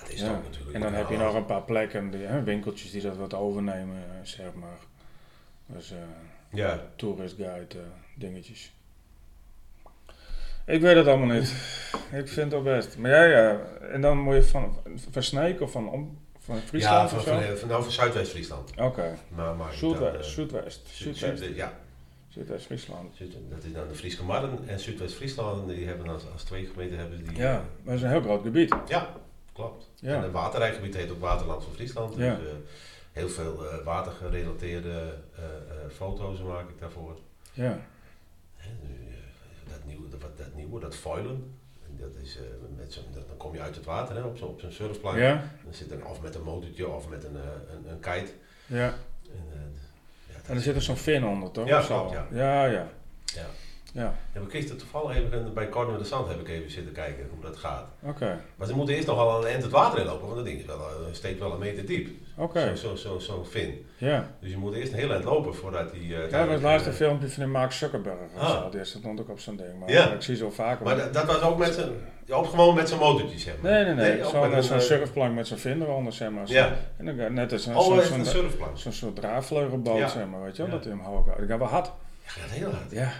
Dat 0.00 0.08
is 0.10 0.20
ja. 0.20 0.26
toch 0.26 0.42
natuurlijk. 0.42 0.74
En 0.74 0.80
dan 0.80 0.92
heb 0.94 1.08
je 1.08 1.16
nog 1.16 1.34
een 1.34 1.44
paar 1.46 1.62
plekken, 1.62 2.10
die, 2.10 2.26
winkeltjes 2.28 2.90
die 2.90 3.02
dat 3.02 3.16
wat 3.16 3.34
overnemen, 3.34 4.02
zeg 4.22 4.54
maar. 4.54 4.78
Dus 5.66 5.92
Ja, 6.50 6.80
tourist 6.96 7.36
guide 7.36 7.78
eh, 7.78 7.84
dingetjes. 8.14 8.72
Ik 10.66 10.80
weet 10.80 10.96
het 10.96 11.06
allemaal 11.06 11.36
niet. 11.36 11.48
Ik 12.12 12.28
vind 12.28 12.36
het 12.36 12.62
wel 12.62 12.62
best. 12.62 12.98
Maar 12.98 13.10
jij, 13.10 13.28
ja, 13.28 13.60
en 13.90 14.00
dan 14.00 14.18
moet 14.18 14.34
je 14.34 14.42
van, 14.42 14.76
van 15.10 15.22
Sneek 15.22 15.60
of 15.60 15.70
van, 15.70 15.88
om, 15.88 16.18
van 16.38 16.54
ja 16.54 16.60
Friesland 16.60 17.10
van, 17.10 17.20
zo? 17.20 17.30
van, 17.40 17.56
van, 17.56 17.68
nou, 17.68 17.82
van 17.82 17.92
Zuidwest-Friesland. 17.92 18.70
Oké. 18.80 19.14
Maar, 19.28 19.54
maar 19.54 19.74
dan, 19.80 19.92
eh, 19.92 19.98
Zuidwest, 19.98 20.30
Zuidwest, 20.30 20.80
Zuid- 20.88 21.16
Zuidwest, 21.16 21.44
Zuid- 21.44 21.56
ja, 21.56 21.72
Zuidwest-Friesland. 22.28 23.16
Zuid- 23.16 23.32
dat 23.50 23.64
is 23.64 23.72
dan 23.72 23.88
de 23.88 23.94
Friese 23.94 24.24
Marren 24.24 24.58
en 24.66 24.80
Zuidwest-Friesland. 24.80 25.68
Die 25.68 25.86
hebben 25.86 26.08
als, 26.08 26.22
als 26.32 26.42
twee 26.42 26.66
gemeenten 26.66 26.98
hebben 26.98 27.24
die. 27.24 27.36
Ja, 27.36 27.52
maar 27.52 27.64
dat 27.84 27.94
is 27.94 28.02
een 28.02 28.10
heel 28.10 28.20
groot 28.22 28.42
gebied. 28.42 28.74
Ja, 28.88 29.12
klopt. 29.52 29.90
Ja. 29.94 30.14
En 30.14 30.22
het 30.22 30.32
waterrijkgebied 30.32 30.94
heet 30.96 31.10
ook 31.10 31.20
Waterland 31.20 31.62
van 31.64 31.72
Friesland. 31.72 32.14
Dus 32.16 32.24
Ja. 32.24 32.38
Heel 33.16 33.28
veel 33.28 33.68
eh, 33.70 33.84
watergerelateerde 33.84 35.14
eh, 35.36 35.44
eh, 35.44 35.90
foto's 35.94 36.40
maak 36.40 36.68
ik 36.68 36.80
daarvoor. 36.80 37.16
Ja, 37.52 37.78
dat, 39.68 39.84
nieuwe, 39.84 40.08
dat, 40.08 40.20
dat 40.36 40.54
nieuwe, 40.54 40.80
dat 40.80 40.94
foilen. 40.94 41.54
En 41.86 41.96
Dat 41.96 42.22
is, 42.22 42.36
eh, 42.36 42.42
met 42.76 43.00
dan 43.28 43.36
kom 43.36 43.54
je 43.54 43.60
uit 43.60 43.74
het 43.74 43.84
water 43.84 44.16
hè, 44.16 44.22
op 44.22 44.36
zo'n 44.36 44.48
op 44.48 44.60
zo'n 44.60 44.72
surfplank. 44.72 45.18
ja, 45.18 45.50
Dan 45.64 45.74
zit 45.74 45.90
er 45.90 46.06
of 46.06 46.20
met 46.20 46.34
een 46.34 46.42
motortje 46.42 46.88
of 46.88 47.08
met 47.08 47.24
een, 47.24 47.34
een, 47.36 47.90
een 47.90 48.00
kite. 48.00 48.32
ja. 48.66 48.94
En, 49.32 49.74
ja, 50.28 50.34
En 50.46 50.54
er 50.54 50.60
zit 50.62 50.74
er 50.74 50.82
zo'n 50.82 50.96
fin 50.96 51.24
onder, 51.24 51.50
toch? 51.50 51.66
Ja, 51.68 51.80
zo? 51.82 52.10
Ja, 52.30 52.64
ja. 52.66 52.88
Ja. 53.24 53.46
Ja, 53.96 54.14
Ja, 54.34 54.40
we 54.40 54.50
gisteren 54.50 54.78
toevallig 54.78 55.16
even 55.16 55.54
bij 55.54 55.68
met 55.90 55.98
de 55.98 56.04
Zand 56.04 56.28
heb 56.28 56.40
ik 56.40 56.48
even 56.48 56.70
zitten 56.70 56.92
kijken 56.92 57.26
hoe 57.34 57.42
dat 57.42 57.56
gaat. 57.56 57.84
oké. 58.02 58.38
Maar 58.56 58.66
ze 58.66 58.74
moeten 58.74 58.94
eerst 58.94 59.06
nog 59.06 59.16
wel 59.16 59.40
een 59.40 59.46
eind 59.46 59.62
het 59.62 59.72
water 59.72 59.98
in 59.98 60.06
lopen, 60.06 60.24
want 60.24 60.36
dat 60.36 60.44
ding 60.44 60.58
is 60.58 60.64
wel, 60.64 60.76
eh, 60.76 61.12
steekt 61.12 61.38
wel 61.38 61.52
een 61.52 61.58
meter 61.58 61.86
diep. 61.86 62.08
Oké, 62.36 62.76
Zo'n 62.76 62.96
zo, 62.96 63.08
zo, 63.08 63.18
zo'n 63.18 63.44
fin. 63.46 63.86
ja. 63.96 64.30
Dus 64.40 64.50
je 64.50 64.56
moet 64.56 64.74
eerst 64.74 64.92
een 64.92 64.98
heel 64.98 65.10
eind 65.12 65.24
lopen 65.24 65.54
voordat 65.54 65.92
die... 65.92 66.16
eh, 66.16 66.30
Ja, 66.30 66.40
een 66.46 66.62
eh, 66.64 66.92
filmpje 66.92 67.28
van 67.30 67.50
Mark 67.50 67.72
Zuckerberg. 67.72 68.16
Ah. 68.38 68.50
zo. 68.50 68.68
Die 68.70 68.84
stond 68.84 69.20
ook 69.20 69.28
op 69.28 69.40
zo'n 69.40 69.56
ding. 69.56 69.78
Maar 69.78 69.90
Ja. 69.90 70.12
ik 70.12 70.22
zie 70.22 70.36
zo 70.36 70.50
vaker. 70.50 70.84
Maar 70.84 70.96
dat, 70.96 71.12
dat 71.12 71.24
was 71.26 71.40
ook 71.40 71.58
met 71.58 71.74
zijn... 71.74 71.88
Ook 72.30 72.46
gewoon 72.46 72.74
met 72.74 72.88
zijn 72.88 73.00
motortje, 73.00 73.38
zeg 73.38 73.54
maar. 73.60 73.72
Nee, 73.72 73.84
nee, 73.84 73.94
nee. 73.94 74.24
ook 74.24 74.30
Zo'n 74.30 74.40
met 74.40 74.52
een, 74.52 74.62
zo'n 74.62 74.80
surfplank 74.80 75.34
met 75.34 75.46
zo'n 75.46 75.58
vinger 75.58 75.88
onder, 75.88 76.12
zeg 76.12 76.30
maar. 76.30 76.46
Zo- 76.48 76.54
Ja. 76.54 76.72
En 76.96 77.04
dan 77.16 77.32
net 77.34 77.52
als 77.52 77.62
zo'n 77.62 77.76
Oh, 77.76 77.84
zo'n 77.84 78.02
zo'n 78.02 78.18
een 78.18 78.76
zo'n 78.78 78.92
soort 78.92 79.16
draadvleugelboot, 79.16 79.98
Ja. 79.98 80.08
zeg 80.08 80.26
maar. 80.26 80.42
Weet 80.42 80.56
je 80.56 80.62
wel, 80.62 80.70
dat 80.70 80.84
hij 80.84 80.92
hem 80.92 81.02
hoog. 81.02 81.26
Ik 81.26 81.48
ga 81.48 81.58
wel 81.58 81.66
hard. 81.66 81.86
Ja, 81.86 82.30
gaat 82.30 82.50
heel 82.50 82.70
hard. 82.70 82.90
Ja. 82.90 83.12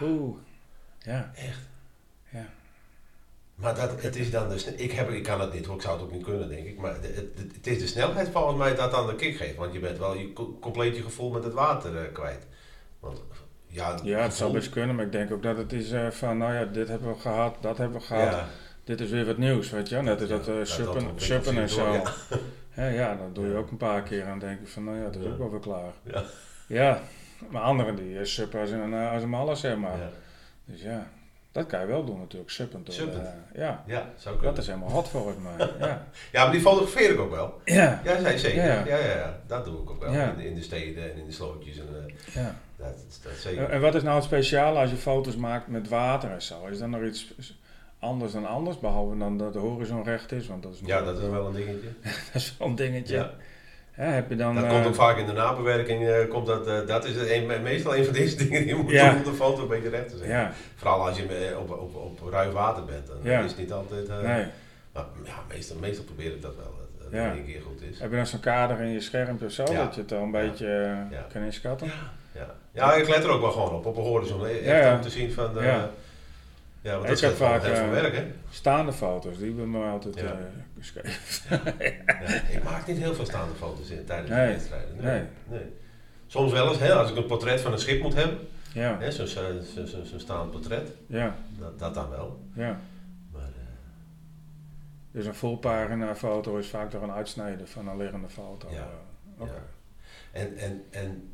Ja, 0.00 0.06
Oeh. 0.06 0.36
Ja. 0.98 1.30
echt. 1.34 1.58
Ja. 2.30 2.46
Maar 3.54 3.74
dat, 3.74 4.02
het 4.02 4.16
is 4.16 4.30
dan 4.30 4.58
sne- 4.58 4.74
ik, 4.76 4.92
heb, 4.92 5.10
ik 5.10 5.22
kan 5.22 5.40
het 5.40 5.52
niet 5.52 5.66
hoor, 5.66 5.76
ik 5.76 5.82
zou 5.82 5.94
het 5.96 6.04
ook 6.06 6.12
niet 6.12 6.24
kunnen 6.24 6.48
denk 6.48 6.66
ik. 6.66 6.78
Maar 6.80 6.92
het, 6.94 7.04
het, 7.16 7.38
het 7.54 7.66
is 7.66 7.78
de 7.78 7.86
snelheid 7.86 8.28
volgens 8.28 8.56
mij 8.58 8.74
dat 8.74 8.90
dan 8.90 9.06
de 9.06 9.14
kick 9.14 9.36
geeft. 9.36 9.56
Want 9.56 9.72
je 9.72 9.78
bent 9.78 9.98
wel 9.98 10.16
je, 10.16 10.32
co- 10.32 10.58
compleet 10.60 10.96
je 10.96 11.02
gevoel 11.02 11.30
met 11.30 11.44
het 11.44 11.52
water 11.52 11.96
eh, 11.96 12.12
kwijt. 12.12 12.46
Want 13.00 13.22
ja, 13.66 13.96
Ja, 14.02 14.18
het 14.22 14.34
zou 14.34 14.52
best 14.52 14.68
kunnen, 14.70 14.96
maar 14.96 15.04
ik 15.04 15.12
denk 15.12 15.30
ook 15.32 15.42
dat 15.42 15.56
het 15.56 15.72
is 15.72 15.90
eh, 15.90 16.10
van, 16.10 16.38
nou 16.38 16.54
ja, 16.54 16.64
dit 16.64 16.88
hebben 16.88 17.08
we 17.12 17.18
gehad, 17.20 17.56
dat 17.60 17.78
hebben 17.78 17.98
we 18.00 18.06
gehad. 18.06 18.32
Ja, 18.32 18.48
Dit 18.84 19.00
is 19.00 19.10
weer 19.10 19.26
wat 19.26 19.38
nieuws, 19.38 19.70
weet 19.70 19.88
je 19.88 19.94
wel. 19.94 20.04
Net 20.04 20.20
als 20.20 20.28
dat 20.28 20.48
uh, 20.48 20.56
dat 20.56 20.68
suppen, 20.68 21.12
suppen 21.16 21.56
en 21.58 21.68
zo. 21.68 21.92
door, 21.92 22.12
Ja. 22.92 23.14
dan 23.14 23.32
doe 23.32 23.46
je 23.46 23.54
ook 23.56 23.70
een 23.70 23.76
paar 23.76 24.02
keer 24.02 24.26
en 24.26 24.38
denk 24.38 24.60
je 24.60 24.66
van, 24.66 24.84
nou 24.84 24.96
ja, 24.96 25.04
dat 25.04 25.16
is 25.22 25.26
ook 25.26 25.38
wel 25.38 25.50
weer 25.50 25.60
klaar. 25.60 25.92
Ja. 26.66 27.00
Maar 27.48 27.62
anderen 27.62 27.96
die 27.96 28.18
eh, 28.18 28.24
suppen 28.24 28.60
als 28.60 28.70
een, 28.70 28.94
eh, 28.94 29.12
als 29.12 29.22
een 29.22 29.28
malle, 29.28 29.54
zeg 29.54 29.76
maar. 29.76 29.98
Ja. 29.98 30.08
Dus 30.64 30.82
ja, 30.82 31.06
dat 31.52 31.66
kan 31.66 31.80
je 31.80 31.86
wel 31.86 32.04
doen 32.04 32.18
natuurlijk, 32.18 32.50
suppen. 32.50 32.84
door 32.84 32.94
de- 32.94 33.58
ja, 33.60 33.82
ja, 33.86 34.10
zou 34.16 34.34
kunnen. 34.36 34.54
dat 34.54 34.62
is 34.64 34.70
helemaal 34.70 34.90
hot 34.90 35.08
volgens 35.08 35.36
mij. 35.42 35.68
Ja, 35.88 36.06
Ja, 36.32 36.42
maar 36.42 36.52
die 36.52 36.60
fotografeer 36.60 37.10
ik 37.10 37.18
ook 37.20 37.30
wel. 37.30 37.60
ja, 37.64 38.00
Ja, 38.04 38.20
zei 38.20 38.38
zeker. 38.38 38.64
Ja. 38.64 38.84
Ja, 38.86 38.96
ja, 38.96 39.14
ja, 39.16 39.40
dat 39.46 39.64
doe 39.64 39.82
ik 39.82 39.90
ook 39.90 40.00
wel. 40.04 40.12
In, 40.12 40.36
de- 40.36 40.46
in 40.46 40.54
de 40.54 40.62
steden 40.62 41.12
en 41.12 41.18
in 41.18 41.24
de 41.26 41.32
slootjes. 41.32 41.78
En, 41.78 41.86
eh, 42.06 42.34
ja. 42.42 42.54
dat, 42.76 43.18
dat 43.22 43.32
zeker. 43.32 43.64
En 43.64 43.70
en 43.70 43.80
wat 43.80 43.94
is 43.94 44.02
nou 44.02 44.14
het 44.14 44.24
speciale 44.24 44.78
als 44.78 44.90
je 44.90 44.96
foto's 44.96 45.36
maakt 45.36 45.68
met 45.68 45.88
water 45.88 46.30
en 46.30 46.42
zo? 46.42 46.66
Is 46.66 46.78
dat 46.78 46.88
nog 46.88 47.02
iets 47.02 47.34
anders 47.98 48.32
dan 48.32 48.46
anders, 48.46 48.78
behalve 48.78 49.18
dan 49.18 49.38
dat 49.38 49.52
de 49.52 49.58
horizon 49.58 50.02
recht 50.04 50.32
is? 50.32 50.46
Want 50.46 50.62
dat 50.62 50.72
is, 50.72 50.80
ja, 50.84 51.02
dat 51.02 51.18
is 51.18 51.28
wel 51.28 51.46
een 51.46 51.52
dingetje. 51.54 51.88
dat 52.32 52.34
is 52.34 52.56
wel 52.58 52.68
een 52.68 52.74
dingetje. 52.74 53.16
Ja. 53.16 53.30
Heb 54.06 54.28
je 54.28 54.36
dan... 54.36 54.54
Dat 54.54 54.64
eh, 54.64 54.70
komt 54.70 54.86
ook 54.86 54.94
vaak 54.94 55.16
in 55.18 55.26
de 55.26 55.32
nabewerking. 55.32 56.08
eh, 56.08 56.28
komt 56.28 56.46
dat, 56.46 56.66
eh, 56.66 56.86
dat 56.86 57.04
is 57.04 57.30
een, 57.30 57.62
meestal 57.62 57.96
een 57.96 58.04
van 58.04 58.12
deze 58.14 58.36
dingen 58.44 58.60
die 58.60 58.68
je 58.68 58.74
moet 58.74 58.90
Ja. 58.90 59.08
doen 59.10 59.18
om 59.18 59.24
de 59.24 59.32
foto 59.36 59.62
een 59.62 59.68
beetje 59.68 59.88
recht 59.88 60.08
te 60.08 60.16
zetten. 60.16 60.28
Ja, 60.36 60.52
Vooral 60.76 61.06
als 61.08 61.16
je 61.16 61.54
op, 61.58 61.70
op, 61.70 61.94
op 61.96 62.30
ruim 62.32 62.52
water 62.52 62.84
bent. 62.84 63.06
Dan 63.06 63.16
Ja. 63.22 63.40
is 63.40 63.50
het 63.50 63.58
niet 63.60 63.72
altijd... 63.72 64.08
nee. 64.08 64.44
Maar 64.92 65.04
ja, 65.24 65.34
meestal, 65.48 65.76
meestal 65.80 66.04
probeer 66.04 66.32
ik 66.32 66.42
dat 66.42 66.54
wel. 66.56 66.76
Dat 66.98 67.20
het 67.20 67.34
één 67.36 67.44
keer 67.46 67.60
goed 67.62 67.82
is. 67.90 68.00
Heb 68.00 68.10
je 68.10 68.16
dan 68.16 68.26
zo'n 68.26 68.40
kader 68.40 68.80
in 68.80 68.88
je 68.90 69.00
schermpje 69.00 69.46
of 69.46 69.52
zo, 69.52 69.64
dat 69.64 69.94
je 69.94 70.00
het 70.00 70.12
al 70.12 70.22
een 70.22 70.30
beetje 70.30 70.66
Ja. 71.10 71.26
kan 71.32 71.42
inschatten? 71.42 71.90
Ja. 72.34 72.54
ja, 72.72 72.94
ik 72.94 73.08
let 73.08 73.24
er 73.24 73.30
ook 73.30 73.40
wel 73.40 73.50
gewoon 73.50 73.70
op. 73.72 73.86
Op 73.86 73.96
een 73.96 74.02
horizon. 74.02 74.46
Echt 74.46 74.92
om 74.94 75.00
te 75.00 75.10
zien 75.10 75.32
van... 75.32 75.58
eh, 75.58 75.64
Ja. 75.64 75.90
ja. 76.80 76.92
want 76.92 77.04
Ik 77.04 77.10
dat 77.10 77.20
heb 77.20 77.34
vaak 77.36 77.62
werk, 77.90 78.16
hè? 78.16 78.24
Staande 78.50 78.92
foto's, 78.92 79.36
die 79.38 79.46
hebben 79.46 79.70
me 79.70 79.84
altijd 79.86 80.16
geschreven. 80.78 81.18
Ja, 82.06 82.40
ik 82.50 82.62
maak 82.64 82.86
niet 82.86 82.98
heel 82.98 83.14
veel 83.14 83.24
staande 83.24 83.54
foto's 83.54 83.88
in, 83.90 84.04
tijdens 84.04 84.30
Nee. 84.30 84.46
de 84.46 84.52
wedstrijden. 84.52 84.96
Nee. 84.96 85.22
nee. 85.46 85.72
Soms 86.26 86.52
wel 86.52 86.68
eens, 86.68 86.78
hè, 86.78 86.92
als 86.94 87.10
ik 87.10 87.16
een 87.16 87.26
portret 87.26 87.60
van 87.60 87.72
een 87.72 87.78
schip 87.78 88.02
moet 88.02 88.14
hebben, 88.14 88.38
Ja, 88.72 88.98
hè, 88.98 89.10
zo'n 89.12 89.26
zo, 89.26 89.60
zo, 89.74 89.84
zo, 89.86 90.04
zo'n 90.04 90.20
staand 90.20 90.50
portret, 90.50 90.90
ja, 91.06 91.36
dat, 91.58 91.78
dat 91.78 91.94
dan 91.94 92.10
wel. 92.10 92.40
ja. 92.54 92.80
Maar, 93.32 93.42
eh, 93.42 93.48
Dus 95.10 95.26
een 95.26 95.34
volpagina 95.34 96.14
foto 96.16 96.56
is 96.56 96.68
vaak 96.68 96.90
door 96.90 97.02
een 97.02 97.10
uitsnijden 97.12 97.68
van 97.68 97.88
een 97.88 97.96
liggende 97.96 98.28
foto. 98.28 98.68
Ja. 98.70 98.88
eh. 99.40 99.46
Ja. 99.46 99.52
en, 100.32 100.56
en, 100.56 100.84
en 100.90 101.32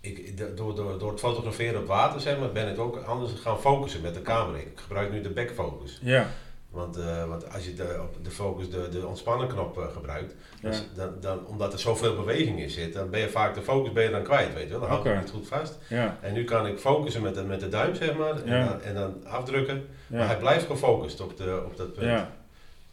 ik, 0.00 0.36
door, 0.56 0.74
door, 0.74 0.98
door 0.98 1.10
het 1.10 1.20
fotograferen 1.20 1.80
op 1.80 1.86
water 1.86 2.20
zeg 2.20 2.38
maar, 2.38 2.52
ben 2.52 2.68
ik 2.72 2.78
ook 2.78 2.96
anders 2.96 3.32
gaan 3.40 3.60
focussen 3.60 4.00
met 4.00 4.14
de 4.14 4.22
camera. 4.22 4.58
Ik 4.58 4.72
gebruik 4.74 5.10
nu 5.12 5.20
de 5.20 5.30
backfocus. 5.30 5.98
Ja, 6.02 6.26
Want, 6.70 6.96
eh, 6.96 7.24
want 7.28 7.52
als 7.52 7.64
je 7.64 7.74
de, 7.74 7.98
op 8.02 8.24
de 8.24 8.30
focus 8.30 8.70
de, 8.70 8.88
de 8.88 9.06
ontspannen 9.06 9.48
knop 9.48 9.78
eh, 9.78 9.92
gebruikt, 9.92 10.34
ja. 10.62 10.68
dus 10.68 10.82
dan, 10.94 11.10
dan, 11.20 11.46
omdat 11.46 11.72
er 11.72 11.78
zoveel 11.78 12.16
beweging 12.16 12.60
in 12.60 12.70
zit, 12.70 12.92
dan 12.92 13.10
ben 13.10 13.20
je 13.20 13.28
vaak 13.28 13.54
de 13.54 13.62
focus 13.62 13.92
ben 13.92 14.04
je 14.04 14.10
dan 14.10 14.22
kwijt, 14.22 14.54
weet 14.54 14.62
je 14.64 14.70
wel. 14.70 14.80
Dan 14.80 14.88
houdt 14.88 15.04
Oké. 15.04 15.14
het 15.14 15.24
niet 15.24 15.34
goed 15.34 15.48
vast. 15.48 15.78
ja, 15.88 16.18
En 16.20 16.32
nu 16.32 16.44
kan 16.44 16.66
ik 16.66 16.78
focussen 16.78 17.22
met 17.22 17.34
de, 17.34 17.42
met 17.42 17.60
de 17.60 17.68
duim, 17.68 17.94
zeg 17.94 18.16
maar, 18.16 18.42
en, 18.42 18.46
Ja. 18.56 18.64
dan, 18.68 18.80
en 18.82 18.94
dan 18.94 19.26
afdrukken. 19.26 19.86
Maar 20.06 20.26
hij 20.26 20.38
blijft 20.38 20.66
gefocust 20.66 21.20
op, 21.20 21.36
de, 21.36 21.62
op 21.64 21.76
dat 21.76 21.92
punt. 21.92 22.06
ja. 22.06 22.30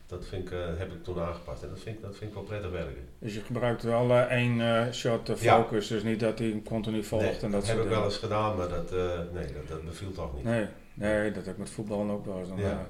Dat 0.08 0.26
vind 0.26 0.46
ik, 0.46 0.52
eh, 0.52 0.60
heb 0.78 0.92
ik 0.92 1.04
toen 1.04 1.20
aangepast 1.20 1.64
en 1.64 1.70
dat 1.70 1.80
vind 1.80 1.96
ik, 1.96 2.02
dat 2.02 2.16
vind 2.16 2.30
ik 2.30 2.36
wel 2.36 2.44
prettig 2.46 2.72
werken. 2.72 3.08
Dus 3.20 3.34
je 3.34 3.42
gebruikt 3.42 3.84
wel 3.84 4.12
één 4.12 4.94
shot 4.94 5.32
focus, 5.36 5.88
dus 5.88 6.04
niet 6.04 6.20
dat 6.20 6.40
hij 6.40 6.48
hem 6.48 6.64
continu 6.64 7.04
volgt 7.04 7.26
Nee, 7.26 7.34
en 7.42 7.52
dat, 7.52 7.66
dat 7.66 7.70
heb 7.76 7.84
ik 7.84 7.90
wel 7.90 8.04
eens 8.04 8.18
gedaan, 8.18 8.58
maar 8.58 8.70
dat, 8.70 8.92
nee, 9.34 9.46
dat, 9.54 9.68
dat 9.68 9.86
beviel 9.86 10.12
toch 10.12 10.36
niet. 10.36 10.44
Nee, 10.44 10.66
nee, 10.94 11.32
dat 11.32 11.46
heb 11.46 11.54
ik 11.54 11.60
met 11.60 11.70
voetballen 11.70 12.10
ook 12.10 12.26
wel 12.26 12.40
eens. 12.40 12.48
Dan, 12.48 12.60
Ja. 12.60 12.88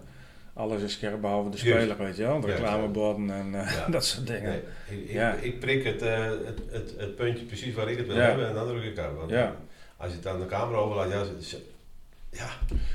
Alles 0.57 0.81
is 0.81 0.93
scherp 0.93 1.21
behalve 1.21 1.49
de 1.49 1.57
Juist. 1.57 1.83
speler, 1.83 1.97
weet 2.05 2.15
je 2.17 2.23
wel. 2.23 2.45
Reclameborden 2.45 3.29
en 3.29 3.55
eh, 3.65 3.71
Ja. 3.75 3.87
dat 3.97 4.05
soort 4.05 4.27
dingen. 4.27 4.49
Nee, 4.49 4.61
ik, 4.99 5.03
ik, 5.07 5.11
Ja. 5.11 5.33
ik 5.33 5.59
prik 5.59 5.83
het, 5.83 6.01
eh, 6.01 6.25
het, 6.25 6.59
het, 6.71 6.93
het 6.97 7.15
puntje 7.15 7.45
precies 7.45 7.73
waar 7.73 7.89
ik 7.89 7.97
het 7.97 8.07
wil 8.07 8.15
Ja. 8.15 8.21
hebben 8.21 8.47
en 8.47 8.53
dan 8.53 8.67
druk 8.67 8.83
ik 8.83 8.97
uit. 8.97 9.15
Want 9.15 9.29
Ja. 9.29 9.55
als 9.97 10.09
je 10.11 10.17
het 10.17 10.27
aan 10.27 10.39
de 10.39 10.45
camera 10.45 10.77
overlaat, 10.77 11.11
ja, 11.11 11.23
ja, 12.29 12.49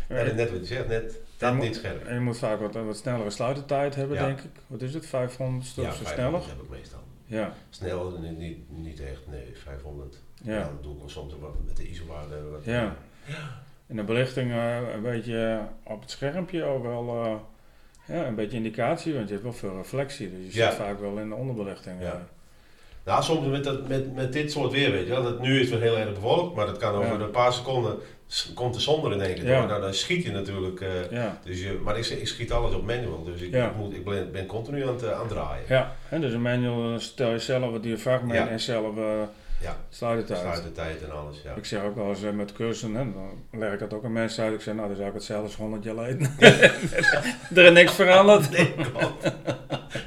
Ja, 0.09 0.23
net, 0.23 0.35
net 0.37 0.51
wat 0.51 0.59
je 0.59 0.67
zegt, 0.75 0.89
net 0.89 1.19
dat 1.39 1.55
niet 1.55 1.77
scherp. 1.77 2.05
En 2.07 2.15
je 2.15 2.21
moet 2.21 2.39
vaak 2.39 2.61
wat, 2.61 2.75
wat 2.75 2.97
snellere 2.97 3.31
sluitertijd 3.31 3.95
hebben, 3.95 4.19
denk 4.19 4.39
ik. 4.41 4.51
Wat 4.67 4.83
is 4.83 4.95
het, 4.95 5.07
500 5.07 5.79
of 5.79 5.85
Ja, 5.85 5.91
zo 5.93 6.05
500 6.05 6.15
sneller? 6.45 6.59
heb 6.59 6.63
ik 6.73 6.79
meestal. 6.79 7.01
Ja, 7.27 7.53
Snel, 7.71 8.19
niet, 8.21 8.39
niet, 8.39 8.59
niet 8.71 9.01
echt, 9.01 9.21
nee, 9.31 9.53
500. 9.65 10.17
ja. 10.43 10.59
Dan 10.65 10.79
doe 10.83 10.93
ik 10.93 10.99
wel 10.99 11.09
soms 11.09 11.35
wat 11.41 11.55
met 11.67 11.77
de 11.77 11.89
ISO-waarde. 11.89 12.37
Ja. 12.63 12.97
En 13.87 13.97
de 13.97 14.03
belichting 14.05 14.53
een 14.95 15.03
beetje 15.03 15.61
op 15.83 16.01
het 16.01 16.11
schermpje 16.11 16.65
ook 16.65 16.83
wel 16.83 17.41
ja, 18.05 18.27
een 18.27 18.35
beetje 18.35 18.57
indicatie, 18.57 19.15
want 19.15 19.27
je 19.27 19.33
hebt 19.33 19.45
wel 19.45 19.53
veel 19.53 19.77
reflectie. 19.77 20.31
Dus 20.31 20.55
je 20.55 20.61
Ja. 20.61 20.69
zit 20.69 20.79
vaak 20.79 21.01
wel 21.01 21.19
in 21.19 21.29
de 21.29 21.35
onderbelichting. 21.35 22.01
Ja. 22.01 22.07
eh. 22.13 22.19
Nou, 23.05 23.23
soms 23.23 23.47
met, 23.47 23.65
dat, 23.65 23.89
met, 23.89 24.15
met 24.15 24.33
dit 24.33 24.51
soort 24.53 24.73
weer, 24.73 24.91
weet 24.91 25.07
je 25.07 25.11
wel. 25.13 25.23
Dat, 25.23 25.41
nu 25.41 25.61
is 25.61 25.71
het 25.71 25.81
heel 25.81 25.99
erg 25.99 26.13
bewolkt, 26.13 26.57
maar 26.57 26.67
dat 26.67 26.77
kan 26.79 26.95
over 26.95 27.19
Ja. 27.19 27.25
een 27.25 27.31
paar 27.31 27.53
seconden, 27.53 27.99
komt 28.55 28.75
de 28.75 28.81
zon 28.81 29.05
er 29.05 29.13
in 29.13 29.21
één 29.21 29.35
keer 29.35 29.47
Ja. 29.47 29.59
door. 29.59 29.69
Nou, 29.69 29.81
dan 29.81 29.95
schiet 29.95 30.25
je 30.25 30.31
natuurlijk. 30.31 30.81
eh, 30.81 31.11
ja. 31.11 31.41
dus 31.45 31.61
je, 31.63 31.81
maar 31.85 31.99
ik, 31.99 32.07
ik 32.07 32.29
schiet 32.29 32.53
alles 32.53 32.75
op 32.75 32.87
manual, 32.87 33.25
dus 33.25 33.41
ik, 33.41 33.77
moet, 33.77 33.95
ik 33.95 34.05
ben, 34.05 34.33
ben 34.33 34.47
continu 34.47 34.83
aan 34.83 34.93
het, 34.95 35.03
eh, 35.03 35.13
aan 35.13 35.21
het 35.21 35.29
draaien. 35.29 35.65
Ja, 35.69 35.97
en 36.09 36.21
dus 36.21 36.33
een 36.33 36.43
manual 36.43 36.83
dan 36.83 37.01
stel 37.01 37.31
je 37.33 37.39
zelf 37.39 37.73
het 37.73 37.83
diafragma 37.83 38.35
in 38.35 38.49
en 38.49 38.61
zelf 38.61 38.97
uh, 38.97 39.05
Ja. 39.63 39.77
sluitertijd. 39.89 40.39
Sluitertijd 40.41 41.03
en 41.03 41.11
alles, 41.13 41.37
ja. 41.45 41.53
Ik 41.57 41.65
zeg 41.65 41.83
ook 41.83 41.95
wel 41.97 42.09
eens 42.09 42.23
eh, 42.23 42.31
met 42.31 42.53
cursussen, 42.53 42.95
hè, 42.95 43.05
dan 43.13 43.45
leg 43.61 43.73
ik 43.73 43.79
dat 43.79 43.95
ook 43.95 44.05
aan 44.05 44.13
mensen 44.13 44.45
uit. 44.45 44.55
Ik 44.55 44.61
zeg, 44.61 44.75
nou, 44.75 44.87
dan 44.87 44.97
zou 44.97 45.09
ik 45.09 45.15
hetzelfde 45.15 45.45
als 45.47 45.57
100 45.57 45.85
jaar 45.85 45.95
geleden. 45.95 46.35
er 47.57 47.65
is 47.65 47.71
niks 47.73 47.93
veranderd. 47.93 48.51
Nee, 48.51 48.75
klopt. 48.75 49.23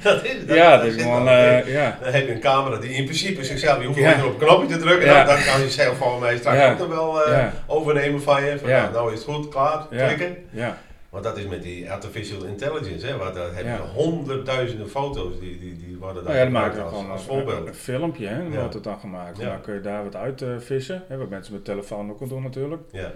dat 0.02 0.24
is 0.24 0.46
dat, 0.46 0.56
ja, 0.56 0.70
dat 0.76 0.80
dat 0.84 0.92
is 0.94 1.02
gewoon, 1.02 1.24
wel. 1.24 1.34
eh, 1.34 1.72
ja. 1.72 1.98
Dan 2.02 2.12
heb 2.12 2.26
je 2.26 2.32
een 2.34 2.40
camera 2.40 2.76
die 2.76 2.90
in 2.90 3.04
principe 3.04 3.44
zichzelf, 3.44 3.80
je 3.80 3.86
hoeft 3.86 3.98
Ja. 3.98 4.24
op 4.24 4.32
een 4.32 4.46
knopje 4.46 4.66
te 4.66 4.78
drukken, 4.78 5.06
Ja. 5.08 5.24
dan, 5.24 5.34
dan 5.36 5.44
kan 5.44 5.60
je 5.60 5.70
zelf 5.70 5.96
van 5.96 6.18
mij 6.20 6.36
straks 6.36 6.72
ook 6.72 6.78
nog 6.88 6.96
wel 6.96 7.24
eh, 7.24 7.46
overnemen 7.66 8.22
van 8.22 8.44
je. 8.44 8.58
Van, 8.58 8.68
nou, 8.68 8.92
nou 8.92 9.12
is 9.12 9.18
het 9.24 9.34
goed, 9.34 9.48
klaar, 9.48 9.86
klikken. 9.88 10.36
Ja, 10.50 10.78
Want 11.10 11.24
dat 11.24 11.38
is 11.38 11.46
met 11.46 11.62
die 11.62 11.90
artificial 11.90 12.44
intelligence, 12.44 13.06
hè, 13.06 13.16
waar 13.16 13.34
daar 13.34 13.54
heb 13.54 13.64
je 13.64 13.70
Ja. 13.70 13.78
honderdduizenden 13.80 14.88
foto's 14.90 15.40
die, 15.40 15.58
die, 15.58 15.76
die 15.76 15.96
worden 15.96 16.24
daar 16.24 16.34
nou 16.34 16.46
ja, 16.46 16.50
maak 16.52 16.74
je 16.74 16.80
als, 16.80 16.92
als 16.94 17.20
een, 17.20 17.26
voorbeeld. 17.26 17.66
een 17.66 17.74
filmpje, 17.74 18.26
hè, 18.26 18.50
wordt 18.50 18.74
het 18.74 18.84
dan 18.84 18.98
gemaakt. 18.98 19.40
Dan 19.40 19.60
kun 19.60 19.74
je 19.74 19.80
daar 19.80 20.04
wat 20.04 20.16
uit 20.16 20.42
eh, 20.42 20.48
vissen, 20.58 21.02
hè, 21.08 21.16
wat 21.16 21.28
mensen 21.28 21.52
met 21.52 21.64
telefoon 21.64 22.10
ook 22.10 22.20
al 22.20 22.28
doen 22.28 22.42
natuurlijk. 22.42 22.82
Ja. 22.92 23.12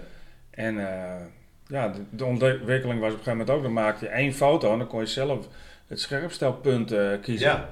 En 0.49 0.79
eh, 0.79 1.21
ja, 1.67 1.87
de, 1.87 1.99
de 2.09 2.25
ontwikkeling 2.25 2.99
was 2.99 3.11
op 3.13 3.17
een 3.17 3.23
gegeven 3.23 3.31
moment 3.31 3.49
ook, 3.49 3.63
dan 3.63 3.73
maakte 3.73 4.05
je 4.05 4.11
één 4.11 4.33
foto 4.33 4.71
en 4.71 4.77
dan 4.77 4.87
kon 4.87 4.99
je 4.99 5.05
zelf 5.05 5.47
het 5.87 5.99
scherpstelpunt 5.99 6.91
eh, 6.91 7.09
kiezen. 7.21 7.47
ja, 7.47 7.69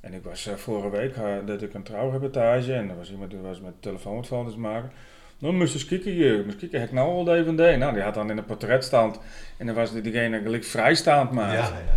En 0.00 0.12
ik 0.14 0.22
was 0.24 0.46
eh, 0.46 0.54
vorige 0.54 0.90
week, 0.90 1.16
uh, 1.16 1.22
dat 1.46 1.62
ik 1.62 1.74
een 1.74 1.82
trouwreportage 1.82 2.72
en 2.74 2.88
er 2.90 2.96
was 2.96 3.10
iemand 3.10 3.30
die 3.30 3.40
was 3.40 3.60
met 3.60 3.72
telefoon 3.80 4.16
wat 4.16 4.26
foto's 4.26 4.56
maken. 4.56 4.90
Nou, 5.38 5.54
moest 5.54 5.90
hier, 5.90 6.44
moest 6.44 6.60
heb 6.60 6.72
ik 6.72 6.92
nou 6.92 7.08
al 7.08 7.24
DVD? 7.24 7.78
Nou, 7.78 7.92
die 7.92 8.02
had 8.02 8.14
dan 8.14 8.30
in 8.30 8.38
een 8.38 8.44
portretstand 8.44 9.18
en 9.56 9.66
dan 9.66 9.74
was 9.74 9.92
die 9.92 10.02
diegene 10.02 10.40
gelijk 10.42 10.64
vrijstaand 10.64 11.28
ja, 11.28 11.34
maakte. 11.34 11.56
ja, 11.56 11.62
ja, 11.62 11.96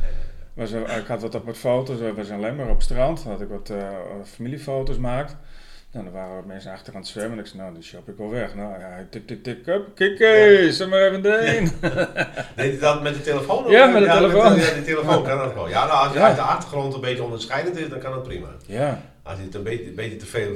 Was, 0.54 0.72
ik 0.72 1.08
had 1.08 1.22
wat 1.22 1.36
op 1.36 1.46
wat 1.46 1.58
foto's, 1.58 2.00
we 2.00 2.24
zijn 2.24 2.40
alleen 2.40 2.56
maar 2.56 2.68
op 2.70 2.76
het 2.76 2.84
strand, 2.84 3.24
had 3.24 3.42
ik 3.42 3.48
wat 3.50 3.70
eh, 3.70 3.88
familiefoto's 4.26 4.96
gemaakt. 4.96 5.36
Nou, 5.94 6.06
er 6.06 6.12
waren 6.12 6.44
mensen 6.48 6.72
achter 6.72 6.94
aan 6.94 7.00
het 7.00 7.10
zwemmen 7.10 7.38
en 7.38 7.44
ik 7.44 7.50
zei, 7.50 7.62
nou, 7.62 7.74
die 7.74 7.84
shop 7.84 8.08
ik 8.10 8.18
wel 8.18 8.30
weg. 8.30 8.56
Nou, 8.56 8.80
ja, 8.80 9.06
tik, 9.10 9.28
tik, 9.28 9.44
tik, 9.44 9.68
up, 9.68 9.98
ja. 9.98 10.88
maar 10.88 11.02
even 11.02 11.44
heen. 11.46 11.72
Deed 12.56 12.74
je 12.74 12.78
dat 12.80 13.02
met 13.02 13.14
de 13.14 13.22
telefoon? 13.22 13.72
Ja, 13.72 13.86
met 13.86 14.02
de 14.04 14.10
telefoon. 14.10 14.56
ja, 14.56 14.74
de 14.74 14.82
telefoon 14.86 15.24
kan 15.24 15.38
dat 15.38 15.52
gewoon. 15.52 15.70
Ja, 15.70 15.86
nou, 15.86 16.04
als 16.04 16.14
je 16.14 16.20
Ja. 16.20 16.26
uit 16.26 16.36
de 16.36 16.42
achtergrond 16.42 16.94
een 16.94 17.02
beetje 17.02 17.24
onderscheidend 17.24 17.78
is, 17.78 17.90
dan 17.90 18.00
kan 18.00 18.12
dat 18.12 18.24
prima. 18.24 18.48
Ja, 18.66 19.02
Als 19.24 19.38
je 19.38 19.44
het 19.44 19.56
een 19.56 19.64
beetje, 19.64 19.88
een 19.88 19.96
beetje 19.96 20.18
te 20.18 20.26
veel 20.26 20.56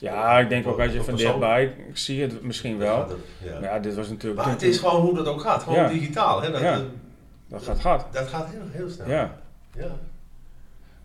Ja, 0.00 0.38
ik 0.38 0.48
denk 0.48 0.66
ook 0.66 0.78
als 0.80 0.92
je 0.92 1.02
van 1.04 1.16
dichtbij, 1.16 1.64
ik 1.88 1.96
zie 1.96 2.22
het 2.22 2.42
misschien 2.42 2.78
wel. 2.78 3.08
het, 3.08 3.16
ja. 3.42 3.52
Maar 3.52 3.62
ja, 3.62 3.78
dit 3.78 3.94
was 3.94 4.08
natuurlijk... 4.08 4.42
Maar 4.42 4.50
het 4.50 4.62
is 4.62 4.78
gewoon 4.78 5.00
hoe 5.00 5.14
dat 5.14 5.26
ook 5.26 5.40
gaat, 5.40 5.62
gewoon 5.62 5.78
Ja. 5.78 5.88
digitaal. 5.88 6.42
Hè? 6.42 6.50
Dat, 6.50 6.60
Ja. 6.60 6.74
dat, 6.76 6.84
Dat 7.48 7.62
gaat 7.62 7.80
hard. 7.80 8.12
dat 8.12 8.28
gaat 8.28 8.50
heel, 8.50 8.62
heel 8.70 8.88
snel. 8.90 9.08
Ja. 9.08 9.38
ja. 9.74 9.90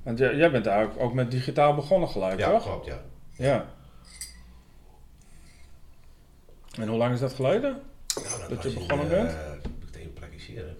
Want 0.04 0.18
jij, 0.18 0.36
jij 0.36 0.52
bent 0.52 0.64
daar 0.64 0.84
ook, 0.84 0.92
ook 1.00 1.14
met 1.14 1.32
digitaal 1.32 1.76
begonnen 1.76 2.10
gelijk, 2.10 2.40
Ja, 2.40 2.50
toch? 2.50 2.64
klopt, 2.64 2.86
ja. 2.86 3.02
Ja. 3.32 3.66
En 6.80 6.88
hoe 6.88 6.98
lang 6.98 7.14
is 7.14 7.20
dat 7.20 7.34
geleden? 7.34 7.82
Nou, 8.16 8.50
Dat 8.56 8.64
je 8.64 8.74
begonnen 8.80 9.06
eh, 9.06 9.12
bent? 9.12 9.32
Ik 9.32 9.72
het 9.86 9.96
even 9.96 10.14
praktiseren. 10.14 10.78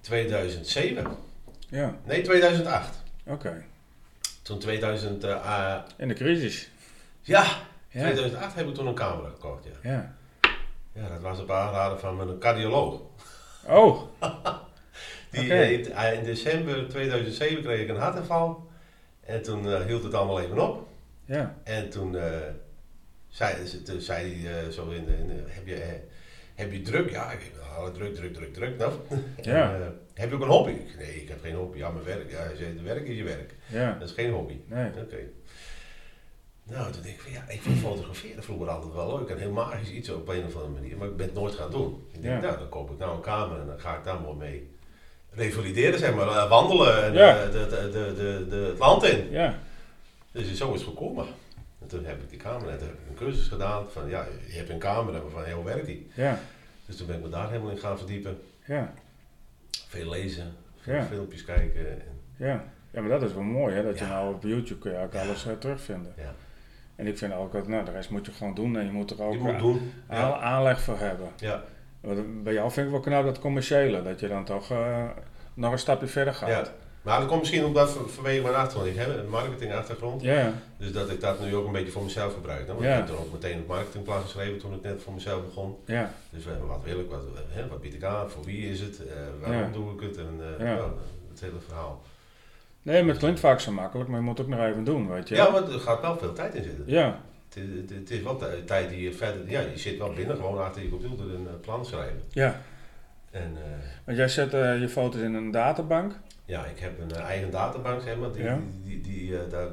2007. 0.00 1.06
Ja, 1.68 1.94
Nee, 2.04 2.22
2008. 2.22 3.02
oké. 3.26 3.64
Toen 4.46 4.58
2000, 4.58 5.24
eh, 5.24 5.76
In 5.96 6.08
de 6.08 6.14
crisis. 6.14 6.70
ja, 7.22 7.44
Ja. 7.88 8.00
2008 8.02 8.54
heb 8.54 8.68
ik 8.68 8.74
toen 8.74 8.86
een 8.86 8.94
camera 8.94 9.28
gekocht, 9.28 9.64
ja. 9.64 9.90
ja. 9.90 10.14
Ja, 10.92 11.08
dat 11.08 11.20
was 11.20 11.40
op 11.40 11.50
aanraden 11.50 12.00
van 12.00 12.16
mijn 12.16 12.38
cardioloog. 12.38 13.00
Oh, 13.66 14.02
Die 15.30 15.52
in 16.14 16.24
december 16.24 16.88
2007 16.88 17.62
kreeg 17.62 17.80
ik 17.80 17.88
een 17.88 17.96
hartaanval. 17.96 18.70
En 19.20 19.42
toen 19.42 19.72
eh, 19.72 19.84
hield 19.84 20.02
het 20.02 20.14
allemaal 20.14 20.40
even 20.40 20.58
op. 20.58 20.88
ja. 21.24 21.54
En 21.64 21.90
toen 21.90 22.16
eh, 22.16 22.30
zei, 23.28 23.66
ze- 23.66 23.82
toen 23.82 24.00
zei 24.00 24.44
hij 24.46 24.70
zo 24.70 24.88
in 24.88 25.04
de, 25.04 25.16
in 25.18 25.44
heb, 25.48 25.66
je, 25.66 26.00
heb 26.56 26.72
je 26.72 26.82
druk? 26.82 27.10
Ja, 27.10 27.30
ik 27.32 27.40
heb 27.40 27.94
druk, 27.94 28.14
druk, 28.14 28.34
druk, 28.34 28.54
druk. 28.54 28.78
Nou. 28.78 28.92
Ja. 29.42 29.74
En, 29.74 29.80
eh, 29.82 29.86
heb 30.14 30.28
je 30.28 30.34
ook 30.36 30.42
een 30.42 30.48
hobby? 30.48 30.72
Nee, 30.98 31.22
ik 31.22 31.28
heb 31.28 31.40
geen 31.42 31.54
hobby. 31.54 31.78
Ja, 31.78 31.90
mijn 31.90 32.04
werk. 32.04 32.30
Ja, 32.30 32.38
hij 32.38 32.56
zei, 32.56 32.68
het 32.68 32.82
werk 32.82 33.06
is 33.06 33.16
je 33.16 33.24
werk. 33.24 33.54
Ja. 33.66 33.96
Dat 33.98 34.08
is 34.08 34.14
geen 34.14 34.30
hobby. 34.32 34.56
Nee. 34.66 34.90
Oké. 35.02 35.16
Nou, 36.68 36.92
toen 36.92 37.02
denk 37.02 37.14
ik 37.14 37.20
van 37.20 37.32
ja, 37.32 37.44
ik 37.48 37.60
vond 37.60 37.78
fotograferen 37.78 38.42
vroeger 38.42 38.68
altijd 38.68 38.92
wel 38.92 39.18
leuk 39.18 39.28
en 39.28 39.38
heel 39.38 39.50
magisch 39.52 39.90
iets 39.90 40.08
op 40.10 40.28
een 40.28 40.44
of 40.44 40.54
andere 40.56 40.72
manier, 40.72 40.96
maar 40.96 41.08
ik 41.08 41.16
ben 41.16 41.26
het 41.26 41.34
nooit 41.34 41.54
gaan 41.54 41.70
doen. 41.70 42.06
Ik 42.12 42.22
denk, 42.22 42.34
Ja. 42.34 42.40
nou, 42.46 42.58
dan 42.58 42.68
koop 42.68 42.90
ik 42.90 42.98
nou 42.98 43.16
een 43.16 43.20
camera 43.22 43.60
en 43.60 43.66
dan 43.66 43.80
ga 43.80 43.96
ik 43.96 44.04
daar 44.04 44.20
mooi 44.20 44.36
mee 44.36 44.70
revalideren, 45.30 45.98
zeg 45.98 46.14
maar, 46.14 46.28
eh, 46.28 46.48
wandelen 46.48 47.04
en 47.04 47.12
Ja. 47.12 47.42
eh, 47.42 47.52
de, 47.52 47.66
de, 47.66 47.90
de, 47.92 48.14
de, 48.16 48.46
de, 48.48 48.56
het 48.56 48.78
land 48.78 49.04
in. 49.04 49.30
Ja. 49.30 49.58
Dus 50.32 50.54
zo 50.54 50.72
is 50.72 50.80
het 50.80 50.88
gekomen. 50.88 51.26
En 51.86 51.92
toen 51.96 52.04
heb 52.04 52.22
ik 52.22 52.30
die 52.30 52.38
camera 52.38 52.70
en 52.70 52.78
toen 52.78 52.86
heb 52.86 52.96
ik 52.96 53.08
een 53.08 53.14
cursus 53.26 53.48
gedaan 53.48 53.90
van 53.90 54.08
ja, 54.08 54.26
je 54.46 54.56
hebt 54.56 54.68
een 54.70 54.78
camera, 54.78 55.18
maar 55.18 55.30
van 55.44 55.50
hoe 55.52 55.64
werkt 55.64 55.86
die? 55.86 56.10
Ja. 56.14 56.38
Dus 56.86 56.96
toen 56.96 57.06
ben 57.06 57.16
ik 57.16 57.22
me 57.22 57.28
daar 57.28 57.48
helemaal 57.50 57.70
in 57.70 57.78
gaan 57.78 57.98
verdiepen. 57.98 58.38
Ja. 58.64 58.92
Veel 59.88 60.10
lezen, 60.10 60.54
veel 60.80 60.94
Ja. 60.94 61.04
filmpjes 61.04 61.44
kijken. 61.44 61.90
En, 61.90 62.02
Ja. 62.36 62.64
Ja, 62.90 63.00
maar 63.00 63.10
dat 63.10 63.22
is 63.22 63.32
wel 63.34 63.42
mooi, 63.42 63.74
hè? 63.74 63.82
Dat 63.82 63.98
je 63.98 64.04
nou 64.04 64.34
op 64.34 64.42
YouTube 64.42 64.80
kun 64.80 64.92
je 64.92 64.98
ook 64.98 65.14
alles 65.14 65.46
eh, 65.46 65.52
terugvinden. 65.52 66.12
Ja. 66.16 66.34
En 66.96 67.06
ik 67.06 67.18
vind 67.18 67.32
ook 67.32 67.52
dat, 67.52 67.68
nou, 67.68 67.84
de 67.84 67.90
rest 67.90 68.10
moet 68.10 68.26
je 68.26 68.32
gewoon 68.32 68.54
doen 68.54 68.76
en 68.78 68.84
je 68.84 68.90
moet 68.92 69.10
er 69.10 69.22
ook 69.22 69.38
moet 69.38 69.52
eh, 69.52 69.58
doen. 69.58 69.92
aanleg 70.08 70.80
voor 70.80 70.98
hebben. 70.98 71.28
Ja. 71.36 71.62
Bij 72.42 72.52
jou 72.52 72.70
vind 72.70 72.86
ik 72.86 72.92
wel 72.92 73.00
knap 73.00 73.24
dat 73.24 73.38
commerciële, 73.38 74.02
dat 74.02 74.20
je 74.20 74.28
dan 74.28 74.44
toch 74.44 74.70
eh, 74.70 75.04
nog 75.54 75.72
een 75.72 75.78
stapje 75.78 76.06
verder 76.06 76.34
gaat. 76.34 76.72
Maar 77.06 77.18
dat 77.18 77.28
komt 77.28 77.40
misschien 77.40 77.64
omdat 77.64 77.90
van- 77.90 78.08
vanwege 78.08 78.42
mijn 78.42 78.54
achtergrond. 78.54 78.86
Ik 78.90 78.96
heb 78.96 79.08
een 79.18 79.28
marketingachtergrond. 79.28 80.22
Ja. 80.22 80.52
Dus 80.76 80.92
dat 80.92 81.10
ik 81.10 81.20
dat 81.20 81.40
nu 81.40 81.54
ook 81.56 81.66
een 81.66 81.72
beetje 81.72 81.90
voor 81.92 82.02
mezelf 82.02 82.34
gebruik. 82.34 82.66
hè. 82.66 82.72
Want 82.72 82.80
Ja. 82.84 82.90
ik 82.92 82.96
heb 82.96 83.08
er 83.08 83.18
ook 83.20 83.32
meteen 83.32 83.56
het 83.56 83.66
marketingplan 83.66 84.22
geschreven 84.22 84.58
toen 84.58 84.74
ik 84.74 84.82
net 84.82 85.02
voor 85.02 85.12
mezelf 85.12 85.44
begon. 85.44 85.76
Ja. 85.84 86.10
Dus 86.30 86.46
eh, 86.46 86.52
wat 86.68 86.80
wil 86.84 87.00
ik, 87.00 87.10
wat, 87.10 87.20
hè, 87.48 87.68
wat 87.68 87.80
bied 87.80 87.94
ik 87.94 88.02
aan, 88.04 88.30
voor 88.30 88.44
wie 88.44 88.70
is 88.70 88.80
het, 88.80 89.06
eh, 89.06 89.14
waarom 89.40 89.72
doe 89.72 89.92
ik 89.94 90.00
het 90.00 90.16
en 90.16 90.40
eh, 90.58 90.64
nou, 90.64 90.90
het 91.30 91.40
hele 91.40 91.60
verhaal. 91.66 92.02
Nee, 92.82 93.00
maar 93.00 93.10
het 93.10 93.18
klinkt 93.18 93.40
vaak 93.40 93.60
zo 93.60 93.72
makkelijk, 93.72 94.08
maar 94.08 94.18
je 94.18 94.24
moet 94.24 94.38
het 94.38 94.46
ook 94.46 94.52
nog 94.52 94.64
even 94.66 94.84
doen, 94.84 95.08
weet 95.08 95.28
je. 95.28 95.34
Ja, 95.34 95.50
maar 95.50 95.70
er 95.70 95.80
gaat 95.80 96.00
wel 96.00 96.18
veel 96.18 96.32
tijd 96.32 96.54
in 96.54 96.62
zitten. 96.62 96.84
Ja. 96.86 97.20
Het, 97.48 97.56
is- 97.64 97.78
het, 97.80 97.90
het 97.90 98.10
is 98.10 98.22
wel 98.22 98.36
tij- 98.36 98.62
tijd 98.66 98.88
die 98.88 99.02
je 99.02 99.12
verder, 99.12 99.50
ja, 99.50 99.60
je 99.60 99.78
zit 99.78 99.98
wel 99.98 100.12
binnen 100.12 100.36
gewoon 100.36 100.58
achter 100.58 100.82
je 100.82 100.88
computer 100.88 101.24
een 101.34 101.46
eh, 101.48 101.60
plan 101.60 101.84
schrijven. 101.84 102.22
Ja. 102.28 102.60
En 103.30 103.52
eh, 103.56 103.62
Want 104.04 104.16
jij 104.18 104.28
zet 104.28 104.54
eh, 104.54 104.80
je 104.80 104.88
foto's 104.88 105.20
in 105.20 105.34
een 105.34 105.50
databank. 105.50 106.12
Ja, 106.46 106.64
ik 106.64 106.78
heb 106.78 107.00
een 107.00 107.10
eh, 107.12 107.22
eigen 107.22 107.50
databank, 107.50 108.02
zeg 108.02 108.16
maar, 108.16 108.32
die, 108.32 108.42
Ja. 108.42 108.58
die, 108.82 109.00
die, 109.00 109.12
die, 109.12 109.38
eh, 109.38 109.50
daar, 109.50 109.68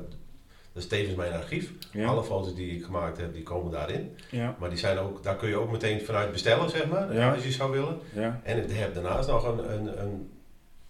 dat 0.74 0.84
is 0.84 0.88
tevens 0.88 1.16
mijn 1.16 1.34
archief. 1.34 1.72
Ja. 1.92 2.08
Alle 2.08 2.24
foto's 2.24 2.56
die 2.56 2.76
ik 2.78 2.84
gemaakt 2.84 3.18
heb, 3.18 3.34
die 3.34 3.44
komen 3.44 3.72
daarin. 3.72 4.18
Ja. 4.30 4.56
Maar 4.60 4.70
die 4.70 4.78
zijn 4.78 4.98
ook, 4.98 5.24
daar 5.24 5.36
kun 5.36 5.50
je 5.50 5.56
ook 5.58 5.72
meteen 5.72 6.02
vanuit 6.02 6.32
bestellen, 6.32 6.70
zeg 6.70 6.88
maar, 6.88 7.14
Ja. 7.14 7.34
als 7.34 7.44
je 7.44 7.52
zou 7.52 7.72
willen. 7.72 8.00
En 8.44 8.64
ik 8.70 8.76
heb 8.78 8.94
daarnaast 8.94 9.30
nog 9.30 9.44
een, 9.48 9.74
een, 9.74 10.02
een 10.02 10.30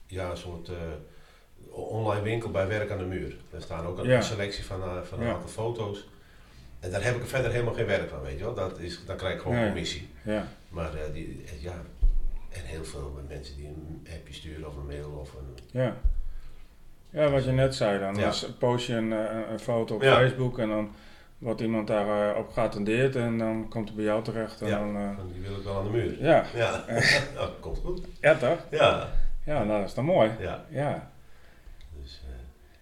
ja, 0.07 0.29
een 0.29 0.37
soort 0.37 0.69
eh, 0.69 0.75
online 1.71 2.21
winkel 2.21 2.51
bij 2.51 2.67
Werk 2.67 2.91
aan 2.91 2.97
de 2.97 3.03
Muur. 3.03 3.35
Daar 3.51 3.61
staan 3.61 3.85
ook 3.85 3.97
een 3.99 4.23
selectie 4.23 4.63
van, 4.65 4.79
van 5.05 5.21
een 5.21 5.27
aantal 5.33 5.49
foto's. 5.49 6.07
En 6.79 6.91
daar 6.91 7.03
heb 7.03 7.15
ik 7.15 7.25
verder 7.25 7.51
helemaal 7.51 7.73
geen 7.73 7.85
werk 7.85 8.09
van, 8.09 8.21
weet 8.21 8.37
je 8.37 8.43
wel. 8.43 8.53
Dat 8.53 8.79
is, 8.79 8.99
daar 9.05 9.15
krijg 9.15 9.33
ik 9.35 9.41
gewoon 9.41 9.57
Nee. 9.57 9.65
commissie. 9.67 10.07
Ja. 10.23 10.47
Maar 10.69 10.91
die, 11.13 11.43
ja, 11.59 11.73
en 12.53 12.61
heel 12.63 12.83
veel 12.85 13.19
mensen 13.27 13.55
die 13.57 13.67
een 13.67 14.07
appje 14.19 14.33
sturen 14.33 14.67
of 14.67 14.75
een 14.75 14.85
mail 14.85 15.09
of 15.09 15.33
een... 15.33 15.57
Ja. 15.81 15.95
Ja, 17.09 17.29
wat 17.29 17.43
je 17.45 17.51
net 17.51 17.75
zei 17.75 17.99
dan. 17.99 18.15
Ja. 18.15 18.21
Dan 18.41 18.57
post 18.57 18.87
je 18.87 18.93
een, 18.93 19.13
eh, 19.13 19.37
een 19.51 19.59
foto 19.59 19.95
op 19.95 20.01
Ja. 20.01 20.15
Facebook 20.15 20.59
en 20.59 20.69
dan 20.69 20.91
wordt 21.37 21.61
iemand 21.61 21.87
daarop 21.87 22.37
op 22.45 22.51
geattendeerd 22.51 23.15
en 23.15 23.37
dan 23.37 23.67
komt 23.69 23.87
het 23.87 23.95
bij 23.97 24.05
jou 24.05 24.23
terecht. 24.23 24.61
En 24.61 24.67
Ja. 24.67 24.77
dan, 24.79 24.95
eh, 24.97 25.09
die 25.33 25.41
wil 25.41 25.57
ik 25.57 25.63
wel 25.63 25.77
aan 25.77 25.83
de 25.83 25.89
muur. 25.89 26.23
ja. 26.23 26.45
Ja, 26.55 26.85
nou, 27.35 27.49
komt 27.59 27.77
goed. 27.77 28.01
ja, 28.21 28.35
toch? 28.35 28.57
Ja, 28.71 29.09
Ja, 29.45 29.63
nou, 29.63 29.79
dat 29.79 29.87
is 29.87 29.93
dan 29.93 30.05
mooi. 30.05 30.31
ja. 30.39 30.65
Ja. 30.69 31.11
Dus, 32.01 32.21
eh, 32.27 32.33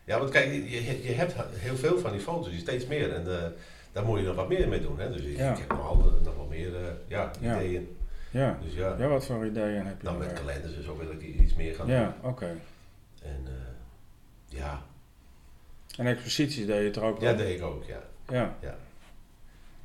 ja, 0.04 0.18
want 0.20 0.30
kijk, 0.32 0.46
je, 0.52 1.04
je, 1.04 1.12
hebt 1.14 1.34
heel 1.54 1.76
veel 1.76 2.00
van 2.00 2.12
die 2.12 2.20
foto's, 2.22 2.58
steeds 2.58 2.86
meer. 2.88 3.14
En 3.14 3.38
eh, 3.38 3.44
daar 3.92 4.06
moet 4.06 4.20
je 4.20 4.26
nog 4.26 4.36
wat 4.36 4.50
meer 4.50 4.68
mee 4.68 4.82
doen. 4.82 5.00
Hè? 5.00 5.12
Dus 5.12 5.22
ik, 5.22 5.38
Ja. 5.38 5.52
ik 5.52 5.58
heb 5.58 5.70
nog, 5.70 5.90
andere, 5.90 6.16
nog 6.24 6.36
wel 6.36 6.46
meer 6.50 6.76
eh, 6.76 6.82
Ja. 7.08 7.32
ideeën. 7.42 7.98
Ja. 8.32 8.58
Dus 8.64 8.74
ja, 8.74 8.96
Ja, 8.98 9.08
wat 9.08 9.26
voor 9.26 9.46
ideeën 9.46 9.86
heb 9.86 9.98
je? 9.98 10.04
dan 10.04 10.18
met 10.18 10.34
kalenders 10.34 10.76
en 10.76 10.84
zo 10.84 10.98
wil 10.98 11.12
ik 11.12 11.22
iets 11.22 11.54
meer 11.56 11.76
gaan 11.76 11.88
Ja, 11.88 12.16
oké. 12.22 12.56
En 13.24 13.42
eh, 13.46 13.52
ja, 14.58 14.82
En 15.98 16.06
exposities 16.08 16.66
deed 16.66 16.78
je 16.80 16.84
het 16.86 16.96
er 16.96 17.04
ook 17.04 17.22
ja, 17.22 17.34
deed 17.34 17.58
ik 17.58 17.64
ook, 17.66 17.84
ja. 17.84 18.02
Ja, 18.28 18.56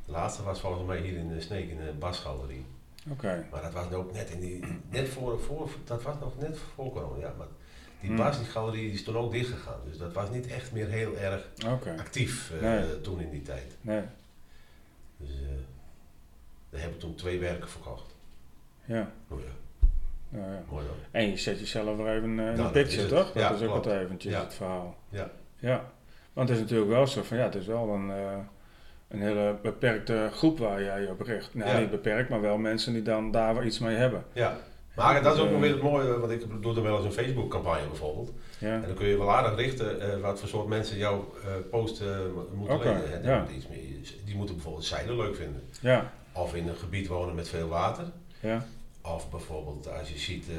De 0.05 0.13
laatste 0.13 0.43
was 0.43 0.61
volgens 0.61 0.87
mij 0.87 0.99
hier 1.01 1.17
in 1.19 1.29
de 1.29 1.41
Sneek 1.41 1.71
in 1.71 1.77
de 1.77 1.93
Basgalerie. 1.99 2.65
oké. 3.11 3.47
Maar 3.51 3.63
dat 3.63 3.73
was 3.73 3.93
ook 3.93 4.13
net 4.13 4.31
in 4.31 4.41
die, 4.41 4.65
net 4.91 5.09
voor, 5.09 5.41
voor 5.41 5.69
dat 5.85 6.03
was 6.03 6.15
nog 6.21 6.39
net 6.39 6.59
voor 6.75 6.93
corona, 6.93 7.21
ja. 7.27 7.35
Maar 7.39 7.47
die 8.01 8.09
Hmm. 8.09 8.19
Bas, 8.19 8.39
die 8.39 8.47
galerie, 8.47 8.93
is 8.93 9.05
toen 9.05 9.17
ook 9.17 9.33
dicht 9.33 9.51
gegaan. 9.51 9.81
Dus 9.89 9.99
dat 9.99 10.13
was 10.13 10.31
niet 10.31 10.47
echt 10.47 10.73
meer 10.73 10.89
heel 10.89 11.17
erg 11.17 11.49
actief 11.99 12.51
eh, 12.51 12.61
Nee. 12.61 13.01
toen 13.01 13.21
in 13.21 13.31
die 13.31 13.43
tijd. 13.43 13.77
Nee. 13.81 14.03
Dus 15.17 15.31
eh 15.31 15.49
daar 16.71 16.81
heb 16.81 16.91
ik 16.93 16.99
toen 17.01 17.15
twee 17.15 17.39
werken 17.39 17.69
verkocht. 17.69 18.15
Ja. 18.87 19.11
Oh 19.29 19.39
ja, 19.41 19.47
Ja, 20.39 20.47
ja. 20.53 20.63
mooi 20.71 20.87
hoor. 20.87 20.97
En 21.11 21.29
je 21.31 21.37
zet 21.37 21.59
jezelf 21.59 21.97
weer 21.97 22.07
even 22.09 22.23
eh, 22.23 22.47
in 22.47 22.53
Nou, 22.57 22.57
de 22.57 22.69
picture, 22.83 23.07
toch? 23.07 23.33
Dat 23.33 23.51
is 23.55 23.63
ook 23.63 23.69
klopt. 23.71 23.85
wat 23.87 23.95
eventjes 23.95 24.35
het 24.37 24.55
verhaal. 24.55 24.97
Ja. 25.09 25.31
Ja. 25.59 25.85
Want 26.33 26.49
het 26.49 26.59
is 26.59 26.63
natuurlijk 26.65 26.91
wel 26.91 27.07
zo 27.07 27.23
van, 27.23 27.37
ja, 27.37 27.43
het 27.45 27.55
is 27.55 27.67
wel 27.67 27.89
een, 27.89 28.11
eh, 28.11 28.37
een 29.09 29.21
hele 29.21 29.57
beperkte 29.63 30.29
groep 30.33 30.59
waar 30.59 30.83
jij 30.83 31.01
je 31.01 31.11
op 31.11 31.21
richt. 31.21 31.55
Nou, 31.55 31.71
Ja. 31.71 31.79
niet 31.79 31.91
beperkt, 31.91 32.29
maar 32.29 32.41
wel 32.41 32.59
mensen 32.59 32.93
die 32.93 33.03
dan 33.03 33.31
daar 33.31 33.55
wel 33.55 33.63
iets 33.65 33.79
mee 33.79 33.97
hebben. 33.97 34.25
Ja. 34.33 34.57
Maar 34.97 35.23
dat 35.23 35.35
is 35.35 35.41
ook 35.41 35.47
Eh, 35.47 35.53
nog 35.53 35.61
weer 35.61 35.71
het 35.73 35.83
mooie, 35.83 36.19
want 36.19 36.33
ik 36.33 36.63
doe 36.63 36.77
er 36.77 36.83
wel 36.83 36.97
eens 36.97 37.05
een 37.05 37.13
Facebook 37.25 37.51
campagne 37.51 37.87
bijvoorbeeld. 37.87 38.33
Ja. 38.59 38.75
En 38.75 38.83
dan 38.87 38.95
kun 38.95 39.07
je 39.07 39.19
wel 39.19 39.33
aardig 39.35 39.57
richten 39.57 40.21
wat 40.21 40.41
voor 40.41 40.49
soort 40.49 40.67
mensen 40.69 40.97
jouw 40.97 41.33
eh, 41.45 41.51
post 41.71 42.01
mo- 42.35 42.49
moeten 42.55 42.77
Oké, 42.77 42.89
lezen. 42.89 43.23
Die, 43.23 43.31
ja. 43.31 43.45
meer, 43.71 44.15
die 44.25 44.37
moeten 44.37 44.55
bijvoorbeeld 44.55 44.85
zeilen 44.85 45.17
leuk 45.17 45.37
vinden. 45.37 45.63
Ja. 45.81 46.13
Of 46.33 46.55
in 46.55 46.69
een 46.69 46.77
gebied 46.77 47.07
wonen 47.07 47.35
met 47.35 47.49
veel 47.49 47.69
water. 47.69 48.05
Ja. 48.41 48.65
Of 49.15 49.31
bijvoorbeeld 49.31 49.91
als 49.99 50.09
je 50.09 50.19
ziet, 50.19 50.49
eh, 50.49 50.55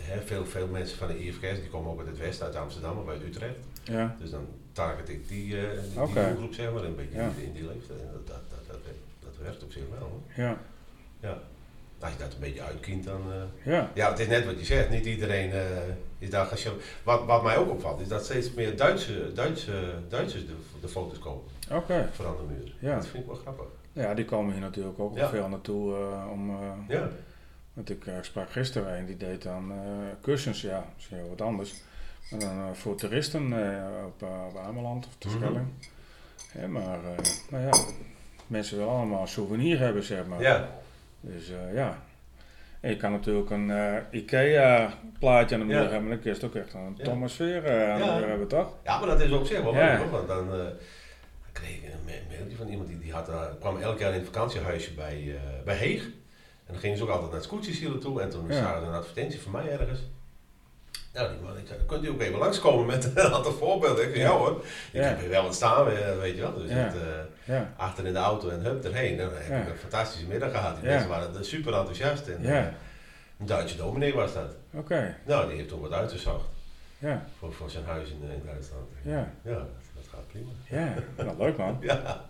hè, 0.00 0.20
veel, 0.20 0.46
veel 0.46 0.66
mensen 0.66 0.98
van 0.98 1.08
de 1.08 1.18
IFK's 1.26 1.60
die 1.60 1.68
komen 1.70 1.90
ook 1.92 1.98
uit 1.98 2.08
het 2.08 2.18
westen, 2.18 2.46
uit 2.46 2.56
Amsterdam 2.56 2.98
of 2.98 3.08
uit 3.08 3.22
Utrecht. 3.22 3.54
Ja. 3.84 4.16
Dus 4.20 4.30
dan 4.30 4.46
target 4.72 5.08
ik 5.08 5.28
die, 5.28 5.56
eh 5.56 5.62
die, 6.04 6.14
doelgroep 6.14 6.54
zeg 6.54 6.72
maar, 6.72 6.84
een 6.84 6.96
beetje 6.96 7.18
Ja. 7.18 7.30
in, 7.44 7.52
die- 7.52 7.66
leeftijd. 7.66 8.00
En 8.00 8.08
dat, 8.12 8.26
dat, 8.26 8.40
dat, 8.50 8.66
dat, 8.66 8.78
dat 9.20 9.32
werkt 9.42 9.62
op 9.62 9.72
zich 9.72 9.82
wel. 9.98 10.08
Hoor. 10.08 10.44
Ja. 10.44 10.58
Ja. 11.20 11.38
Als 12.00 12.12
je 12.12 12.18
dat 12.18 12.32
een 12.32 12.40
beetje 12.40 12.62
uitkient 12.62 13.04
dan... 13.04 13.20
eh, 13.32 13.72
Ja. 13.72 13.90
ja, 13.94 14.10
het 14.10 14.18
is 14.18 14.26
net 14.26 14.44
wat 14.44 14.58
je 14.58 14.64
zegt, 14.64 14.90
niet 14.90 15.06
iedereen 15.06 15.52
is 16.18 16.30
daar 16.30 16.46
gecharmeerd. 16.46 16.84
Wat, 17.02 17.24
wat 17.24 17.42
mij 17.42 17.56
ook 17.56 17.70
opvalt, 17.70 18.00
is 18.00 18.08
dat 18.08 18.24
steeds 18.24 18.52
meer 18.52 18.76
Duitse, 18.76 19.32
Duitse, 19.34 19.92
Duitsers 20.08 20.46
de, 20.46 20.52
de 20.80 20.88
foto's 20.88 21.18
kopen 21.18 21.50
Oké. 21.76 22.08
voor 22.12 22.26
aan 22.26 22.36
de 22.36 22.54
muur. 22.54 22.74
Ja. 22.78 22.94
Dat 22.94 23.06
vind 23.06 23.22
ik 23.22 23.28
wel 23.30 23.38
grappig. 23.38 23.64
Ja, 23.92 24.14
die 24.14 24.24
komen 24.24 24.52
hier 24.52 24.60
natuurlijk 24.62 24.98
ook 24.98 25.16
Ja. 25.16 25.28
veel 25.28 25.48
naartoe 25.48 25.94
om... 26.32 26.50
Ja, 26.88 27.08
Want 27.78 27.90
ik 27.90 28.06
eh, 28.06 28.14
sprak 28.20 28.50
gisteren 28.50 28.98
een 28.98 29.06
die 29.06 29.16
deed 29.16 29.42
dan 29.42 29.72
eh, 29.72 29.78
kussens, 30.20 30.60
ja, 30.60 30.84
misschien 30.94 31.28
wat 31.28 31.40
anders. 31.40 31.74
Maar 32.30 32.40
dan 32.40 32.50
eh, 32.58 32.72
voor 32.72 32.94
toeristen 32.96 33.52
eh, 33.52 33.84
op, 34.06 34.22
eh, 34.22 34.44
op 34.48 34.56
Ameland 34.66 35.06
of 35.06 35.10
Mhm. 35.12 35.18
Terschelling. 35.18 35.66
Hè, 36.52 36.68
maar 36.68 36.98
eh, 37.04 37.24
nou 37.50 37.64
ja, 37.64 37.70
mensen 38.46 38.78
willen 38.78 38.92
allemaal 38.92 39.26
souvenir 39.26 39.78
hebben, 39.78 40.02
zeg 40.02 40.26
maar. 40.26 40.40
ja. 40.40 40.68
Dus 41.20 41.50
eh, 41.50 41.74
ja. 41.74 41.98
En 42.80 42.90
je 42.90 42.96
kan 42.96 43.12
natuurlijk 43.12 43.50
een 43.50 43.70
eh, 43.70 43.94
IKEA-plaatje 44.10 45.54
aan 45.54 45.60
de 45.60 45.66
muur 45.66 45.76
Ja. 45.76 45.82
hebben, 45.82 46.00
maar 46.00 46.10
dan 46.10 46.18
kun 46.20 46.30
je 46.30 46.36
het 46.36 46.44
ook 46.44 46.54
echt 46.54 46.74
een 46.74 46.94
Ja. 46.96 47.04
Thomas 47.04 47.32
Veer 47.34 47.64
eh, 47.64 47.92
aan 47.92 47.98
de 48.00 48.14
muur 48.20 48.28
hebben, 48.28 48.48
toch? 48.48 48.72
Ja, 48.84 48.98
maar 48.98 49.08
dat 49.08 49.20
is 49.20 49.30
op 49.30 49.46
zich 49.46 49.62
wel 49.62 49.74
Ja. 49.74 49.98
leuk. 49.98 50.10
Want 50.10 50.28
dan 50.28 50.54
eh, 50.54 50.66
kreeg 51.52 51.76
ik 51.76 51.82
een 51.84 52.04
ma- 52.04 52.34
mailtje 52.36 52.56
van 52.56 52.68
iemand 52.68 52.88
die, 52.88 52.98
die 52.98 53.12
had, 53.12 53.28
eh, 53.28 53.42
kwam 53.60 53.76
elk 53.80 53.98
jaar 53.98 54.10
in 54.12 54.16
het 54.18 54.24
vakantiehuisje 54.26 54.94
bij, 54.94 55.22
eh, 55.34 55.64
bij 55.64 55.76
Heeg. 55.76 56.08
En 56.68 56.74
dan 56.74 56.82
gingen 56.82 56.96
ze 56.96 57.02
ook 57.02 57.08
altijd 57.08 57.30
naar 57.30 57.40
het 57.40 58.00
toe. 58.00 58.20
En 58.22 58.30
toen 58.30 58.46
Ja. 58.48 58.54
zagen 58.54 58.80
ze 58.80 58.86
een 58.86 58.94
advertentie 58.94 59.40
van 59.40 59.52
mij 59.52 59.70
ergens. 59.70 60.00
Nou, 61.12 61.28
die 61.32 61.40
man, 61.40 61.56
ik 61.58 61.66
zei, 61.66 61.78
kunt 61.86 62.04
u 62.04 62.08
ook 62.08 62.20
even 62.20 62.38
langskomen 62.38 62.86
met 62.86 63.04
een 63.14 63.32
aantal 63.34 63.52
voorbeelden? 63.52 64.04
Ik 64.04 64.10
zei, 64.14 64.20
ja, 64.20 64.30
hoor, 64.36 64.64
ik 64.92 65.02
heb 65.02 65.20
hier 65.20 65.28
wel 65.28 65.42
wat 65.42 65.54
staan, 65.54 65.88
eh, 65.90 66.18
weet 66.18 66.34
je 66.34 66.40
wel. 66.40 66.54
Dus 66.54 66.70
Ja. 66.70 66.76
het, 66.76 66.94
eh, 66.94 67.00
Ja, 67.54 67.72
achter 67.76 68.06
in 68.06 68.12
de 68.12 68.18
auto 68.18 68.48
en 68.48 68.60
hup 68.60 68.84
erheen. 68.84 69.18
En 69.18 69.28
dan 69.30 69.34
heb 69.38 69.66
ik 69.66 69.72
een 69.72 69.78
fantastische 69.78 70.26
middag 70.26 70.50
gehad. 70.50 70.76
Die 70.80 70.84
mensen 70.90 71.08
waren 71.08 71.36
er 71.36 71.44
super 71.44 71.74
enthousiast. 71.74 72.26
En, 72.26 72.42
Ja. 72.42 72.58
eh, 72.58 72.66
een 73.38 73.46
Duitse 73.46 73.76
dominee 73.76 74.14
was 74.14 74.32
dat. 74.34 74.54
oké. 74.74 75.16
Nou, 75.26 75.46
die 75.48 75.56
heeft 75.56 75.68
toen 75.68 75.80
wat 75.80 75.92
uitgezocht 75.92 76.44
ja, 76.98 77.24
voor, 77.38 77.52
voor 77.52 77.70
zijn 77.70 77.84
huis 77.84 78.08
in, 78.10 78.30
in 78.30 78.42
Duitsland. 78.46 78.86
ja, 79.02 79.32
Ja, 79.42 79.52
dat, 79.52 79.66
dat 79.94 80.04
gaat 80.10 80.26
prima. 80.28 80.50
ja. 80.68 80.94
Nou, 81.24 81.38
leuk 81.38 81.56
man. 81.56 81.76
Ja. 81.80 82.27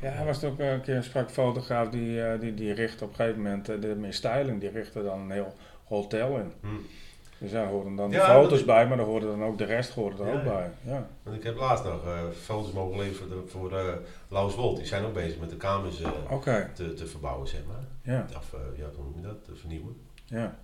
Ja, 0.00 0.08
hij 0.10 0.24
was 0.24 0.44
ook 0.44 0.58
een 0.58 0.80
keer 0.80 0.96
een 0.96 1.02
sprak 1.04 1.30
fotograaf 1.30 1.88
die, 1.88 2.22
eh, 2.24 2.40
die, 2.40 2.54
die 2.54 2.72
richtte 2.72 3.04
op 3.04 3.10
een 3.10 3.16
gegeven 3.16 3.42
moment, 3.42 3.68
eh, 3.68 3.80
de 3.80 3.86
meer 3.94 4.12
styling, 4.14 4.60
die 4.60 4.70
richtte 4.70 5.02
dan 5.02 5.20
een 5.20 5.30
heel 5.30 5.54
hotel 5.84 6.36
in. 6.36 6.52
Hm. 6.60 6.66
Dus 7.38 7.50
daar 7.50 7.66
hoorden 7.66 7.96
dan 7.96 8.10
de 8.10 8.20
foto's 8.20 8.64
bij, 8.64 8.86
maar 8.88 8.96
daar 8.96 9.06
hoorde 9.06 9.26
dan 9.26 9.44
ook 9.44 9.58
de 9.58 9.64
rest 9.64 9.90
hoorde 9.92 10.22
er 10.22 10.28
Ja, 10.28 10.34
ook 10.38 10.44
ja. 10.44 10.50
bij. 10.50 10.70
Ja, 10.92 11.08
Want 11.22 11.36
ik 11.36 11.42
heb 11.42 11.56
laatst 11.56 11.84
nog 11.84 12.06
eh, 12.06 12.18
foto's 12.42 12.72
mogen 12.72 12.98
leveren 12.98 13.48
voor 13.50 13.78
eh 13.78 13.84
Laus 14.28 14.54
Wold. 14.54 14.76
Die 14.76 14.86
zijn 14.86 15.04
ook 15.04 15.14
bezig 15.14 15.40
met 15.40 15.50
de 15.50 15.56
kamers 15.56 15.96
te, 16.74 16.94
te 16.94 17.06
verbouwen, 17.06 17.48
zeg 17.48 17.60
maar. 17.66 18.14
Ja, 18.14 18.26
Of, 18.36 18.54
ja, 18.76 18.84
hoe 18.94 19.04
noem 19.04 19.14
je 19.16 19.22
dat? 19.22 19.44
Te 19.44 19.54
vernieuwen. 19.54 19.96
ja, 20.24 20.58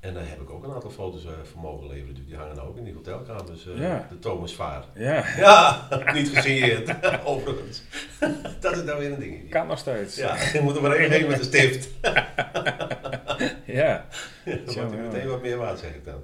En 0.00 0.14
daar 0.14 0.28
heb 0.28 0.40
ik 0.40 0.50
ook 0.50 0.64
een 0.64 0.72
aantal 0.72 0.90
foto's 0.90 1.24
eh, 1.24 1.30
voor 1.52 1.60
mogen 1.60 1.86
leveren. 1.86 2.14
Die 2.26 2.36
hangen 2.36 2.56
nou 2.56 2.68
ook 2.68 2.76
in 2.76 2.84
die 2.84 2.94
hotelkamers. 2.94 3.66
eh, 3.66 3.78
Ja. 3.80 4.06
De 4.10 4.18
Thomas 4.18 4.54
Vaar. 4.54 4.84
ja. 4.94 5.24
Ja, 5.36 5.88
niet 6.12 6.28
gesigneerd, 6.28 6.94
overigens. 7.24 7.82
dat 8.60 8.76
is 8.76 8.82
nou 8.82 8.98
weer 8.98 9.12
een 9.12 9.18
dingetje. 9.20 9.48
Kan 9.48 9.66
nog 9.66 9.78
steeds. 9.78 10.16
Ja, 10.16 10.36
je 10.52 10.60
moet 10.62 10.76
er 10.76 10.82
maar 10.82 10.90
één 10.96 11.10
heen 11.10 11.26
met 11.26 11.36
de 11.38 11.44
stift. 11.44 11.88
ja. 13.64 14.06
Dan 14.44 14.54
wordt 14.64 14.74
ja. 14.74 14.84
meteen 14.86 15.28
wat 15.28 15.42
meer 15.42 15.56
waard, 15.56 15.78
zeg 15.78 15.94
ik 15.94 16.04
dan. 16.04 16.20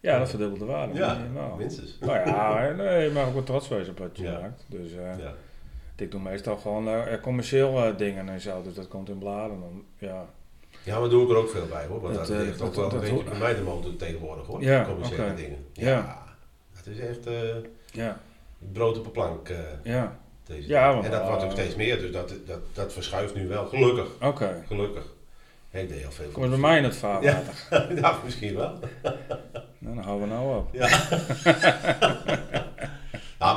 Ja, 0.00 0.18
dat 0.18 0.28
verdubbelt 0.28 0.60
de 0.60 0.66
waarde. 0.66 0.94
Ja, 0.98 1.18
minstens. 1.58 1.98
Nou 2.00 2.28
ja, 2.28 2.70
nee, 2.72 3.04
je 3.04 3.10
mag 3.10 3.26
ook 3.26 3.32
wel 3.34 3.42
trots 3.42 3.68
wezen 3.68 3.90
op 3.92 3.98
wat 3.98 4.16
je 4.16 4.22
Ja. 4.24 4.38
maakt. 4.40 4.64
Dus 4.66 4.92
eh, 4.92 5.18
Ja. 5.18 5.32
ik 5.96 6.10
doe 6.10 6.20
meestal 6.20 6.56
gewoon 6.56 6.88
commercieel 7.22 7.96
dingen 7.96 8.28
en 8.28 8.40
zo. 8.40 8.62
Dus 8.62 8.74
dat 8.74 8.88
komt 8.88 9.08
in 9.08 9.18
bladen. 9.18 9.60
Dan, 9.60 9.84
ja. 9.98 10.24
Ja, 10.86 10.98
maar 10.98 11.08
doe 11.08 11.22
ik 11.24 11.30
er 11.30 11.36
ook 11.36 11.50
veel 11.50 11.66
bij 11.66 11.86
hoor. 11.86 12.00
Want 12.00 12.14
Dat, 12.14 12.26
dat, 12.26 12.36
eh, 12.36 12.42
heeft 12.44 12.58
dat- 12.58 12.68
ook 12.68 12.74
wel 12.74 12.84
dat- 12.88 12.92
een 12.92 13.00
beetje 13.10 13.24
bij 13.30 13.38
mij 13.38 13.54
de 13.54 13.62
motor 13.62 13.96
tegenwoordig 13.96 14.46
hoor. 14.46 14.62
Ja, 14.62 14.84
commerciële 14.84 15.34
dingen. 15.34 15.66
Ja. 15.72 15.88
Ja. 15.88 16.24
Dat 16.76 16.86
is 16.94 16.98
echt 17.00 17.26
eh, 17.26 17.32
Ja, 17.90 18.20
brood 18.72 18.98
op 18.98 19.04
een 19.04 19.10
plank. 19.12 19.48
eh, 19.48 19.56
ja. 19.82 20.18
deze 20.46 20.68
Ja, 20.68 20.92
want, 20.92 21.04
en 21.04 21.10
dat 21.10 21.26
wordt 21.26 21.42
ook 21.42 21.48
eh, 21.50 21.56
steeds 21.56 21.74
meer, 21.76 21.98
dus 22.00 22.12
dat, 22.12 22.32
dat, 22.46 22.58
dat 22.72 22.92
verschuift 22.92 23.34
nu 23.34 23.48
wel. 23.48 23.66
Gelukkig. 23.66 24.06
Oké. 24.20 24.62
Gelukkig. 24.66 25.04
Ik 25.70 25.88
deed 25.88 26.00
heel 26.00 26.10
veel. 26.10 26.28
Kom 26.32 26.42
eens 26.42 26.50
bij 26.52 26.60
mij 26.60 26.76
in 26.78 26.84
het 26.84 26.96
vaarwater. 26.96 27.54
ja, 27.96 28.18
misschien 28.24 28.54
wel. 28.56 28.78
Nou, 29.78 29.94
dan 29.96 30.04
houden 30.04 30.28
we 30.28 30.34
nou 30.34 30.56
op. 30.56 30.68
Ja. 30.72 30.88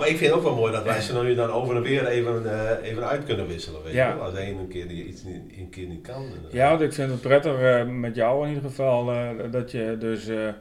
Ik 0.10 0.18
vind 0.18 0.30
het 0.30 0.40
ook 0.40 0.44
wel 0.44 0.56
mooi 0.56 0.72
dat 0.72 0.84
wij 0.84 1.02
ze 1.02 1.22
nu 1.24 1.36
dan 1.36 1.50
over 1.50 1.76
en 1.76 1.82
weer 1.82 2.08
even, 2.08 2.52
eh, 2.82 2.90
even 2.90 3.08
uit 3.08 3.26
kunnen 3.26 3.48
wisselen. 3.48 3.84
Weet 3.84 3.94
Ja. 3.94 4.16
wel? 4.16 4.24
Als 4.26 4.34
één 4.36 4.58
een 4.58 4.68
keer 4.68 4.88
die 4.88 5.06
iets 5.06 5.24
niet, 5.24 5.42
een 5.58 5.70
keer 5.70 5.88
niet 5.88 6.02
kan. 6.08 6.26
Ja, 6.52 6.80
ik 6.80 6.94
vind 6.94 7.12
het 7.12 7.22
prettig 7.22 7.60
eh, 7.60 7.86
met 7.86 8.16
jou 8.16 8.44
in 8.44 8.54
ieder 8.54 8.70
geval 8.70 9.12
eh, 9.12 9.30
dat 9.52 9.72
je 9.72 9.96
dus 10.00 10.26
de, 10.26 10.54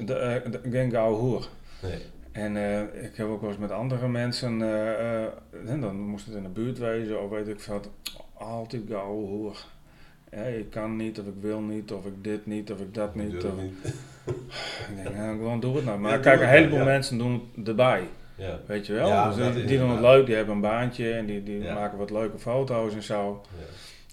de 0.00 0.42
geen 0.70 0.94
hoer. 0.96 1.48
Nee. 1.82 1.98
En 2.32 2.56
ik 3.04 3.16
heb 3.16 3.26
ook 3.26 3.40
wel 3.40 3.50
eens 3.50 3.58
met 3.58 3.70
andere 3.70 4.08
mensen, 4.08 4.62
en 5.66 5.80
dan 5.80 5.96
moest 5.96 6.26
het 6.26 6.34
in 6.34 6.42
de 6.42 6.48
buurt 6.48 6.78
wezen 6.78 7.22
of 7.22 7.30
weet 7.30 7.48
ik 7.48 7.60
wat, 7.60 7.88
altijd 8.34 8.92
oude 8.94 9.26
hoer. 9.26 9.64
Ja, 10.30 10.42
ik 10.42 10.70
kan 10.70 10.96
niet, 10.96 11.20
of 11.20 11.26
ik 11.26 11.34
wil 11.40 11.60
niet, 11.60 11.92
of 11.92 12.06
ik 12.06 12.12
dit 12.24 12.46
niet, 12.46 12.72
of 12.72 12.80
ik 12.80 12.94
dat 12.94 13.14
niet. 13.14 13.30
Durf 13.30 13.44
Of, 13.44 13.60
niet. 13.62 13.72
ik 14.88 15.02
denk, 15.02 15.16
ja, 15.16 15.30
gewoon 15.30 15.60
doe 15.60 15.76
het 15.76 15.84
nou. 15.84 15.98
Maar 16.00 16.12
Ja, 16.12 16.18
kijk, 16.18 16.40
een 16.40 16.48
heleboel 16.48 16.78
ja. 16.78 16.84
mensen 16.84 17.18
doen 17.18 17.42
het 17.56 17.68
erbij. 17.68 18.02
Ja. 18.42 18.58
Weet 18.66 18.86
je 18.86 18.92
wel? 18.92 19.08
Ja, 19.08 19.32
dus 19.34 19.66
die, 19.66 19.78
doen 19.78 19.90
het 19.90 20.00
leuk, 20.00 20.26
die 20.26 20.34
hebben 20.34 20.54
een 20.54 20.60
baantje 20.60 21.12
en 21.12 21.26
die, 21.26 21.42
die 21.42 21.62
Ja. 21.62 21.74
maken 21.74 21.98
wat 21.98 22.10
leuke 22.10 22.38
foto's 22.38 22.94
en 22.94 23.02
zo. 23.02 23.42
Ja. 23.58 23.64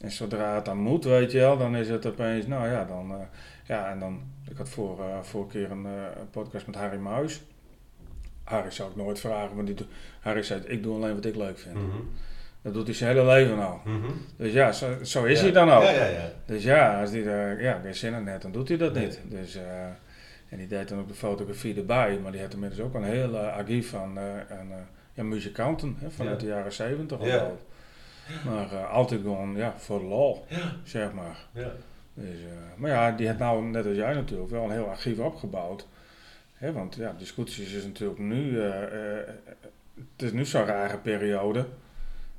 En 0.06 0.12
zodra 0.12 0.56
het 0.56 0.66
dan 0.66 0.78
moet, 0.78 1.04
weet 1.04 1.32
je 1.32 1.38
wel, 1.38 1.58
dan 1.58 1.76
is 1.76 1.90
het 1.90 2.06
opeens, 2.06 2.48
nou 2.48 2.68
ja, 2.70 2.86
dan, 2.86 3.12
eh, 3.12 3.18
ja, 3.66 3.90
en 3.92 4.00
dan, 4.00 4.22
ik 4.50 4.58
had 4.58 4.70
voor, 4.70 5.00
eh 5.00 5.06
vorige 5.22 5.50
keer 5.58 5.72
een, 5.72 5.86
eh, 5.86 5.92
een 6.20 6.30
podcast 6.32 6.66
met 6.68 6.76
Harry 6.76 6.98
Muis. 6.98 7.42
Harry 8.44 8.72
zou 8.72 8.90
ik 8.90 8.96
nooit 8.96 9.20
vragen, 9.20 9.56
want 9.56 9.68
die, 9.68 9.76
Harry 10.20 10.44
zei, 10.44 10.62
ik 10.66 10.84
doe 10.84 10.96
alleen 10.96 11.16
wat 11.16 11.26
ik 11.26 11.36
leuk 11.36 11.60
vind. 11.60 11.76
Mhm. 11.76 11.86
Dat 12.62 12.74
doet 12.74 12.86
hij 12.86 12.96
zijn 12.96 13.16
hele 13.16 13.26
leven 13.26 13.60
al. 13.66 13.80
Mhm. 13.86 14.12
Dus 14.38 14.54
ja, 14.54 14.72
zo, 14.72 14.88
zo 15.04 15.24
is 15.24 15.42
hij 15.42 15.52
dan 15.52 15.72
ook. 15.72 15.84
Ja, 15.84 15.92
ja, 15.92 16.06
ja. 16.06 16.32
Dus 16.46 16.64
ja, 16.64 17.02
als 17.02 17.12
hij 17.12 17.26
er 17.26 17.62
ja, 17.62 17.80
geen 17.84 17.96
zin 17.96 18.14
in 18.14 18.28
heeft, 18.28 18.42
dan 18.42 18.52
doet 18.52 18.68
hij 18.68 18.78
dat 18.78 18.94
Nee. 18.94 19.06
niet. 19.06 19.20
Dus, 19.30 19.58
en 20.50 20.58
die 20.58 20.68
deed 20.68 20.88
dan 20.90 21.00
ook 21.00 21.08
de 21.08 21.14
fotografie 21.14 21.76
erbij, 21.78 22.20
maar 22.24 22.32
die 22.32 22.42
had 22.42 22.54
inmiddels 22.54 22.82
ook 22.82 22.94
een 22.94 23.04
heel 23.04 23.34
uh, 23.34 23.54
archief 23.56 23.90
van 23.90 24.18
eh, 24.18 24.36
en, 24.36 24.68
eh, 24.72 24.78
ja, 25.14 25.24
muzikanten 25.24 25.96
hè, 26.00 26.10
vanuit 26.12 26.40
de 26.40 26.46
jaren 26.46 26.74
zeventig 26.74 27.18
wel. 27.20 27.58
Maar 28.46 28.72
eh, 28.72 28.92
altijd 28.92 29.22
gewoon 29.22 29.56
ja, 29.56 29.74
voor 29.78 30.00
de 30.00 30.06
lol, 30.06 30.46
zeg 30.84 31.14
maar. 31.14 31.46
Ja. 31.52 31.72
Dus, 32.14 32.38
maar 32.76 32.90
ja, 32.92 33.12
die 33.12 33.28
heeft 33.28 33.40
nou, 33.40 33.64
net 33.64 33.86
als 33.86 33.96
jij 33.96 34.14
natuurlijk, 34.14 34.50
wel 34.50 34.64
een 34.64 34.72
heel 34.72 34.90
archief 34.90 35.20
opgebouwd. 35.20 35.88
Hè, 36.54 36.72
want 36.72 36.96
ja, 36.96 37.16
discussies 37.18 37.74
is 37.74 37.84
natuurlijk 37.84 38.20
nu, 38.20 38.60
het 38.62 40.22
is 40.24 40.32
nu 40.32 40.46
zo'n 40.46 40.66
rare 40.66 40.98
periode. 40.98 41.66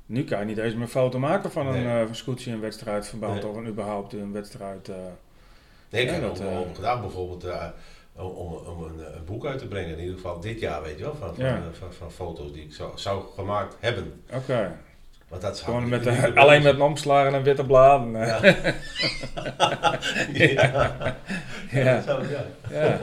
Nu 0.05 0.23
kan 0.23 0.39
je 0.39 0.45
niet 0.45 0.57
eens 0.57 0.75
meer 0.75 0.87
foto 0.87 1.19
maken 1.19 1.51
van 1.51 1.67
een 1.67 1.83
Nee. 1.83 2.07
scootsie 2.11 2.53
in 2.53 2.59
wedstrijdverband 2.59 3.33
Nee. 3.41 3.47
of 3.47 3.55
een 3.55 3.67
überhaupt 3.67 4.13
een 4.13 4.31
wedstrijd. 4.31 4.89
eh, 4.89 4.95
Nee, 5.89 6.03
ik 6.03 6.09
heb 6.09 6.21
dat, 6.21 6.41
ook 6.41 6.47
over 6.59 6.75
gedaan, 6.75 7.01
bijvoorbeeld 7.01 7.45
om, 8.21 8.35
om, 8.35 8.53
om 8.53 8.83
een, 8.83 9.15
een 9.15 9.25
boek 9.25 9.45
uit 9.45 9.59
te 9.59 9.67
brengen. 9.67 9.91
In 9.91 9.99
ieder 9.99 10.15
geval 10.15 10.39
dit 10.39 10.59
jaar, 10.59 10.81
weet 10.81 10.97
je 10.97 11.03
wel, 11.03 11.15
van, 11.15 11.35
van, 11.35 11.45
Ja. 11.45 11.55
eh, 11.55 11.61
van, 11.71 11.93
van 11.93 12.11
foto's 12.11 12.51
die 12.53 12.63
ik 12.63 12.73
zou, 12.73 12.91
zou 12.95 13.23
gemaakt 13.35 13.75
hebben. 13.79 14.23
Oké, 14.33 14.77
Want 15.27 15.41
dat 15.41 15.59
gewoon 15.59 15.89
met 15.89 16.03
de, 16.03 16.31
alleen 16.35 16.63
met 16.63 16.79
omslagen 16.79 17.33
en 17.33 17.43
witte 17.43 17.65
bladen. 17.65 18.15
eh. 18.15 18.63
Ja. 20.33 20.63
ja. 20.63 21.17
Ja. 21.71 21.95
dat 21.95 22.03
zou- 22.03 22.27
ja. 22.29 22.43
Ja. 22.69 22.99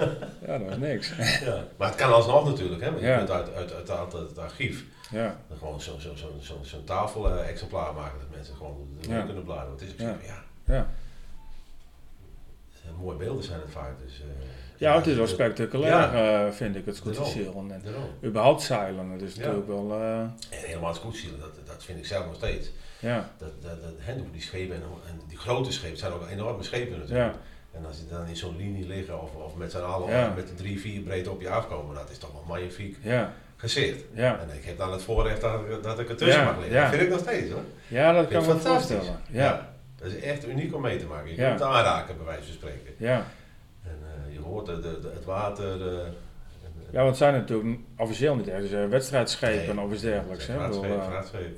ja, 0.46 0.58
dat 0.58 0.68
was 0.68 0.76
niks. 0.76 1.12
Ja. 1.44 1.64
Maar 1.76 1.88
het 1.88 1.96
kan 1.96 2.12
alsnog 2.12 2.44
natuurlijk, 2.46 2.82
hè? 2.82 2.88
Want 2.90 3.00
je 3.00 3.06
Ja. 3.06 3.16
kunt 3.16 3.30
uit, 3.30 3.54
uit, 3.54 3.74
uit, 3.74 3.90
uit 3.90 4.12
het 4.12 4.38
archief 4.38 4.84
Ja, 5.10 5.36
dan 5.48 5.58
gewoon 5.58 5.80
zo'n 5.80 6.00
zo, 6.00 6.14
zo, 6.14 6.26
zo, 6.40 6.54
zo'n 6.62 6.84
tafel-exemplaar 6.84 7.94
maken. 7.94 8.18
Dat 8.18 8.28
mensen 8.36 8.56
gewoon 8.56 8.88
erin 9.02 9.14
Ja. 9.16 9.22
kunnen 9.24 9.44
bladeren. 9.44 9.68
Want 9.68 9.80
het 9.80 9.88
is 9.88 9.94
op 9.94 10.00
Ja. 10.00 10.14
zich, 10.20 10.26
ja. 10.26 10.44
ja. 10.74 10.86
eh, 12.84 13.02
mooie 13.02 13.16
beelden 13.16 13.44
zijn 13.44 13.60
het 13.60 13.70
vaak. 13.70 13.92
Dus, 14.04 14.20
eh, 14.20 14.26
ja, 14.78 14.96
het 14.96 15.06
is 15.06 15.16
wel 15.16 15.26
spectaculair, 15.26 16.14
eh, 16.14 16.52
vind 16.52 16.76
ik, 16.76 16.84
het 16.86 16.96
Daarom. 16.96 17.14
scootjesielen. 17.14 17.70
En 17.72 17.82
überhaupt 18.28 18.62
zeilen, 18.62 19.10
het 19.10 19.22
is 19.22 19.34
Ja. 19.34 19.40
natuurlijk 19.40 19.66
wel, 19.66 19.92
eh, 19.92 20.18
En 20.20 20.34
helemaal 20.50 20.88
het 20.88 20.96
scootzielen, 20.98 21.40
dat, 21.40 21.50
dat 21.66 21.84
vind 21.84 21.98
ik 21.98 22.06
zelf 22.06 22.24
nog 22.26 22.34
steeds. 22.34 22.70
ja, 23.00 23.30
Dat, 23.38 23.62
dat, 23.62 23.82
dat, 23.82 23.90
hè, 23.98 24.14
die 24.32 24.42
schepen 24.42 24.74
en, 24.76 24.82
en 25.08 25.20
die 25.28 25.38
grote 25.38 25.72
schepen 25.72 25.98
zijn 25.98 26.12
ook 26.12 26.28
enorme 26.30 26.62
schepen 26.62 26.98
natuurlijk. 26.98 27.32
ja, 27.34 27.40
En 27.78 27.86
als 27.86 27.98
die 27.98 28.08
dan 28.08 28.26
in 28.26 28.36
zo'n 28.36 28.56
linie 28.56 28.86
liggen 28.86 29.22
of, 29.22 29.34
of 29.34 29.54
met 29.56 29.70
z'n 29.70 29.78
allen 29.78 30.10
Ja. 30.10 30.32
met 30.36 30.48
de 30.48 30.54
drie, 30.54 30.80
vier 30.80 31.00
breed 31.00 31.28
op 31.28 31.40
je 31.40 31.48
afkomen, 31.50 31.94
dat 31.94 32.10
is 32.10 32.18
toch 32.18 32.32
wel 32.32 32.44
magnifiek 32.48 32.96
ja, 33.02 33.32
gezicht. 33.56 34.04
ja. 34.14 34.38
En 34.40 34.56
ik 34.56 34.64
heb 34.64 34.78
dan 34.78 34.92
het 34.92 35.02
voorrecht 35.02 35.40
dat, 35.40 35.60
ik- 35.60 35.82
dat 35.82 35.98
ik 35.98 36.08
ertussen 36.08 36.40
Ja, 36.40 36.44
mag 36.44 36.56
liggen. 36.58 36.74
ja. 36.74 36.80
Dat 36.82 36.90
vind 36.90 37.02
ik 37.02 37.08
nog 37.10 37.18
steeds 37.20 37.50
hoor. 37.52 37.62
Ja, 37.88 38.12
dat 38.12 38.26
Vind 38.28 38.44
kan 38.44 38.54
me 38.54 38.60
fantastisch. 38.60 38.96
voorstellen. 38.96 39.20
Ja, 39.30 39.72
Dat 39.96 40.10
is 40.12 40.20
echt 40.22 40.48
uniek 40.48 40.74
om 40.74 40.80
mee 40.82 40.98
te 40.98 41.06
maken. 41.06 41.28
Je 41.30 41.34
kunt 41.36 41.50
het 41.52 41.62
aanraken 41.62 42.16
bij 42.16 42.26
wijze 42.26 42.42
van 42.44 42.52
spreken. 42.52 42.94
ja. 42.96 43.24
Eh, 44.56 44.64
de, 44.64 44.80
de, 44.80 45.10
het 45.14 45.24
water. 45.24 45.80
eh, 45.88 45.98
eh, 45.98 46.04
Ja, 46.90 46.96
want 46.98 47.08
het 47.08 47.16
zijn 47.16 47.32
natuurlijk 47.34 47.78
officieel 47.96 48.34
niet 48.36 48.48
echt 48.48 48.60
dus, 48.62 48.72
eh, 48.72 48.86
wedstrijdschepen 48.86 49.74
Nee. 49.76 49.84
of 49.84 49.92
iets 49.92 50.02
dergelijks. 50.02 50.46
Hè? 50.46 50.54
Eh, 50.54 50.60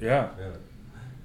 ja, 0.00 0.08
Ja. 0.08 0.32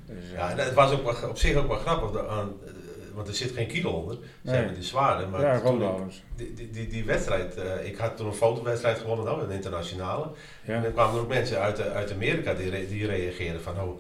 dus, 0.06 0.24
eh, 0.32 0.38
Ja, 0.38 0.50
en 0.52 0.58
het 0.58 0.74
was 0.74 0.92
ook 0.92 1.04
wel, 1.04 1.30
op 1.30 1.38
zich 1.38 1.56
ook 1.56 1.68
wel 1.68 1.78
grappig, 1.78 2.28
aan, 2.28 2.54
eh, 2.66 2.72
want 3.14 3.28
er 3.28 3.34
zit 3.36 3.52
geen 3.52 3.68
kilo 3.68 3.90
onder. 3.92 4.16
Ze 4.16 4.22
Nee. 4.42 4.56
hebben 4.56 4.74
die 4.74 4.84
zware, 4.84 5.28
maar 5.28 5.42
ja, 5.42 5.60
toen 5.60 5.82
ik- 5.84 6.22
die, 6.36 6.54
die, 6.54 6.70
die, 6.70 6.88
die 6.88 7.06
wedstrijd, 7.06 7.56
eh, 7.56 7.86
ik 7.88 7.98
had 7.98 8.18
toen 8.18 8.28
een 8.28 8.34
fotowedstrijd 8.34 8.98
gewonnen, 9.00 9.26
nou, 9.26 9.44
een 9.44 9.52
internationale. 9.52 10.24
En 10.66 10.74
Ja, 10.74 10.82
dan 10.82 10.94
kwamen 10.94 11.16
er 11.16 11.22
ook 11.22 11.28
mensen 11.28 11.60
uit, 11.60 11.80
eh, 11.80 11.92
uit 11.96 12.12
Amerika 12.14 12.54
die, 12.54 12.70
re- 12.70 12.88
die 12.88 13.06
reageerden 13.08 13.62
van, 13.62 13.74
oh, 13.82 14.00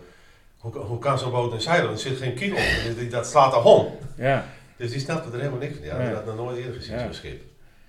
hoe, 0.58 0.75
hoe 0.78 0.99
kan 0.99 1.19
zo'n 1.19 1.32
boot 1.32 1.54
in 1.54 1.62
zeilen? 1.62 1.91
Er 1.91 1.97
zit 1.97 2.17
geen 2.17 2.34
kilo 2.36 2.56
onder, 2.56 3.10
dat 3.10 3.28
slaat 3.28 3.51
de 3.51 3.58
hon. 3.58 3.88
ja, 4.17 4.45
Dus 4.78 4.91
die 4.91 4.99
snapten 4.99 5.32
er 5.34 5.38
helemaal 5.39 5.60
niks 5.60 5.78
van. 5.88 5.97
Nee. 5.97 6.12
dat 6.13 6.25
nog 6.25 6.36
nooit 6.36 6.58
eerder 6.58 6.73
gezien, 6.73 6.95
Ja. 6.95 7.04
zo'n 7.04 7.13
schip. 7.13 7.41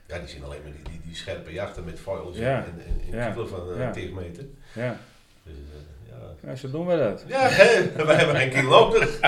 Ja, 0.08 0.18
die 0.18 0.28
zien 0.28 0.44
alleen 0.44 0.62
maar 0.62 0.72
die, 0.72 0.82
die, 0.90 1.00
die 1.04 1.14
scherpe 1.14 1.52
jachten 1.52 1.84
met 1.84 2.00
foils 2.00 2.36
Ja. 2.36 2.56
en, 2.56 2.64
en, 2.86 3.00
en 3.12 3.18
Ja. 3.18 3.30
kilo 3.30 3.46
van 3.46 3.70
uh, 3.70 3.78
Ja. 3.78 3.90
10 3.90 4.14
meter. 4.14 4.44
ja. 4.72 4.96
Dus, 5.42 5.54
eh, 5.54 6.10
ja. 6.42 6.48
ja, 6.50 6.56
zo 6.56 6.70
doen 6.70 6.86
we 6.86 6.96
dat. 6.96 7.24
Ja, 7.26 7.48
wij 8.06 8.16
hebben 8.16 8.36
geen 8.36 8.50
kilo 8.50 8.68
nodig. 8.80 9.20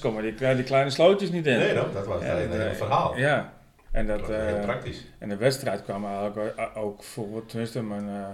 Komen 0.00 0.22
die, 0.22 0.54
die 0.54 0.64
kleine 0.64 0.90
slootjes 0.90 1.30
niet 1.30 1.46
in. 1.46 1.58
Nee, 1.58 1.74
nou, 1.74 1.92
dat 1.92 2.06
was 2.06 2.22
het 2.22 2.32
hele 2.32 2.74
verhaal. 2.74 3.16
Ja. 3.16 3.52
En 3.90 4.06
dat, 4.06 4.18
Dat 4.18 4.28
heel 4.28 4.56
eh, 4.56 4.60
praktisch. 4.64 5.06
en 5.18 5.28
de 5.28 5.36
wedstrijd 5.36 5.82
kwam 5.84 6.06
eigenlijk 6.06 6.54
ook- 6.74 7.02
voor, 7.02 7.46
tenminste, 7.46 7.82
mijn 7.82 8.08
eh 8.08 8.24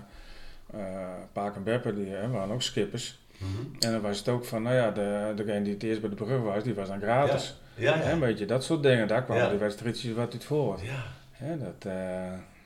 eh, 0.80 1.06
Paak 1.32 1.56
en 1.56 1.62
Beppe, 1.62 1.94
die 1.94 2.08
hè, 2.14 2.28
waren 2.28 2.50
ook 2.54 2.62
skippers. 2.62 3.18
Mhm. 3.38 3.74
En 3.84 3.92
dan 3.92 4.00
was 4.00 4.18
het 4.18 4.28
ook 4.28 4.44
van, 4.44 4.62
nou 4.62 4.74
ja, 4.76 4.90
de, 4.90 5.32
degene 5.36 5.62
die 5.62 5.72
het 5.74 5.82
eerst 5.82 6.00
bij 6.00 6.10
de 6.10 6.16
brug 6.16 6.40
was, 6.42 6.62
die 6.62 6.74
was 6.74 6.88
dan 6.88 7.00
gratis. 7.00 7.60
Ja. 7.74 8.10
Een 8.10 8.18
beetje 8.20 8.46
dat 8.46 8.64
soort 8.64 8.82
dingen, 8.82 9.08
daar 9.08 9.22
kwamen 9.24 9.50
die 9.50 9.58
wedstrijdjes 9.58 10.12
wat 10.12 10.32
uit 10.32 10.44
voor. 10.44 10.78
Ja. 10.82 11.02
Hè, 11.36 11.58
dat, 11.58 11.84
eh, 11.92 11.92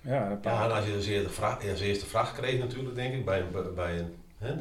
ja, 0.00 0.30
een 0.30 0.38
Ja, 0.42 0.64
en 0.64 0.70
als 0.72 0.86
je 0.86 0.94
als 0.94 1.06
eerste 1.06 1.30
vraag, 1.32 1.68
als 1.70 1.80
eerste 1.80 2.06
vraag 2.06 2.32
kreeg 2.34 2.58
natuurlijk, 2.58 2.94
denk 2.94 3.14
ik, 3.14 3.24
bij 3.24 3.40
een, 3.40 3.50
be- 3.50 3.72
bij 3.74 3.98
een, 3.98 4.14
hè, 4.38 4.54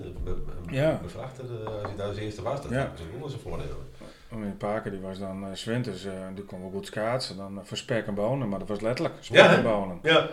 Ja. 0.69 0.99
bevrachter, 1.01 1.45
eh, 1.63 1.67
als 1.81 1.91
je 1.91 1.97
daar 1.97 2.07
als 2.07 2.17
eerste 2.17 2.41
was, 2.41 2.61
dat 2.61 2.71
Ja. 2.71 2.77
had 2.79 2.89
natuurlijk 2.89 3.19
wel 3.19 3.29
zijn 3.29 3.41
voordeel. 3.41 3.83
Mijn 4.29 4.57
paken 4.57 4.91
die 4.91 4.99
was 4.99 5.19
dan 5.19 5.43
uh, 5.43 5.49
Swinters, 5.53 6.05
eh, 6.05 6.13
die 6.35 6.43
kon 6.43 6.61
wel 6.61 6.69
goed 6.71 6.85
schaatsen. 6.85 7.37
Dan 7.37 7.53
uh, 7.57 7.59
voor 7.63 7.77
spek 7.77 8.07
en 8.07 8.13
bonen, 8.13 8.49
maar 8.49 8.59
dat 8.59 8.67
was 8.67 8.79
letterlijk 8.79 9.15
spek 9.19 9.37
Ja, 9.37 9.55
en 9.55 9.63
bonen. 9.63 9.99
Ja. 10.01 10.27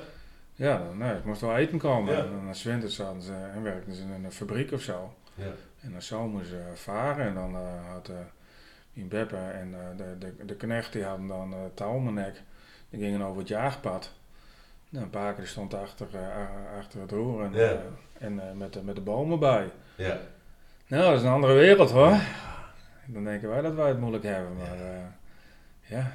Ja, 0.54 0.78
dan, 0.78 0.98
nee, 0.98 1.08
het 1.12 1.24
moest 1.24 1.40
wel 1.40 1.56
eten 1.56 1.78
komen. 1.78 2.12
Ja. 2.12 2.18
En 2.20 2.40
dan 2.44 2.54
Swinters 2.54 2.94
zaten 2.94 3.22
ze 3.22 3.32
en 3.54 3.62
werkten 3.62 3.94
ze 3.94 4.02
in 4.02 4.24
een 4.24 4.32
fabriek 4.32 4.72
of 4.72 4.80
zo. 4.80 5.14
Ja. 5.34 5.44
En 5.80 5.92
dan 5.92 6.02
zo 6.02 6.26
moesten 6.28 6.48
ze 6.50 6.62
varen 6.82 7.26
en 7.26 7.34
dan 7.34 7.54
eh, 7.54 7.92
had 7.92 8.08
uh, 8.08 8.16
in 8.92 9.08
Beppe 9.08 9.36
en 9.36 9.68
uh, 9.70 9.76
de, 9.96 10.18
de, 10.36 10.44
de 10.44 10.54
knecht 10.54 10.92
die 10.92 11.04
hadden 11.04 11.26
dan 11.26 11.52
uh, 11.52 11.58
touw 11.74 11.98
gingen 12.98 13.22
over 13.22 13.38
het 13.38 13.48
jaagpad. 13.48 14.12
Nou, 14.88 15.04
een 15.04 15.10
die 15.10 15.46
stond 15.46 15.74
achter, 15.74 16.06
uh, 16.14 16.78
achter 16.78 17.00
het 17.00 17.10
roer 17.10 17.42
en, 17.44 17.52
Ja. 17.52 17.82
en 18.18 18.48
eh, 18.48 18.52
met, 18.54 18.72
de, 18.72 18.82
met 18.82 18.94
de 18.94 19.00
bomen 19.00 19.38
bij. 19.38 19.70
Ja. 19.96 20.18
Nou, 20.86 21.02
dat 21.02 21.14
is 21.14 21.22
een 21.22 21.32
andere 21.32 21.54
wereld 21.54 21.90
hoor. 21.90 22.14
Dan 23.06 23.24
denken 23.24 23.48
wij 23.48 23.60
dat 23.60 23.74
wij 23.74 23.88
het 23.88 23.98
moeilijk 24.00 24.24
hebben, 24.24 24.56
maar 24.56 24.76
ja. 25.82 26.12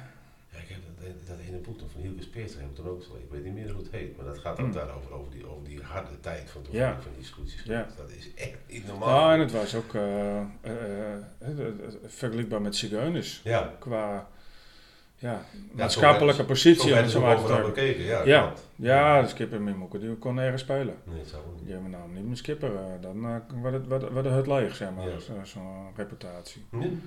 Ja, 0.52 0.58
ik 0.58 0.68
heb 0.68 0.78
dat, 1.00 1.26
dat 1.26 1.38
ene 1.48 1.56
boek 1.58 1.78
van 1.92 2.00
Hilke 2.00 2.22
Speers, 2.22 2.54
heb 2.54 2.62
ik 2.62 2.76
dan 2.76 2.88
ook 2.88 3.02
zo. 3.02 3.14
Ik 3.14 3.30
weet 3.30 3.44
niet 3.44 3.54
meer 3.54 3.70
hoe 3.70 3.82
het 3.82 3.92
heet, 3.92 4.16
maar 4.16 4.26
dat 4.26 4.38
gaat 4.38 4.60
ook 4.60 4.66
Mm. 4.66 4.72
daarover, 4.72 5.12
over 5.12 5.32
die, 5.32 5.46
over 5.46 5.64
die 5.64 5.82
harde 5.82 6.20
tijd 6.20 6.50
van 6.50 6.62
toen 6.62 6.74
Ja. 6.74 6.96
van 7.00 7.12
die 7.16 7.24
scootjes. 7.24 7.62
Ja. 7.62 7.86
Dat 7.96 8.10
is 8.10 8.34
echt 8.34 8.56
niet 8.66 8.86
normaal. 8.86 9.08
Nou, 9.08 9.32
en 9.32 9.40
het 9.40 9.52
was 9.52 9.74
ook 9.74 9.92
uh, 9.92 10.40
vergelijkbaar 12.06 12.62
met 12.62 12.76
zigeuners 12.76 13.40
ja. 13.44 13.72
qua 13.78 14.28
ja, 15.22 15.42
maatschappelijke 15.72 16.40
zo 16.40 16.46
positie. 16.46 16.94
het 16.94 17.10
zo 17.10 17.62
bekeken, 17.64 18.04
ja. 18.04 18.22
Ja. 18.24 18.40
klopt. 18.42 18.68
Ja, 18.76 19.22
de 19.22 19.28
skipper 19.28 19.60
met 19.60 19.76
Moeken, 19.76 20.00
die 20.00 20.14
kon 20.14 20.34
nergens 20.34 20.62
spelen. 20.62 20.94
Nee, 21.04 21.18
het 21.18 21.34
ook 21.34 21.54
niet. 21.54 21.64
Die 21.64 21.72
hebben 21.72 21.90
nou 21.90 22.02
niet 22.14 22.26
meer 22.26 22.36
skipper, 22.36 22.70
uh, 22.70 22.78
dan 23.00 23.24
uh, 23.24 23.36
wordt 23.60 23.76
het, 23.76 23.86
wordt, 23.88 24.10
wordt 24.12 24.28
het 24.28 24.46
leeg, 24.46 24.76
zeg 24.76 24.88
maar, 24.96 25.08
Ja. 25.08 25.18
zo'n 25.18 25.46
zo 25.46 25.60
reputatie. 25.96 26.64
Nee? 26.70 26.98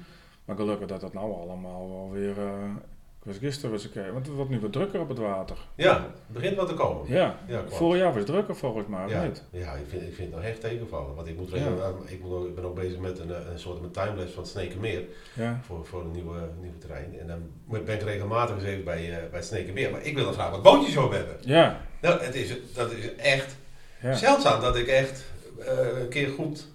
Maar 0.46 0.56
gelukkig 0.56 0.88
dat 0.88 1.02
dat 1.02 1.14
nou 1.14 1.34
allemaal 1.34 1.90
wel 1.90 2.10
weer, 2.12 2.38
uh, 2.38 2.64
ik 2.76 2.95
was 3.26 3.38
gisteren 3.38 3.72
was 3.72 3.86
ik, 3.86 3.92
want 4.14 4.26
het 4.26 4.36
wordt 4.36 4.50
nu 4.52 4.60
wat 4.60 4.72
drukker 4.72 5.00
op 5.00 5.10
het 5.10 5.18
water. 5.18 5.58
Ja, 5.76 5.94
het 5.94 6.12
begint 6.28 6.56
wat 6.56 6.68
te 6.68 6.74
komen. 6.74 7.12
Ja, 7.14 7.40
Ja, 7.48 7.64
vorig 7.68 7.98
jaar 7.98 8.08
was 8.08 8.18
het 8.18 8.26
drukker 8.26 8.56
volgens 8.56 8.88
mij, 8.88 9.08
Ja, 9.08 9.24
niet? 9.24 9.44
ja 9.50 9.74
ik, 9.74 9.86
vind, 9.88 10.02
ik 10.02 10.14
vind 10.16 10.28
het 10.32 10.36
nog 10.42 10.50
echt 10.50 10.62
tegenvallen. 10.62 11.16
Want 11.16 11.28
ik, 11.28 11.38
moet 11.38 11.50
Ja. 11.50 11.56
regelen, 11.56 11.94
ik, 12.08 12.22
moet 12.22 12.32
ook, 12.34 12.46
ik 12.48 12.56
ben 12.56 12.64
ook 12.66 12.76
bezig 12.76 13.00
met 13.00 13.20
een, 13.20 13.30
eh, 13.34 13.52
een 13.52 13.60
soort 13.60 13.82
met 13.82 13.94
timelapse 13.94 14.34
van 14.34 14.46
Snekenmeer 14.46 15.02
Ja, 15.34 15.60
voor, 15.66 15.86
voor 15.86 16.02
een 16.02 16.12
nieuwe, 16.12 16.40
nieuwe 16.62 16.78
terrein. 16.78 17.20
En 17.20 17.28
dan 17.28 17.84
ben 17.86 17.96
ik 17.96 18.02
regelmatig 18.02 18.56
eens 18.56 18.64
even 18.66 18.84
bij, 18.84 19.12
eh, 19.12 19.30
bij 19.32 19.42
Snekenmeer. 19.42 19.92
Maar 19.92 20.04
ik 20.04 20.16
wil 20.16 20.24
dan 20.24 20.34
graag 20.34 20.50
wat 20.52 20.64
bootjes 20.64 20.98
op 20.98 21.12
hebben. 21.12 21.36
ja, 21.42 21.82
Nou, 22.02 22.22
het 22.24 22.36
is, 22.36 22.54
dat 22.74 22.92
is 22.92 23.16
echt 23.16 23.56
ja. 24.02 24.14
zeldzaam 24.14 24.62
dat 24.62 24.76
ik 24.76 24.88
echt 24.88 25.26
eh, 25.60 26.00
een 26.02 26.10
keer 26.10 26.30
goed, 26.30 26.68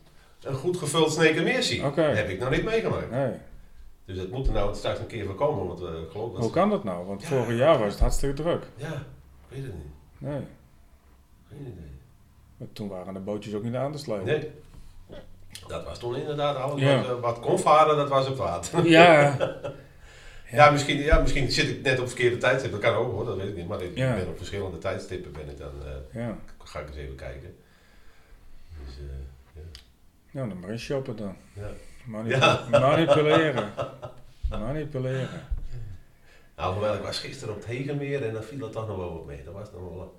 een 0.43 0.55
goed 0.55 0.77
gevuld 0.77 1.13
Snekenmeer 1.13 1.63
zie. 1.63 1.85
Oké. 1.87 2.03
Heb 2.03 2.29
ik 2.29 2.41
nog 2.41 2.51
niet 2.51 2.65
meegemaakt. 2.65 3.11
Nee. 3.11 3.31
Dus 4.11 4.19
dat 4.19 4.29
moet 4.31 4.47
er 4.47 4.53
nou 4.53 4.75
straks 4.75 4.99
een 4.99 5.07
keer 5.07 5.25
voorkomen. 5.27 5.67
Want 5.67 5.83
eh, 5.83 6.01
ik 6.03 6.11
geloof 6.11 6.33
dat... 6.33 6.41
Hoe 6.43 6.51
kan 6.51 6.71
dat 6.71 6.85
nou? 6.85 7.07
Want 7.07 7.23
Ja. 7.23 7.29
vorig 7.29 7.59
jaar 7.59 7.79
was 7.79 7.93
het 7.93 8.01
hartstikke 8.01 8.43
druk. 8.43 8.63
Ja, 8.77 8.93
ik 8.93 9.03
weet 9.49 9.63
het 9.63 9.75
niet. 9.75 9.93
Nee, 10.19 10.41
Geen 11.49 11.61
idee. 11.61 11.91
maar 12.57 12.69
toen 12.73 12.89
waren 12.89 13.15
de 13.15 13.21
bootjes 13.21 13.55
ook 13.55 13.63
niet 13.63 13.75
aan 13.75 13.93
te 13.93 13.99
slepen. 13.99 14.25
Nee. 14.27 14.51
Dat 15.67 15.85
was 15.85 15.99
toen 15.99 16.17
inderdaad 16.17 16.57
alles 16.57 16.81
Ja. 16.81 16.97
wat, 16.97 17.07
eh, 17.17 17.21
wat 17.21 17.41
kon 17.41 17.59
varen, 17.59 17.97
dat 17.97 18.09
was 18.09 18.29
op 18.29 18.37
water. 18.37 18.87
Ja, 18.89 19.37
Ja, 20.51 20.71
misschien, 20.71 20.97
ja, 20.97 21.21
misschien 21.21 21.51
zit 21.51 21.69
ik 21.69 21.83
net 21.83 22.01
op 22.01 22.07
verkeerde 22.07 22.37
tijdstip. 22.37 22.71
Dat 22.71 22.81
kan 22.81 22.95
ook 22.95 23.13
hoor, 23.13 23.25
dat 23.25 23.37
weet 23.37 23.49
ik 23.49 23.57
niet. 23.57 23.69
Maar 23.69 23.83
ik 23.83 23.97
Ja. 23.97 24.15
ben 24.15 24.29
op 24.29 24.37
verschillende 24.37 24.79
tijdstippen 24.79 25.33
ben 25.33 25.49
ik 25.49 25.59
dan, 25.59 25.73
eh, 25.85 26.23
ja. 26.23 26.39
ga 26.59 26.79
ik 26.81 26.87
eens 26.89 26.97
even 26.97 27.15
kijken. 27.15 27.57
Dus, 28.85 28.95
eh, 28.99 29.05
ja. 29.55 29.61
Nou, 30.31 30.49
dan 30.49 30.59
maar 30.61 30.71
eens 30.71 30.83
shoppen 30.83 31.17
dan. 31.17 31.37
Ja. 31.53 31.69
Mani- 32.05 32.29
Ja. 32.29 32.67
Manipuleren. 32.71 33.71
Manipuleren. 34.51 35.29
Nou, 36.57 36.73
hoewel 36.73 36.95
ik 36.95 37.03
was 37.03 37.19
gisteren 37.19 37.55
op 37.55 37.61
het 37.61 37.69
Hegenmeer 37.69 38.27
en 38.27 38.33
dan 38.33 38.43
viel 38.43 38.63
het 38.63 38.73
toch 38.73 38.87
nog 38.89 38.97
wel 38.97 39.13
wat 39.13 39.27
mee. 39.27 39.43
Dat 39.45 39.55
was 39.55 39.71
nog 39.73 39.81
wel, 39.95 40.19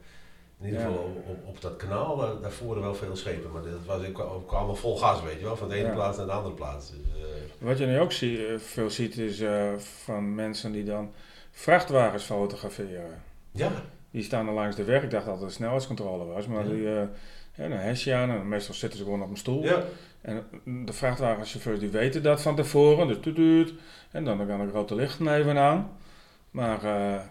in 0.60 0.66
ieder 0.66 0.82
geval 0.82 0.98
op, 0.98 1.28
op, 1.28 1.48
op 1.48 1.62
dat 1.62 1.76
kanaal, 1.76 2.18
daar, 2.18 2.42
daar 2.42 2.52
voeren 2.52 2.82
wel 2.84 2.96
veel 2.96 3.16
schepen. 3.16 3.52
Maar 3.52 3.62
dat 3.62 3.86
was 3.86 4.02
ik 4.02 4.14
kwam 4.14 4.44
allemaal 4.48 4.76
vol 4.76 4.98
gas, 4.98 5.24
weet 5.24 5.38
je 5.40 5.44
wel. 5.46 5.56
Van 5.58 5.70
de 5.70 5.76
ene 5.76 5.88
Ja. 5.88 5.94
plaats 5.94 6.18
naar 6.18 6.26
de 6.26 6.32
andere 6.32 6.56
plaats. 6.56 6.90
Dus, 6.92 7.00
eh, 7.00 7.68
Wat 7.68 7.78
je 7.78 7.86
nu 7.86 8.00
ook 8.00 8.12
zie, 8.12 8.48
eh, 8.48 8.60
veel 8.60 8.90
ziet 8.90 9.18
is 9.18 9.40
eh, 9.40 9.72
van 9.78 10.36
mensen 10.36 10.72
die 10.72 10.84
dan 10.84 11.12
vrachtwagens 11.52 12.24
fotograferen. 12.24 13.22
ja, 13.52 13.72
Die 14.12 14.24
staan 14.24 14.48
er 14.48 14.54
langs 14.54 14.76
de 14.76 14.84
weg. 14.84 15.04
Ik 15.04 15.10
dacht 15.12 15.26
dat 15.26 15.36
het 15.36 15.44
een 15.44 15.52
snelheidscontrole 15.52 16.26
was. 16.26 16.48
Maar 16.48 16.64
Ja. 16.68 16.70
die, 16.74 16.82
ja, 16.82 17.10
een 17.56 17.72
hesje 17.72 18.14
aan 18.14 18.30
en 18.30 18.48
meestal 18.48 18.74
zitten 18.74 18.98
ze 19.00 19.04
gewoon 19.06 19.24
op 19.24 19.30
een 19.30 19.38
stoel. 19.38 19.64
ja, 19.64 19.84
En 20.22 20.44
de 20.86 20.94
vrachtwagenchauffeurs 20.94 21.80
die 21.80 21.90
weten 21.90 22.24
dat 22.24 22.42
van 22.42 22.56
tevoren, 22.56 23.08
dus 23.08 23.18
tuut. 23.22 23.74
En 24.12 24.24
dan 24.26 24.48
gaan 24.48 24.66
de 24.66 24.70
grote 24.72 24.96
lichten 24.96 25.36
even 25.36 25.58
aan. 25.58 25.90
Maar 26.52 26.84
eh, 26.84 27.22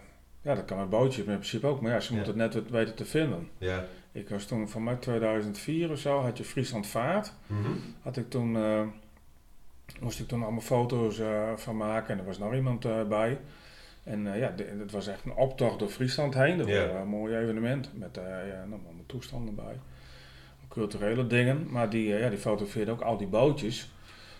ja, 0.41 0.55
dat 0.55 0.65
kan 0.65 0.77
met 0.77 0.89
bootjes 0.89 1.17
in 1.25 1.33
principe 1.33 1.67
ook. 1.67 1.81
Maar 1.81 1.91
ja, 1.91 1.99
ze 1.99 2.11
Ja. 2.13 2.15
moeten 2.19 2.39
het 2.39 2.53
net 2.53 2.69
weten 2.69 2.95
te 2.95 3.05
vinden. 3.05 3.49
ja. 3.57 3.85
Ik 4.13 4.29
was 4.29 4.45
toen, 4.45 4.69
van 4.69 4.83
mij 4.83 4.95
2004 4.95 5.91
of 5.91 5.99
zo, 5.99 6.19
had 6.21 6.37
je 6.37 6.43
Friesland 6.43 6.87
Vaart. 6.87 7.33
Mhm. 7.47 7.69
Had 8.01 8.17
ik 8.17 8.29
toen, 8.29 8.55
eh, 8.55 8.81
moest 9.99 10.19
ik 10.19 10.27
toen 10.27 10.41
allemaal 10.43 10.61
foto's 10.61 11.19
eh, 11.19 11.49
van 11.55 11.77
maken. 11.77 12.13
En 12.13 12.19
er 12.19 12.25
was 12.25 12.37
nog 12.37 12.53
iemand 12.53 13.07
bij. 13.09 13.39
En 14.03 14.33
eh, 14.33 14.39
ja, 14.39 14.53
het 14.79 14.91
was 14.91 15.07
echt 15.07 15.25
een 15.25 15.33
optocht 15.35 15.79
door 15.79 15.89
Friesland 15.89 16.33
heen. 16.33 16.57
Dat 16.57 16.67
was 16.67 16.75
een 16.75 17.07
mooi 17.07 17.35
evenement. 17.35 17.89
Met 17.93 18.17
eh 18.17 18.23
ja, 18.23 18.59
allemaal 18.59 18.81
toestanden 19.05 19.55
bij. 19.55 19.79
Culturele 20.73 21.27
dingen. 21.27 21.67
Maar 21.69 21.89
die, 21.89 22.13
eh, 22.13 22.21
ja, 22.21 22.29
die 22.29 22.37
fotografeerde 22.37 22.91
ook 22.91 23.01
al 23.01 23.17
die 23.17 23.27
bootjes. 23.27 23.91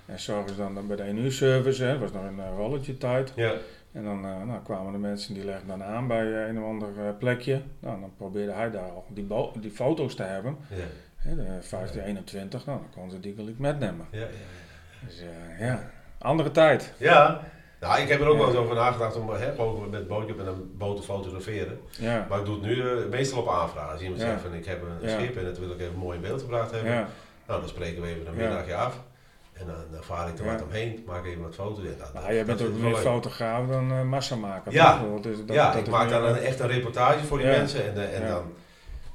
En 0.05 0.19
zorgde 0.19 0.55
dan 0.55 0.87
bij 0.87 0.95
de 0.95 1.03
1 1.03 1.17
uur 1.17 1.31
service. 1.31 1.83
Hè, 1.83 1.99
was 1.99 2.11
nog 2.11 2.23
een 2.23 2.39
eh, 2.39 2.45
rolletje 2.55 2.97
tijd. 2.97 3.31
Ja, 3.35 3.53
En 3.91 4.03
dan 4.03 4.25
eh, 4.25 4.43
nou, 4.43 4.61
kwamen 4.63 4.91
de 4.91 4.97
mensen 4.97 5.33
die 5.33 5.45
legden 5.45 5.67
dan 5.67 5.83
aan 5.83 6.07
bij 6.07 6.33
eh, 6.33 6.47
een 6.47 6.59
of 6.59 6.65
ander 6.65 6.89
eh, 6.97 7.17
plekje. 7.19 7.61
Nou, 7.79 7.99
dan 7.99 8.11
probeerde 8.17 8.51
hij 8.51 8.71
daar 8.71 8.89
al 8.89 9.05
die, 9.09 9.27
die 9.59 9.71
foto's 9.71 10.15
te 10.15 10.23
hebben. 10.23 10.57
ja, 10.69 10.75
Hè, 11.15 11.35
de 11.35 11.43
1521, 11.43 12.65
nou, 12.65 12.79
dan 12.79 12.89
konden 12.93 13.11
ze 13.11 13.19
die 13.19 13.33
gelijk 13.35 13.59
metnemen. 13.59 14.05
ja, 14.11 14.19
ja. 14.19 14.25
Dus 15.05 15.19
eh, 15.21 15.59
ja, 15.67 15.89
andere 16.17 16.51
tijd. 16.51 16.93
Ja, 16.97 17.41
nou, 17.81 18.01
ik 18.01 18.07
heb 18.09 18.19
er 18.21 18.27
ook 18.27 18.33
Ja. 18.33 18.39
wel 18.39 18.47
eens 18.49 18.57
over 18.57 18.75
nagedacht 18.75 19.15
om 19.15 19.29
hè, 19.29 19.51
gewoon 19.55 19.89
met 19.89 20.07
bootje 20.07 20.33
op 20.33 20.39
en 20.39 20.47
een 20.47 20.71
boot 20.77 20.97
te 20.97 21.03
fotograferen. 21.03 21.79
Ja, 21.89 22.25
Maar 22.29 22.39
ik 22.39 22.45
doe 22.45 22.53
het 22.55 22.63
nu 22.63 22.81
eh, 22.81 23.05
meestal 23.09 23.41
op 23.41 23.49
aanvraag. 23.49 23.91
Als 23.91 24.01
iemand 24.01 24.21
Ja. 24.21 24.27
zegt 24.27 24.41
van 24.41 24.53
ik 24.53 24.65
heb 24.65 24.81
een 24.81 25.09
Ja. 25.09 25.19
schip 25.19 25.37
en 25.37 25.45
dat 25.45 25.57
wil 25.59 25.69
ik 25.71 25.79
even 25.79 25.95
mooi 25.95 26.15
in 26.15 26.21
beeld 26.23 26.41
gebracht 26.41 26.71
hebben. 26.71 26.91
ja, 26.91 27.07
Nou, 27.47 27.59
dan 27.59 27.69
spreken 27.69 28.01
we 28.01 28.07
even 28.07 28.27
een 28.27 28.35
Ja. 28.37 28.47
middagje 28.47 28.75
af. 28.75 28.99
En 29.53 29.65
dan, 29.67 29.75
dan 29.91 30.03
vaar 30.03 30.27
ik 30.29 30.39
er 30.39 30.45
Ja. 30.45 30.51
wat 30.51 30.63
omheen, 30.63 31.03
maak 31.05 31.25
even 31.25 31.41
wat 31.41 31.55
foto's. 31.55 31.83
Ja, 31.83 31.89
dat, 31.97 32.13
maar 32.13 32.33
jij 32.33 32.45
bent 32.45 32.61
ook 32.61 32.73
meer 32.77 32.95
fotograaf 32.95 33.67
dan 33.67 33.91
eh 33.91 34.01
massamaker. 34.01 34.71
Ja. 34.73 34.99
toch? 34.99 35.21
Dat 35.21 35.55
ja, 35.55 35.71
dat 35.71 35.81
ik 35.81 35.87
maak 35.89 36.09
dan 36.09 36.23
een, 36.23 36.35
eh, 36.35 36.47
echt 36.47 36.59
een 36.59 36.67
reportage 36.67 37.23
voor 37.25 37.37
die 37.37 37.47
Ja. 37.47 37.57
mensen. 37.57 37.83
En, 37.95 38.13
en 38.13 38.21
Ja. 38.21 38.27
dan, 38.27 38.43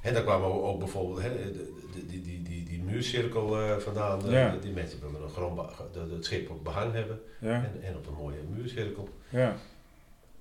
en 0.01 0.15
dan 0.15 0.23
kwamen 0.23 0.47
ook, 0.49 0.65
ook 0.65 0.79
bijvoorbeeld 0.79 1.23
hè, 1.23 1.29
de, 1.29 1.53
de- 1.93 2.07
die, 2.07 2.21
die, 2.23 2.43
die, 2.43 2.65
die 2.65 2.83
muurcirkel 2.83 3.57
vandaan. 3.79 4.21
Ja. 4.25 4.55
Die 4.61 4.73
mensen 4.73 4.99
een 5.03 5.26
gewoon 5.37 5.71
de- 5.93 6.15
het 6.15 6.25
schip 6.25 6.51
op 6.51 6.65
behang 6.65 6.93
hebben. 6.93 7.21
En, 7.41 7.73
en 7.83 7.97
op 7.97 8.07
een 8.07 8.15
mooie 8.15 8.37
muurcirkel. 8.51 9.09
ja, 9.29 9.57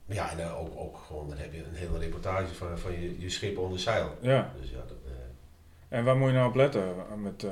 ja, 0.05 0.31
en 0.31 0.37
dan 0.37 0.51
ook, 0.51 0.79
ook 0.79 0.97
gewoon, 1.07 1.29
dan 1.29 1.37
heb 1.37 1.53
je 1.53 1.63
een 1.63 1.73
hele 1.75 1.97
reportage 1.97 2.53
van, 2.55 2.79
van 2.79 2.91
je, 3.01 3.19
je 3.19 3.29
schip 3.29 3.57
onder 3.57 3.79
zeil. 3.79 4.15
ja. 4.19 4.51
Dus 4.61 4.69
ja, 4.69 4.77
dat, 4.87 4.97
eh, 5.05 5.97
En 5.97 6.03
waar 6.03 6.17
moet 6.17 6.27
je 6.29 6.33
nou 6.35 6.49
op 6.49 6.55
letten 6.55 6.83
eh, 6.83 7.15
met, 7.17 7.43
eh, 7.43 7.51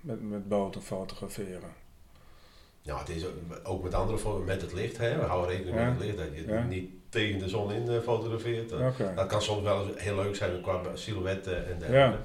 met, 0.00 0.22
met 0.28 0.48
boten 0.48 0.82
fotograferen? 0.82 1.70
ja, 2.82 2.98
het 2.98 3.08
is 3.08 3.24
ook- 3.64 3.82
met 3.82 3.94
andere 3.94 4.18
vormen, 4.18 4.44
met 4.44 4.60
het 4.62 4.72
licht. 4.72 4.98
Hè. 4.98 5.16
We 5.18 5.24
houden 5.24 5.50
rekening 5.50 5.76
Ja. 5.76 5.84
met 5.84 5.92
het 5.94 6.02
licht, 6.04 6.16
dat 6.18 6.26
je 6.34 6.46
Ja. 6.46 6.62
niet 6.62 6.90
tegen 7.08 7.38
de 7.38 7.48
zon 7.48 7.72
in 7.72 7.88
eh, 7.88 8.00
fotografeert. 8.00 8.68
Dat, 8.68 8.96
dat 9.16 9.26
kan 9.26 9.42
soms 9.42 9.62
wel 9.62 9.86
eens 9.88 10.00
heel 10.02 10.14
leuk 10.14 10.36
zijn 10.36 10.60
qua 10.60 10.80
silhouetten 10.94 11.66
en 11.82 11.92
Ja. 11.92 12.18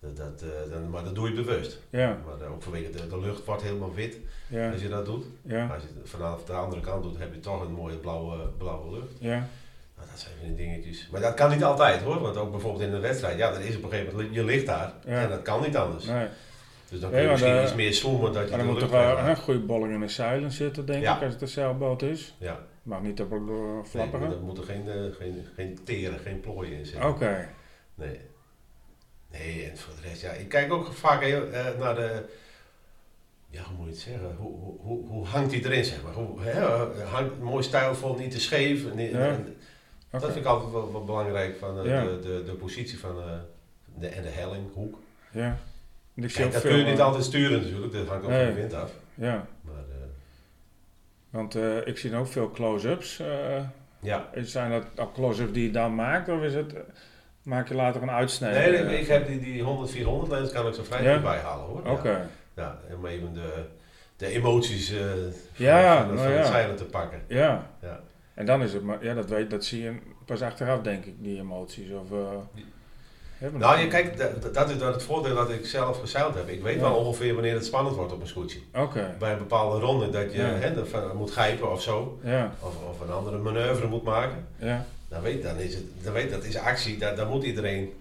Dat, 0.00 0.16
dat, 0.16 0.42
eh, 0.42 0.70
dan, 0.72 0.90
maar 0.90 1.04
dat 1.04 1.14
doe 1.14 1.28
je 1.28 1.34
bewust. 1.34 1.78
ja, 1.90 2.18
Maar 2.26 2.46
eh, 2.46 2.52
ook 2.52 2.62
vanwege 2.62 2.90
de, 2.90 3.06
de 3.08 3.20
lucht 3.20 3.44
wordt 3.44 3.62
helemaal 3.62 3.94
wit 3.94 4.16
ja, 4.46 4.70
als 4.72 4.80
je 4.82 4.88
dat 4.88 5.06
doet. 5.06 5.24
ja, 5.42 5.66
Als 5.74 5.82
je 5.82 5.88
het 6.00 6.08
vanaf 6.10 6.44
de 6.44 6.52
andere 6.52 6.80
kant 6.80 7.02
doet, 7.02 7.18
heb 7.18 7.34
je 7.34 7.40
toch 7.40 7.64
een 7.64 7.72
mooie 7.72 7.96
blauwe, 7.96 8.36
blauwe 8.58 8.90
lucht. 8.98 9.12
ja, 9.18 9.46
Nou, 9.96 10.08
dat 10.10 10.18
zijn 10.20 10.34
van 10.40 10.46
die 10.46 10.56
dingetjes. 10.56 11.08
Maar 11.12 11.20
dat 11.20 11.34
kan 11.34 11.50
niet 11.50 11.64
altijd 11.64 12.02
hoor, 12.02 12.20
want 12.20 12.36
ook 12.36 12.50
bijvoorbeeld 12.50 12.82
in 12.84 12.92
een 12.92 13.00
wedstrijd, 13.00 13.38
ja, 13.38 13.52
er 13.52 13.60
is 13.60 13.76
op 13.76 13.82
een 13.82 13.90
gegeven 13.90 14.12
moment, 14.14 14.34
je 14.34 14.44
ligt 14.44 14.66
daar 14.66 14.92
Ja. 15.06 15.22
en 15.22 15.28
dat 15.28 15.42
kan 15.42 15.62
niet 15.62 15.76
anders. 15.76 16.04
nee, 16.04 16.26
Dus 16.88 17.00
dan 17.00 17.10
kun 17.10 17.20
je 17.22 17.28
misschien 17.28 17.54
de- 17.56 17.62
iets 17.62 17.74
meer 17.74 17.94
zoomen 17.94 18.32
dat 18.32 18.44
je 18.44 18.50
Maar 18.50 18.58
er 18.60 18.64
moet 18.66 18.78
toch 18.78 18.90
wel 18.90 19.18
een 19.18 19.36
goede 19.36 19.60
bolling 19.60 19.92
in 19.92 20.00
de 20.00 20.08
zeilen 20.08 20.52
zitten, 20.52 20.86
denk 20.86 21.02
Ja. 21.02 21.16
ik, 21.16 21.22
als 21.22 21.32
het 21.32 21.42
een 21.42 21.48
zeilboot 21.48 22.02
is. 22.02 22.34
Ja, 22.38 22.58
Mag 22.82 23.02
niet 23.02 23.20
op 23.20 23.30
door 23.30 23.40
nee, 23.40 23.84
flapperen. 23.84 24.30
er 24.30 24.40
moeten 24.40 24.64
geen, 24.64 24.88
eh, 24.88 24.94
geen, 25.18 25.46
geen 25.54 25.78
teren, 25.84 26.18
geen 26.18 26.40
plooien 26.40 26.72
in 26.72 26.86
zitten. 26.86 27.08
Oké. 27.08 27.48
Nee. 27.94 28.20
Nee, 29.32 29.64
en 29.70 29.76
voor 29.78 29.94
de 30.02 30.08
rest, 30.08 30.22
ja, 30.22 30.30
ik 30.30 30.48
kijk 30.48 30.72
ook 30.72 30.92
vaak 30.92 31.22
heel, 31.22 31.50
eh, 31.50 31.78
naar 31.78 31.94
de, 31.94 32.24
ja, 33.50 33.62
hoe 33.62 33.76
moet 33.76 33.84
je 33.86 33.92
het 33.92 34.00
zeggen, 34.00 34.34
hoe, 34.36 34.58
hoe, 34.58 34.78
hoe, 34.80 35.08
hoe 35.08 35.26
hangt 35.26 35.50
die 35.50 35.64
erin, 35.64 35.84
zeg 35.84 36.02
maar. 36.02 36.12
Hoe, 36.12 36.40
hè, 36.42 36.50
eh, 36.60 37.12
hangt 37.12 37.40
mooi 37.40 37.62
stijlvol, 37.62 38.14
niet 38.14 38.30
te 38.30 38.40
scheef. 38.40 38.94
Niet, 38.94 39.10
Ja. 39.10 39.18
en 39.28 39.56
Dat 40.10 40.22
vind 40.24 40.36
ik 40.36 40.44
altijd 40.44 40.72
wel, 40.72 40.92
wel 40.92 41.04
belangrijk 41.04 41.56
van 41.58 41.78
eh, 41.78 41.84
Ja. 41.86 42.04
de, 42.04 42.18
de, 42.20 42.42
de 42.44 42.52
positie 42.52 42.98
van 42.98 43.18
eh, 43.22 43.38
de, 43.98 44.06
en 44.08 44.22
de 44.22 44.28
helling, 44.28 44.72
hoek. 44.74 44.98
Ja. 45.30 45.58
En 46.14 46.22
Ik 46.24 46.30
zie 46.30 46.34
Kijk, 46.34 46.46
ook 46.46 46.52
dat 46.52 46.62
veel, 46.62 46.70
kun 46.70 46.80
je 46.80 46.86
niet 46.90 46.98
eh, 46.98 47.04
altijd 47.04 47.24
sturen 47.24 47.62
natuurlijk, 47.62 47.92
dat 47.92 48.06
hangt 48.06 48.24
ook 48.24 48.30
Nee. 48.30 48.44
van 48.46 48.54
de 48.54 48.60
wind 48.60 48.72
af. 48.74 48.90
Ja, 49.14 49.46
Maar 49.62 49.74
eh, 49.74 50.06
want 51.30 51.54
eh, 51.54 51.86
ik 51.86 51.98
zie 51.98 52.14
ook 52.16 52.26
veel 52.26 52.50
close-ups. 52.50 53.18
eh, 53.20 53.62
ja, 54.00 54.30
zijn 54.34 54.84
dat 54.94 55.12
close-ups 55.12 55.52
die 55.52 55.64
je 55.66 55.70
dan 55.70 55.94
maakt, 55.94 56.28
of 56.28 56.42
is 56.42 56.54
het, 56.54 56.74
eh, 56.74 56.80
maak 57.48 57.68
je 57.68 57.74
later 57.74 58.02
een 58.02 58.10
uitsnede? 58.10 58.58
nee, 58.58 58.82
nee, 58.84 59.00
ik 59.00 59.06
heb 59.08 59.26
die, 59.26 59.40
die 59.40 59.62
100, 59.62 59.90
400 59.90 60.30
lens 60.32 60.52
kan 60.52 60.66
ik 60.66 60.74
zo 60.74 60.82
vrij 60.82 61.02
Ja? 61.02 61.18
bijhalen 61.20 61.64
hoor. 61.66 61.82
Oké. 61.86 62.28
Ja, 62.54 62.78
ja, 62.88 62.94
om 62.96 63.06
even 63.06 63.34
de, 63.34 63.64
de 64.16 64.26
emoties 64.26 64.90
eh 64.92 64.98
van, 65.52 65.64
Ja, 65.66 65.98
van, 65.98 66.06
nou 66.06 66.18
van 66.18 66.30
ja. 66.30 66.36
het 66.38 66.46
zeilen 66.46 66.76
te 66.76 66.84
pakken. 66.84 67.22
Ja. 67.28 67.66
Ja. 67.82 68.00
En 68.34 68.46
dan 68.46 68.62
is 68.62 68.72
het, 68.72 68.82
maar 68.82 69.04
ja, 69.04 69.14
dat, 69.14 69.28
weet, 69.28 69.50
dat 69.50 69.64
zie 69.64 69.82
je 69.82 69.92
pas 70.24 70.42
achteraf, 70.42 70.80
denk 70.80 71.04
ik, 71.04 71.14
die 71.18 71.38
emoties. 71.38 71.90
Of, 71.90 72.12
eh, 72.12 73.48
Nou, 73.52 73.78
je, 73.78 73.86
kijk, 73.88 74.16
dat, 74.18 74.54
dat 74.54 74.70
is 74.70 74.78
dat 74.78 74.94
het 74.94 75.02
voordeel 75.02 75.34
dat 75.34 75.50
ik 75.50 75.66
zelf 75.66 76.00
gezeild 76.00 76.34
heb. 76.34 76.48
Ik 76.48 76.62
weet 76.62 76.74
Ja. 76.74 76.80
wel 76.80 76.94
ongeveer 76.94 77.34
wanneer 77.34 77.54
het 77.54 77.64
spannend 77.64 77.96
wordt 77.96 78.12
op 78.12 78.20
een 78.20 78.26
scootje. 78.26 78.58
Oké, 78.74 79.14
Bij 79.18 79.32
een 79.32 79.38
bepaalde 79.38 79.78
ronde 79.80 80.10
dat 80.10 80.32
je 80.32 80.38
Ja. 80.38 80.44
hè, 80.44 81.14
moet 81.14 81.30
grijpen 81.30 81.72
of 81.72 81.82
zo, 81.82 82.18
ja, 82.22 82.52
of, 82.60 82.74
of 82.88 83.00
een 83.00 83.10
andere 83.12 83.38
manoeuvre 83.38 83.86
moet 83.86 84.02
maken. 84.04 84.46
Dan 85.08 85.22
weet, 85.22 85.42
dan 85.42 85.56
is 85.56 85.74
het, 85.74 85.84
dan 86.02 86.12
weet 86.12 86.30
dat 86.30 86.44
is 86.44 86.56
actie, 86.56 86.98
daar, 86.98 87.16
daar 87.16 87.26
moet 87.26 87.44
iedereen 87.44 87.92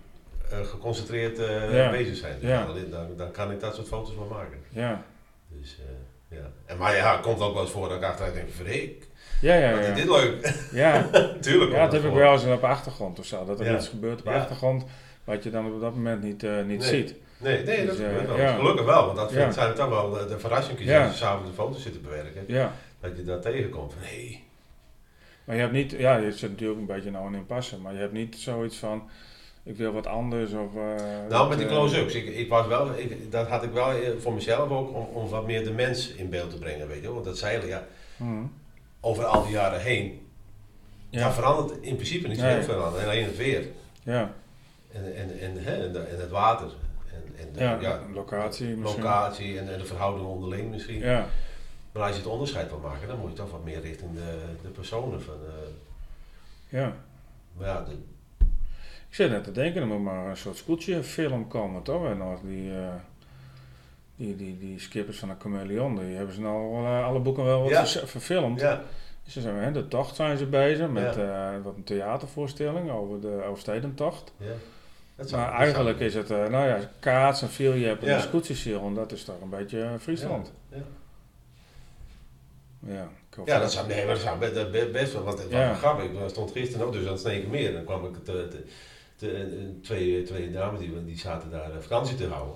eh, 0.51 0.59
geconcentreerd 0.65 1.37
Ja. 1.71 1.89
bezig 1.91 2.15
zijn. 2.15 2.39
Dus 2.39 2.49
Ja. 2.49 2.65
dan, 2.65 2.75
dan, 2.89 3.07
dan 3.17 3.31
kan 3.31 3.51
ik 3.51 3.59
dat 3.59 3.75
soort 3.75 3.87
foto's 3.87 4.15
wel 4.15 4.27
maken. 4.27 4.57
ja. 4.69 5.03
Dus, 5.47 5.77
eh, 5.79 6.37
ja. 6.37 6.45
En, 6.65 6.77
maar 6.77 6.95
ja, 6.95 7.11
het 7.15 7.21
komt 7.21 7.39
ook 7.41 7.53
wel 7.53 7.61
eens 7.61 7.71
voor 7.71 7.89
dat 7.89 7.97
ik 7.97 8.03
achteruit 8.03 8.33
denk, 8.33 8.47
verreek, 8.51 9.07
Ja, 9.41 9.53
ja, 9.55 9.69
ja. 9.79 9.93
dit 9.93 10.07
leuk. 10.09 10.53
Ja, 10.71 11.09
Tuurlijk 11.41 11.71
ja 11.71 11.83
dat 11.83 11.91
heb 11.91 12.03
ik 12.03 12.13
wel 12.17 12.31
eens 12.33 12.43
op 12.45 12.61
de 12.61 12.67
achtergrond 12.67 13.19
of 13.19 13.25
zo. 13.25 13.45
Dat 13.45 13.59
er 13.59 13.75
iets 13.75 13.87
gebeurt 13.87 14.19
op 14.19 14.25
de 14.25 14.31
achtergrond 14.31 14.85
wat 15.23 15.43
je 15.43 15.49
dan 15.49 15.73
op 15.73 15.81
dat 15.81 15.95
moment 15.95 16.21
niet, 16.23 16.41
niet 16.41 16.65
Nee. 16.79 16.81
ziet. 16.81 17.15
Nee, 17.37 17.63
nee, 17.63 17.85
dat 17.85 17.97
Dus, 17.97 18.05
eh, 18.05 18.11
gebeurt 18.17 18.35
wel. 18.37 18.55
Gelukkig 18.55 18.85
wel, 18.85 19.05
want 19.05 19.17
dat 19.17 19.31
Ja. 19.31 19.41
vind- 19.41 19.53
zijn 19.53 19.73
toch 19.73 19.89
wel 19.89 20.27
de, 20.27 20.39
verrassingen 20.39 21.01
als 21.03 21.11
je 21.11 21.17
s'avonds 21.17 21.49
de 21.49 21.55
foto's 21.55 21.81
zit 21.81 21.93
te 21.93 21.99
bewerken. 21.99 22.43
Ja, 22.47 22.73
Dat 22.99 23.17
je 23.17 23.23
daar 23.23 23.39
tegenkomt 23.39 23.93
van, 23.93 24.01
hé, 24.01 24.15
hey, 24.15 24.43
maar 25.47 25.55
je 25.55 25.61
hebt 25.61 25.73
niet, 25.73 25.91
ja, 25.91 26.17
je 26.17 26.31
zit 26.31 26.49
natuurlijk 26.49 26.79
een 26.79 26.85
beetje 26.85 27.11
nou 27.11 27.33
in 27.35 27.45
passen, 27.45 27.81
maar 27.81 27.93
je 27.93 27.99
hebt 27.99 28.13
niet 28.13 28.35
zoiets 28.35 28.77
van, 28.77 29.09
ik 29.63 29.77
wil 29.77 29.91
wat 29.91 30.07
anders 30.07 30.51
of... 30.51 30.75
eh, 30.75 31.27
Nou, 31.29 31.49
met 31.49 31.57
die 31.57 31.67
eh, 31.67 31.73
close-ups. 31.73 32.13
Ik, 32.13 32.25
ik 32.25 32.49
was 32.49 32.67
wel, 32.67 32.97
ik, 32.97 33.31
dat 33.31 33.47
had 33.47 33.63
ik 33.63 33.71
wel 33.71 33.91
eh, 33.91 34.09
voor 34.19 34.33
mezelf 34.33 34.69
ook 34.69 34.95
om, 34.95 35.07
om 35.13 35.29
wat 35.29 35.45
meer 35.45 35.63
de 35.63 35.71
mens 35.71 36.11
in 36.13 36.29
beeld 36.29 36.49
te 36.49 36.57
brengen, 36.57 36.87
weet 36.87 37.01
je. 37.01 37.13
Want 37.13 37.25
dat 37.25 37.37
zeilen, 37.37 37.67
ja, 37.67 37.87
mhm. 38.17 38.43
over 38.99 39.25
al 39.25 39.43
die 39.43 39.51
jaren 39.51 39.81
heen, 39.81 40.27
Ja, 41.09 41.19
daar 41.19 41.33
verandert 41.33 41.81
in 41.81 41.95
principe 41.95 42.27
niet 42.27 42.37
Nee. 42.37 42.53
heel 42.53 42.63
veel 42.63 42.85
aan. 42.85 42.97
En 42.99 43.05
alleen 43.05 43.23
het 43.23 43.37
weer 43.37 43.65
ja, 44.03 44.33
en, 44.91 45.15
en, 45.15 45.39
en, 45.39 45.63
hè, 45.63 45.85
en, 45.85 45.93
de- 45.93 45.99
en 45.99 46.19
het 46.19 46.29
water. 46.29 46.67
En, 47.13 47.45
en 47.47 47.53
de, 47.53 47.59
ja, 47.63 47.77
ja, 47.81 47.99
locatie 48.13 48.67
misschien. 48.75 49.03
locatie 49.03 49.59
en, 49.59 49.73
en 49.73 49.79
de 49.79 49.85
verhouding 49.85 50.27
onderling 50.27 50.71
misschien. 50.71 50.99
Ja, 50.99 51.27
Maar 51.97 52.05
als 52.07 52.15
je 52.15 52.21
het 52.21 52.31
onderscheid 52.31 52.69
wil 52.69 52.79
maken, 52.79 53.07
dan 53.07 53.19
moet 53.19 53.29
je 53.29 53.35
toch 53.35 53.51
wat 53.51 53.63
meer 53.63 53.81
richting 53.81 54.13
de, 54.13 54.37
de 54.61 54.67
personen 54.67 55.21
van... 55.21 55.33
eh, 55.33 56.79
ja. 56.79 56.93
maar 57.57 57.67
ja, 57.67 57.83
de, 57.83 57.91
Ik 59.09 59.15
zit 59.15 59.29
net 59.29 59.43
te 59.43 59.51
denken, 59.51 59.81
er 59.81 59.87
moet 59.87 60.01
maar 60.03 60.29
een 60.29 60.37
soort 60.37 60.57
scootje 60.57 61.03
film 61.03 61.47
komen, 61.47 61.83
toch? 61.83 62.05
En 62.05 62.17
nog 62.17 62.39
die, 62.41 62.71
eh, 62.73 62.93
die, 64.15 64.35
die, 64.35 64.57
die 64.59 64.79
skippers 64.79 65.19
van 65.19 65.29
de 65.29 65.35
Chameleon, 65.39 65.95
die 65.95 66.15
hebben 66.15 66.35
ze 66.35 66.41
nou 66.41 66.75
al, 66.75 66.85
eh, 66.85 67.05
alle 67.05 67.19
boeken 67.19 67.43
wel 67.43 67.61
wat 67.61 67.69
Ja. 67.69 67.85
verfilmd. 67.85 68.59
ja, 68.59 68.81
Ze 69.27 69.41
zijn, 69.41 69.55
hè, 69.55 69.71
de 69.71 69.87
tocht 69.87 70.15
zijn 70.15 70.37
ze 70.37 70.45
bezig 70.45 70.89
met 70.89 71.15
wat 71.63 71.75
een 71.75 71.83
theatervoorstelling 71.83 72.89
over 72.91 73.21
de 73.21 73.43
Overstedentocht. 73.47 74.33
ja. 74.37 74.45
Dat 75.15 75.31
Maar 75.31 75.51
eigenlijk 75.53 75.99
is 75.99 76.13
het, 76.13 76.29
nou 76.29 76.67
ja, 76.67 76.79
kaats 76.99 77.41
en 77.41 77.49
viel 77.49 77.73
je 77.73 77.85
hebt 77.85 78.03
een 78.03 78.21
scootjesiel, 78.21 78.85
en 78.85 78.93
dat 78.93 79.11
is 79.11 79.23
toch 79.23 79.41
een 79.41 79.49
beetje 79.49 79.95
Friesland. 79.99 80.51
Ja. 80.69 80.77
Ja, 82.85 83.09
Ja, 83.45 83.59
dat 83.59 83.71
zou, 83.71 83.87
nee, 83.87 84.05
maar 84.05 84.13
dat 84.13 84.23
zou 84.23 84.37
best, 84.91 85.13
wel, 85.13 85.23
want 85.23 85.37
het 85.39 85.51
was 85.51 85.59
Ja. 85.59 85.73
grappig. 85.73 86.05
Ik 86.05 86.11
stond 86.29 86.51
gisteren 86.51 86.85
ook 86.85 86.93
dus 86.93 87.05
aan 87.05 87.11
het 87.11 87.19
Snekenmeer. 87.19 87.73
Dan 87.73 87.83
kwam 87.83 88.05
ik 88.05 88.13
te, 88.23 88.47
te, 88.47 88.63
te- 89.15 89.79
twee, 89.81 90.23
twee 90.23 90.51
dames 90.51 90.79
die, 90.79 91.05
die 91.05 91.17
zaten 91.19 91.49
daar 91.51 91.71
eh, 91.71 91.77
vakantie 91.79 92.15
te 92.15 92.27
houden. 92.27 92.55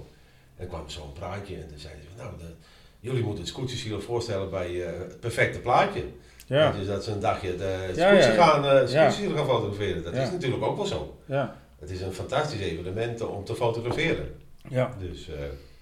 En 0.58 0.68
kwam 0.68 0.90
zo'n 0.90 1.14
praatje 1.14 1.56
en 1.56 1.68
toen 1.68 1.78
zeiden 1.80 2.04
ze 2.04 2.24
nou, 2.24 2.38
de- 2.38 2.56
jullie 3.00 3.24
moeten 3.24 3.40
het 3.40 4.04
voorstellen 4.04 4.50
bij 4.50 4.86
eh, 4.86 5.00
het 5.00 5.20
perfecte 5.20 5.60
plaatje. 5.60 6.04
Ja, 6.46 6.72
Dus 6.72 6.88
dat 6.88 7.04
ze 7.04 7.12
een 7.12 7.20
dagje 7.20 7.56
de 7.56 7.90
gaan, 8.36 8.66
eh, 8.66 8.72
Ja. 8.72 8.88
scootjesiel 9.10 9.36
gaan 9.36 9.46
fotograferen. 9.46 10.04
Dat 10.04 10.14
is 10.14 10.32
natuurlijk 10.32 10.64
ook 10.64 10.76
wel 10.78 10.86
zo. 10.86 11.18
ja, 11.26 11.56
Het 11.80 11.90
is 11.90 12.02
een 12.02 12.14
fantastisch 12.14 12.60
evenement 12.60 13.22
om 13.22 13.44
te 13.46 13.56
fotograferen. 13.56 14.36
ja. 14.70 14.96
Dus, 15.00 15.30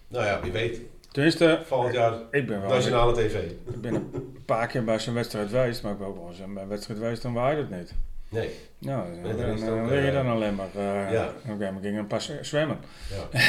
nou 0.08 0.26
ja, 0.26 0.42
wie 0.42 0.52
weet, 0.52 0.82
Tenminste, 1.12 1.60
volgend 1.66 1.94
jaar 1.94 2.14
ik 2.32 2.48
ben 2.48 2.62
wel 2.62 2.70
nationale 2.70 3.14
tv. 3.14 3.36
ik 3.74 3.82
ben 3.82 3.94
een 3.96 4.42
paar 4.46 4.68
keer 4.68 4.84
bij 4.84 5.00
zo'n 5.00 5.14
wedstrijd 5.14 5.50
geweest, 5.50 5.84
maar 5.84 5.92
ik 5.92 5.98
ben 5.98 6.08
ook 6.08 6.16
wel 6.18 6.28
eens 6.30 6.54
bij 6.54 6.64
een 6.64 6.70
wedstrijd 6.70 7.00
geweest, 7.00 7.22
dan 7.22 7.34
waaide 7.34 7.62
het 7.62 7.70
niet. 7.70 7.94
Nee, 8.30 8.50
Nou, 8.78 9.04
dan, 9.24 9.38
dan 9.38 9.80
ook, 9.84 9.90
lig 9.90 10.02
je 10.02 10.08
eh, 10.08 10.14
dan 10.14 10.28
alleen 10.28 10.56
maar. 10.56 10.68
eh 10.76 11.12
ja. 11.12 11.34
Oké, 11.50 11.58
we 11.74 11.80
gingen 11.82 12.00
een 12.00 12.08
pas 12.08 12.32
zwemmen. 12.42 12.78
ja. 13.10 13.40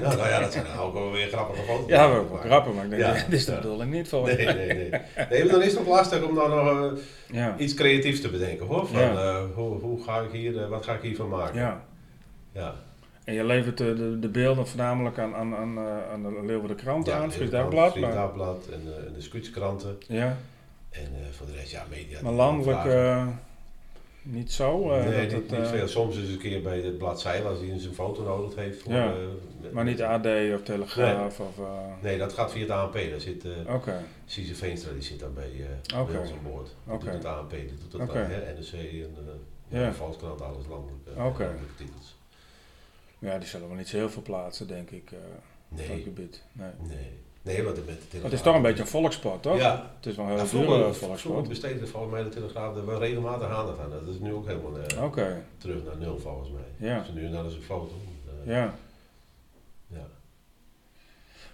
nou, 0.00 0.16
nou 0.16 0.28
ja, 0.28 0.40
dat 0.40 0.52
zijn 0.52 0.64
dan 0.64 0.78
ook 0.84 0.92
wel 0.92 1.10
weer 1.12 1.28
grappige 1.28 1.62
foto's. 1.62 1.88
Ja, 1.88 2.08
we 2.12 2.28
wel 2.28 2.36
grappig, 2.38 2.74
maar 2.74 2.84
ik 2.84 2.90
denk, 2.90 3.02
Ja. 3.02 3.12
dit 3.12 3.32
is 3.32 3.44
de 3.44 3.52
Ja. 3.52 3.58
bedoeling 3.60 3.90
niet 3.92 4.08
voor. 4.08 4.26
Nee, 4.26 4.36
nee, 4.46 4.54
nee. 4.66 4.90
Nee, 5.30 5.42
maar 5.44 5.48
dan 5.52 5.62
is 5.62 5.70
het 5.72 5.80
ook 5.80 5.86
lastig 5.86 6.22
om 6.22 6.34
dan 6.34 6.50
nog 6.50 6.68
eh, 6.92 6.98
Ja, 7.26 7.56
iets 7.58 7.74
creatiefs 7.74 8.20
te 8.20 8.28
bedenken 8.30 8.66
hoor. 8.66 8.86
Van, 8.86 9.00
Ja. 9.00 9.46
hoe, 9.54 9.78
hoe 9.80 10.02
ga 10.04 10.20
ik 10.20 10.30
hier, 10.30 10.68
wat 10.68 10.84
ga 10.84 10.92
ik 10.94 11.02
hiervan 11.02 11.28
maken? 11.28 11.60
ja. 11.60 11.84
ja. 12.52 12.74
En 13.24 13.34
je 13.34 13.44
levert 13.44 13.78
de, 13.78 13.94
de, 13.94 14.18
de 14.18 14.28
beelden 14.28 14.66
voornamelijk 14.66 15.18
aan, 15.18 15.34
aan, 15.34 15.54
aan, 15.56 15.78
eh, 15.78 16.10
aan 16.12 16.22
de 16.22 16.42
Leeuwarden 16.46 16.76
Krant 16.76 17.06
Ja, 17.06 17.18
aan, 17.18 17.32
Fries 17.32 17.50
Dagblad. 17.50 17.92
Fries 17.92 18.04
Dagblad 18.14 18.66
en, 18.72 18.82
eh, 18.86 19.06
en 19.06 19.12
de 19.12 19.20
scootskranten. 19.20 19.96
ja, 20.08 20.36
En 20.90 21.02
eh, 21.02 21.30
voor 21.30 21.46
de 21.46 21.52
rest, 21.52 21.70
ja, 21.70 21.84
media. 21.90 22.18
maar 22.22 22.32
landelijk 22.32 22.84
niet 24.24 24.52
zo. 24.52 24.88
nee, 24.88 25.04
dat 25.04 25.20
niet, 25.20 25.32
het, 25.50 25.58
niet 25.58 25.68
veel. 25.68 25.88
Soms 25.88 26.16
is 26.16 26.22
het 26.22 26.30
een 26.32 26.38
keer 26.38 26.62
bij 26.62 26.80
het 26.80 26.98
blad 26.98 27.20
Zeil 27.20 27.46
als 27.46 27.58
hij 27.58 27.68
een 27.70 27.80
foto 27.80 28.22
nodig 28.22 28.54
heeft. 28.54 28.82
Voor, 28.82 28.92
Ja. 28.92 29.14
maar 29.72 29.84
niet 29.84 30.02
AD 30.02 30.26
of 30.54 30.62
Telegraaf 30.62 31.40
of... 31.40 31.58
eh, 31.58 31.64
Nee, 32.02 32.18
dat 32.18 32.32
gaat 32.32 32.52
via 32.52 32.60
het 32.60 32.70
ANP. 32.70 32.92
Daar 33.10 33.20
zit 33.20 33.44
eh 33.44 33.74
Oké, 33.74 34.04
Cesar 34.26 34.54
Veenstra, 34.56 34.92
die 34.92 35.02
zit 35.02 35.20
dan 35.20 35.34
bij, 35.34 35.50
bij 36.06 36.18
ons 36.18 36.30
aan 36.30 36.50
boord. 36.50 36.74
Die 36.84 36.94
Oké. 36.94 37.04
doet 37.04 37.14
het 37.14 37.24
ANP, 37.24 37.50
die 37.50 37.74
doet 37.90 38.06
dan, 38.06 38.16
hè, 38.16 38.52
NRC 38.52 38.72
en 38.72 39.14
de 39.68 39.92
Volkskrant, 39.92 40.40
alles 40.42 40.66
landelijk. 40.68 41.26
Oké. 41.26 41.50
Ja, 43.30 43.38
die 43.38 43.48
zullen 43.48 43.68
wel 43.68 43.76
niet 43.76 43.88
zo 43.88 43.96
heel 43.96 44.10
veel 44.10 44.22
plaatsen, 44.22 44.66
denk 44.68 44.90
ik, 44.90 45.10
eh 45.12 45.18
op 45.70 45.78
dat 45.78 45.86
Nee, 45.88 46.02
gebied. 46.02 46.42
Nee. 46.52 46.68
nee. 46.88 47.20
Nee, 47.42 47.62
want 47.64 47.76
met 47.76 47.86
de 47.86 47.92
Telegraaf... 48.08 48.22
Het 48.22 48.32
is 48.32 48.40
toch 48.42 48.54
een 48.54 48.62
beetje 48.62 48.82
een 48.82 48.88
volkssport, 48.88 49.42
toch? 49.42 49.56
Ja, 49.56 49.90
Het 49.96 50.06
is 50.06 50.16
wel 50.16 50.24
een 50.26 50.30
heel 50.30 50.40
dure 50.40 50.66
vroeger 50.66 50.94
volkssport. 50.94 51.48
besteedde 51.48 51.86
volgens 51.86 52.12
mij 52.12 52.22
de 52.22 52.28
Telegraaf 52.28 52.76
er 52.76 52.86
wel 52.86 52.98
regelmatig 52.98 53.48
aandacht 53.48 53.78
aan. 53.80 53.90
Dat 53.90 54.06
is 54.14 54.18
nu 54.20 54.32
ook 54.32 54.46
helemaal 54.46 54.78
eh, 54.78 55.04
Oké, 55.04 55.42
terug 55.58 55.84
naar 55.84 55.96
nul 55.96 56.18
volgens 56.18 56.48
mij. 56.50 56.88
Ja. 56.88 56.98
Dus 56.98 57.12
nu 57.14 57.24
en 57.26 57.32
dan 57.32 57.46
is 57.46 57.54
een 57.54 57.62
foto. 57.62 57.94
Eh, 58.44 58.52
ja. 58.54 58.74
ja. 59.86 60.06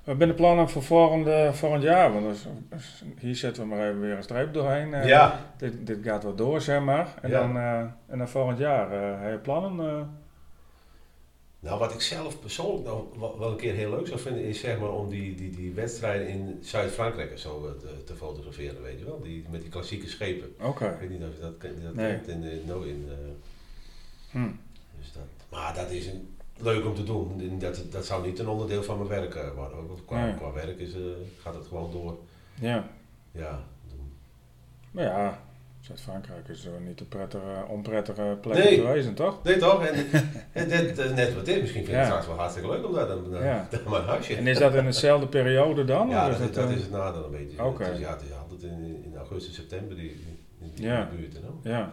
Wat 0.05 0.16
zijn 0.16 0.29
de 0.29 0.35
plannen 0.35 0.69
voor 0.69 0.83
volgende, 0.83 1.51
volgend 1.53 1.83
jaar? 1.83 2.12
Want 2.12 2.27
dus, 2.71 3.03
hier 3.19 3.37
zetten 3.37 3.62
we 3.62 3.69
maar 3.69 3.89
even 3.89 4.01
weer 4.01 4.16
een 4.16 4.23
streep 4.23 4.53
doorheen. 4.53 4.89
ja, 5.07 5.41
Dit, 5.57 5.87
dit 5.87 5.99
gaat 6.03 6.23
wel 6.23 6.35
door, 6.35 6.61
zeg 6.61 6.81
maar. 6.81 7.14
En, 7.23 7.31
Ja. 7.31 7.41
dan, 7.41 7.57
en 8.07 8.19
dan 8.19 8.29
volgend 8.29 8.59
jaar, 8.59 8.91
heb 9.23 9.33
je 9.33 9.39
plannen? 9.39 10.19
Eh? 11.61 11.69
Nou, 11.69 11.79
wat 11.79 11.93
ik 11.95 12.01
zelf 12.01 12.41
persoonlijk 12.41 12.85
nog 12.85 13.39
wel, 13.39 13.51
een 13.51 13.57
keer 13.57 13.75
heel 13.75 13.91
leuk 13.91 14.07
zou 14.07 14.21
vinden, 14.21 14.45
is 14.45 14.61
zeg 14.61 14.79
maar 14.79 14.93
om 14.93 15.09
die, 15.09 15.35
die, 15.35 15.51
die 15.51 15.73
wedstrijden 15.73 16.29
in 16.29 16.59
Zuid-Frankrijk 16.63 17.39
zo 17.39 17.67
eh, 17.67 17.73
te, 17.81 18.05
te 18.05 18.15
fotograferen, 18.15 18.83
weet 18.83 18.99
je 18.99 19.05
wel. 19.05 19.21
Die, 19.21 19.45
met 19.51 19.61
die 19.61 19.71
klassieke 19.71 20.09
schepen. 20.09 20.55
Oké. 20.61 20.85
Ik 20.87 20.99
weet 21.09 21.11
niet 21.19 21.29
of 21.29 21.35
je 21.35 21.41
dat, 21.41 21.61
dat 21.83 21.95
Nee. 21.95 22.15
kent 22.15 22.29
in, 22.29 22.41
de 22.41 22.63
no 22.67 22.81
in 22.83 23.07
eh, 23.11 23.17
Hm. 24.31 24.51
dus 24.99 25.13
dat. 25.13 25.23
Maar 25.49 25.75
dat 25.75 25.91
is 25.91 26.07
een, 26.07 26.37
leuk 26.61 26.85
om 26.85 26.95
te 26.95 27.05
doen. 27.05 27.41
En 27.41 27.59
Dat, 27.59 27.83
dat 27.91 28.07
zou 28.07 28.27
niet 28.27 28.39
een 28.39 28.49
onderdeel 28.49 28.83
van 28.83 28.97
mijn 28.97 29.09
werk 29.09 29.35
eh, 29.35 29.55
worden. 29.55 29.79
Ook 29.79 29.99
Qua, 30.07 30.25
Nee. 30.25 30.35
qua 30.35 30.53
werk 30.53 30.79
is, 30.79 30.95
eh, 30.95 31.01
gaat 31.41 31.55
het 31.55 31.67
gewoon 31.67 31.91
door. 31.91 32.19
Ja. 32.55 32.89
Ja, 33.33 33.65
doen. 33.91 34.13
Ja, 35.03 35.43
Zuid-Frankrijk 35.81 36.49
is 36.49 36.62
zo 36.62 36.70
niet 36.79 37.01
een 37.01 37.09
prettige, 37.09 37.64
onprettige 37.68 38.39
plek 38.41 38.57
Nee. 38.64 38.76
te 38.76 38.83
wezen, 38.87 39.14
toch? 39.14 39.43
Nee 39.43 39.57
toch? 39.57 39.85
En, 39.87 39.95
en 40.53 40.68
dit, 40.68 40.99
is 40.99 41.11
net 41.11 41.35
wat 41.35 41.45
dit. 41.45 41.61
Misschien 41.61 41.85
vind 41.85 41.87
ik 41.89 41.95
Ja. 41.95 41.99
het 41.99 42.07
straks 42.07 42.26
wel 42.26 42.37
hartstikke 42.37 42.68
leuk 42.68 42.87
om 42.87 42.93
daar 42.95 43.07
dan 43.07 43.31
naar, 43.31 43.45
Ja. 43.45 43.68
naar 43.72 43.91
mijn 43.91 44.03
huisje. 44.05 44.35
En 44.37 44.47
is 44.47 44.59
dat 44.59 44.74
in 44.74 44.85
dezelfde 44.85 45.26
periode 45.26 45.85
dan? 45.85 46.09
ja, 46.09 46.29
dat, 46.29 46.39
is 46.41 46.47
is, 46.49 46.55
dat 46.55 46.68
eh, 46.70 46.76
is 46.76 46.83
het 46.83 46.91
nadeel 46.91 47.24
een 47.24 47.31
beetje. 47.31 47.64
Oké. 47.64 47.87
Ja, 47.87 48.11
het 48.12 48.22
is 48.22 48.33
altijd 48.43 48.62
in, 48.62 49.03
in 49.05 49.16
augustus, 49.16 49.55
september 49.55 49.97
die, 49.97 50.09
die, 50.59 50.70
die 50.74 50.87
Ja. 50.87 51.09
buurt. 51.16 51.33
hè, 51.35 51.41
no? 51.41 51.61
Ja. 51.62 51.93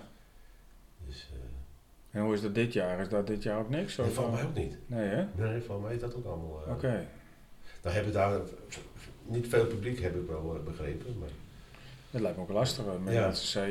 Dus, 1.05 1.29
eh, 1.33 2.19
En 2.19 2.25
hoe 2.25 2.33
is 2.33 2.41
dat 2.41 2.55
dit 2.55 2.73
jaar? 2.73 2.99
Is 2.99 3.09
dat 3.09 3.27
dit 3.27 3.43
jaar 3.43 3.59
ook 3.59 3.69
niks? 3.69 3.93
valt 3.95 4.17
eh, 4.17 4.31
mij 4.33 4.43
ook 4.43 4.55
niet. 4.55 4.77
Nee, 4.86 5.07
hè? 5.07 5.23
Nee, 5.36 5.61
van 5.61 5.81
mij 5.81 5.93
is 5.95 6.01
dat 6.01 6.15
ook 6.15 6.25
allemaal. 6.25 6.63
eh, 6.67 6.73
Oké. 6.73 7.05
Dan 7.81 7.93
hebben 7.93 8.13
daar 8.13 8.33
eh, 8.36 8.39
niet 9.25 9.47
veel 9.47 9.65
publiek, 9.65 10.01
heb 10.01 10.15
ik 10.15 10.27
wel 10.27 10.55
eh, 10.55 10.63
begrepen. 10.71 11.15
Maar, 11.19 11.29
Dat 12.16 12.24
lijkt 12.24 12.38
me 12.38 12.43
ook 12.43 12.49
lastig. 12.49 12.86
Met 13.03 13.13
Ja. 13.13 13.28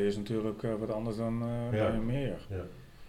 is 0.06 0.16
natuurlijk 0.16 0.62
eh, 0.62 0.74
wat 0.74 0.90
anders 0.90 1.16
dan 1.16 1.42
eh 1.42 1.78
Ja. 1.78 1.90
bij 1.90 1.98
meer. 1.98 2.38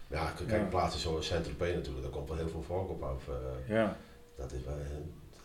ja, 0.08 0.26
k- 0.32 0.38
kijk, 0.48 0.62
Ja. 0.62 0.68
plaatsen 0.70 1.00
zoals 1.02 1.26
Saint-Tropez 1.28 1.74
natuurlijk, 1.74 2.04
daar 2.04 2.12
komt 2.12 2.28
wel 2.28 2.38
heel 2.38 2.50
veel 2.50 2.62
volk 2.64 2.90
op 2.90 3.04
af. 3.04 3.28
eh, 3.28 3.76
Ja. 3.76 3.98
dat, 4.38 4.52
is 4.52 4.64
wel, 4.66 4.76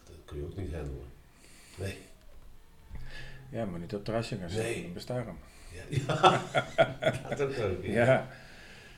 dat 0.04 0.14
kun 0.24 0.36
je 0.36 0.42
ook 0.44 0.56
niet 0.56 0.74
handelen. 0.74 1.04
Nee. 1.78 1.96
ja, 3.48 3.64
maar 3.64 3.78
niet 3.80 3.88
op 3.88 3.94
het 3.96 4.04
terrasje 4.04 4.36
gaan 4.36 4.50
zitten. 4.50 4.70
Nee. 4.72 4.92
Ja, 5.72 5.82
ja. 7.10 7.34
dat 7.34 7.60
ook. 7.62 7.84
Ja. 7.84 8.28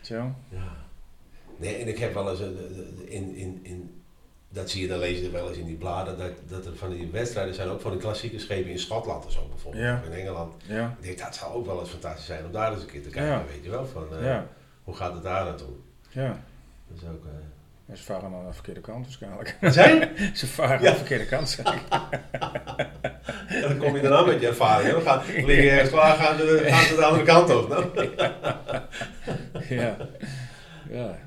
Zo. 0.00 0.14
Ja. 0.48 0.76
Nee, 1.56 1.74
en 1.76 1.88
ik 1.88 1.98
heb 1.98 2.14
wel 2.14 2.30
eens 2.30 2.40
in, 3.06 3.34
in, 3.36 3.60
in 3.62 4.01
dat 4.52 4.70
zie 4.70 4.82
je 4.82 4.88
dan 4.88 4.98
lees 4.98 5.18
je 5.18 5.24
er 5.26 5.32
wel 5.32 5.48
eens 5.48 5.56
in 5.58 5.66
die 5.66 5.76
bladen, 5.76 6.18
dat, 6.18 6.30
dat 6.48 6.66
er 6.66 6.76
van 6.76 6.90
die 6.90 7.08
wedstrijden 7.12 7.54
zijn, 7.54 7.68
ook 7.68 7.80
van 7.80 7.90
die 7.90 8.00
klassieke 8.00 8.38
schepen 8.38 8.70
in 8.70 8.78
Schotland 8.78 9.26
of 9.26 9.32
zo 9.32 9.46
bijvoorbeeld, 9.48 9.84
Ja. 9.84 10.02
in 10.06 10.12
Engeland. 10.12 10.54
Ja. 10.66 10.94
Ik 10.98 11.04
denk, 11.04 11.18
dat 11.18 11.34
zou 11.34 11.52
ook 11.54 11.66
wel 11.66 11.80
eens 11.80 11.90
fantastisch 11.90 12.26
zijn 12.26 12.44
om 12.44 12.52
daar 12.52 12.72
eens 12.72 12.80
een 12.82 12.88
keer 12.88 13.02
te 13.02 13.08
kijken, 13.08 13.30
Ja. 13.32 13.44
weet 13.52 13.64
je 13.64 13.70
wel, 13.70 13.86
van 13.86 14.06
eh, 14.22 14.38
hoe 14.84 14.94
gaat 14.94 15.12
het 15.14 15.22
daar 15.22 15.44
naartoe? 15.44 15.68
Ja. 16.08 16.38
Dat 16.88 16.96
is 17.02 17.08
ook... 17.08 17.24
eh, 17.24 17.30
En 17.86 17.96
ze 17.96 18.02
varen 18.04 18.34
aan 18.34 18.46
de 18.46 18.52
verkeerde 18.52 18.80
kant 18.80 19.04
waarschijnlijk. 19.04 19.56
Zijn? 19.60 20.10
ze 20.36 20.46
varen 20.46 20.76
aan 20.76 20.82
de 20.82 20.94
verkeerde 20.94 21.26
kant, 21.26 21.48
zeg 21.48 21.74
ik. 21.74 21.82
En 23.48 23.60
dan 23.68 23.78
kom 23.78 23.96
je 23.96 24.02
daarna 24.02 24.24
met 24.24 24.40
je 24.40 24.46
ervaring. 24.46 24.90
Dan 24.92 25.02
gaan, 25.02 25.22
liggen 25.26 25.70
ergens 25.70 25.90
klaar, 25.90 26.16
gaan 26.16 26.36
ze, 26.38 26.62
gaan 26.66 26.84
ze 26.84 26.94
de 26.94 27.04
andere 27.04 27.24
kant 27.24 27.54
op. 27.54 27.68
Nou. 27.68 27.84
Ja. 29.68 29.96
Ja. 30.90 31.18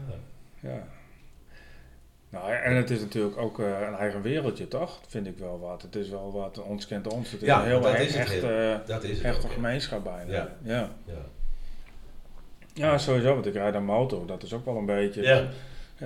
Nou, 2.36 2.52
en 2.54 2.76
het 2.76 2.90
is 2.90 3.00
natuurlijk 3.00 3.38
ook 3.38 3.60
eh, 3.60 3.66
een 3.88 3.96
eigen 3.96 4.22
wereldje, 4.22 4.68
toch? 4.68 5.00
Vind 5.08 5.28
ik 5.28 5.38
wel 5.38 5.60
wat. 5.60 5.82
Het 5.82 5.96
is 5.96 6.10
wel 6.10 6.32
wat, 6.32 6.62
ons 6.64 6.88
kent 6.88 7.14
ons. 7.14 7.32
Het 7.32 7.42
is 7.42 7.48
Ja, 7.48 7.60
een 7.60 7.66
heel 7.68 7.82
dat 7.82 7.92
he- 7.94 8.04
is 8.04 8.16
echt, 8.16 8.44
eh, 8.44 8.76
Dat 8.86 9.04
is 9.04 9.22
echte 9.22 9.48
ook, 9.48 9.54
gemeenschap 9.54 10.04
bijna. 10.04 10.32
Ja. 10.32 10.50
Ja. 10.64 10.90
Ja. 11.06 11.14
Ja, 12.74 12.98
sowieso, 12.98 13.34
want 13.34 13.46
ik 13.46 13.54
rijd 13.54 13.76
een 13.76 13.86
motor. 13.86 14.28
Dat 14.28 14.44
is 14.44 14.54
ook 14.54 14.66
wel 14.66 14.78
een 14.78 14.86
beetje. 14.86 15.22
Ja. 15.22 15.48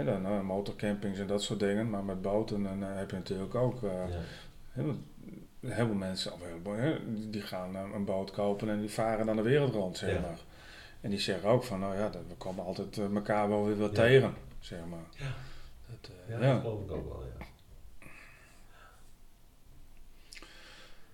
Dan 0.04 0.26
eh, 0.26 0.42
motorcampings 0.42 1.20
en 1.20 1.28
dat 1.28 1.44
soort 1.44 1.60
dingen. 1.60 1.90
Maar 1.90 2.04
met 2.04 2.22
boten 2.22 2.64
dan, 2.64 2.82
heb 2.82 3.10
je 3.10 3.16
natuurlijk 3.16 3.56
ook. 3.56 3.80
heel, 4.72 4.96
heel 5.68 5.86
veel 5.86 5.94
mensen, 5.96 6.34
of 6.34 6.40
heel 6.76 6.96
die 7.06 7.42
gaan 7.42 7.76
een 7.94 8.06
boot 8.06 8.32
kopen 8.32 8.70
en 8.70 8.80
die 8.80 8.90
varen 8.92 9.26
dan 9.26 9.36
de 9.36 9.42
wereld 9.42 9.74
rond, 9.74 9.98
zeg 9.98 10.22
maar. 10.22 10.38
En 11.02 11.10
die 11.10 11.20
zeggen 11.20 11.50
ook 11.50 11.64
van, 11.64 11.80
nou 11.80 11.96
ja, 11.98 12.10
dat- 12.10 12.22
we 12.28 12.36
komen 12.38 12.66
altijd 12.66 12.98
elkaar 12.98 13.50
wel 13.50 13.66
weer 13.66 13.78
wat 13.78 13.96
Ja. 13.96 14.04
tegen, 14.04 14.34
zeg 14.60 14.80
maar. 14.90 15.00
Ja. 15.16 15.26
Dat, 15.90 16.10
eh, 16.28 16.40
Ja, 16.40 16.46
ja. 16.48 16.54
dat 16.54 16.62
geloof 16.62 16.80
ik 16.86 16.92
ook 16.92 17.08
wel, 17.14 17.24
ja. 17.40 17.46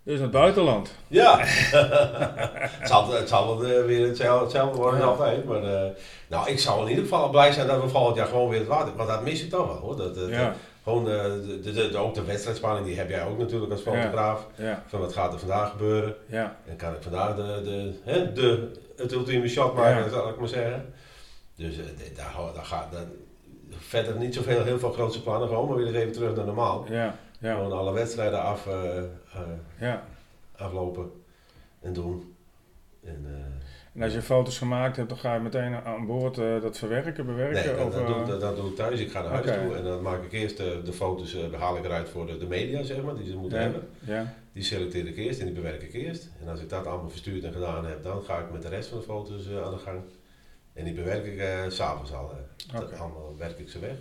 Dus 0.03 0.19
het 0.19 0.31
buitenland. 0.31 0.91
Ja, 1.07 1.37
het, 1.41 2.87
zal, 2.87 3.11
het 3.13 3.29
zal 3.29 3.59
wel 3.59 3.69
eh, 3.71 3.85
weer 3.85 4.07
hetzelfde, 4.07 4.43
hetzelfde 4.43 4.77
worden 4.77 4.99
Ja. 4.99 5.05
altijd. 5.05 5.45
Maar 5.45 5.63
eh, 5.63 5.89
nou, 6.27 6.49
ik 6.49 6.59
zou 6.59 6.81
in 6.83 6.89
ieder 6.89 7.03
geval 7.03 7.29
blij 7.29 7.51
zijn 7.51 7.67
dat 7.67 7.81
we 7.81 7.87
volgend 7.87 8.15
jaar 8.17 8.27
gewoon 8.27 8.49
weer 8.49 8.59
het 8.59 8.67
water. 8.67 8.95
Want 8.95 9.09
dat 9.09 9.21
mis 9.23 9.43
ik 9.43 9.49
toch 9.49 9.67
wel 9.67 9.75
hoor. 9.75 9.95
Dat, 9.97 10.15
dat, 10.15 10.29
Ja, 10.29 10.55
gewoon, 10.83 11.05
de, 11.05 11.59
de, 11.63 11.71
de, 11.89 11.97
ook 11.97 12.13
de 12.13 12.23
wedstrijdspanning, 12.23 12.85
die 12.85 12.97
heb 12.97 13.09
jij 13.09 13.25
ook 13.25 13.37
natuurlijk 13.37 13.71
als 13.71 13.81
fotograaf. 13.81 14.47
ja, 14.55 14.83
Van 14.87 14.99
wat 14.99 15.13
gaat 15.13 15.33
er 15.33 15.39
vandaag 15.39 15.69
gebeuren? 15.71 16.15
ja, 16.27 16.55
En 16.67 16.75
kan 16.75 16.93
ik 16.93 17.01
vandaag 17.01 17.35
de, 17.35 17.61
de, 17.63 17.99
hè, 18.03 18.33
de, 18.33 18.71
het 18.95 19.11
ultieme 19.11 19.47
shot 19.47 19.73
maken, 19.75 20.03
Ja. 20.03 20.09
zal 20.09 20.29
ik 20.29 20.39
maar 20.39 20.47
zeggen. 20.47 20.93
Dus 21.55 21.77
eh, 21.77 21.83
daar, 22.15 22.33
daar 22.55 22.65
gaat 22.65 22.91
daar, 22.91 23.05
verder 24.03 24.15
niet 24.21 24.33
zoveel, 24.35 24.63
heel 24.63 24.79
veel 24.79 24.91
grootse 24.91 25.21
plannen. 25.23 25.47
Gewoon 25.47 25.67
maar 25.67 25.77
weer 25.77 25.95
even 25.95 26.11
terug 26.11 26.35
naar 26.35 26.45
normaal. 26.45 26.85
ja, 26.89 27.15
ja, 27.39 27.53
Gewoon 27.55 27.71
alle 27.71 27.93
wedstrijden 27.93 28.41
af, 28.41 28.67
eh, 28.67 28.97
eh, 28.97 29.05
ja. 29.79 30.03
aflopen 30.57 31.11
en 31.81 31.93
doen. 31.93 32.35
En, 33.03 33.25
eh, 33.27 33.33
En 33.93 34.01
als 34.01 34.13
je 34.13 34.21
foto's 34.21 34.57
gemaakt 34.57 34.95
hebt, 34.97 35.09
dan 35.09 35.17
ga 35.17 35.33
je 35.33 35.39
meteen 35.39 35.73
aan 35.75 36.05
boord 36.05 36.35
dat 36.35 36.77
verwerken, 36.77 37.25
bewerken? 37.25 37.65
Nee, 37.65 37.75
dat, 37.75 37.85
of, 37.87 37.93
dat, 37.93 38.07
doe, 38.07 38.15
ik- 38.19 38.25
dat, 38.25 38.41
dat 38.41 38.55
doe 38.55 38.69
ik 38.69 38.75
thuis. 38.75 38.99
Ik 38.99 39.11
ga 39.11 39.21
naar 39.21 39.31
huis 39.31 39.45
toe 39.45 39.75
en 39.75 39.83
dan 39.83 40.01
maak 40.01 40.23
ik 40.23 40.31
eerst 40.31 40.57
de, 40.57 40.81
de 40.85 40.93
foto's, 40.93 41.35
eh, 41.35 41.59
haal 41.59 41.77
ik 41.77 41.85
eruit 41.85 42.09
voor 42.09 42.25
de, 42.27 42.37
de 42.37 42.45
media, 42.45 42.83
zeg 42.83 43.01
maar, 43.03 43.15
die 43.15 43.29
ze 43.29 43.37
moeten 43.37 43.57
ja, 43.57 43.63
hebben. 43.63 43.87
ja, 43.99 44.33
Die 44.53 44.63
selecteer 44.63 45.07
ik 45.07 45.17
eerst 45.17 45.39
en 45.39 45.45
die 45.45 45.55
bewerk 45.55 45.81
ik 45.81 45.93
eerst. 45.93 46.29
En 46.41 46.47
als 46.49 46.61
ik 46.61 46.69
dat 46.69 46.87
allemaal 46.87 47.09
verstuurd 47.09 47.43
en 47.43 47.53
gedaan 47.53 47.85
heb, 47.85 48.03
dan 48.03 48.21
ga 48.23 48.37
ik 48.39 48.51
met 48.51 48.61
de 48.61 48.69
rest 48.69 48.89
van 48.89 48.97
de 48.97 49.03
foto's 49.03 49.47
aan 49.65 49.71
de 49.71 49.77
gang. 49.77 49.99
En 50.75 50.83
die 50.83 50.93
bewerk 50.93 51.25
ik 51.25 51.37
eh, 51.39 51.63
s'avonds 51.67 52.13
al. 52.13 52.31
eh. 52.31 52.73
Dat 52.73 52.83
Oké. 52.83 52.95
allemaal 52.95 53.37
werk 53.37 53.59
ik 53.59 53.69
ze 53.69 53.79
weg. 53.79 53.95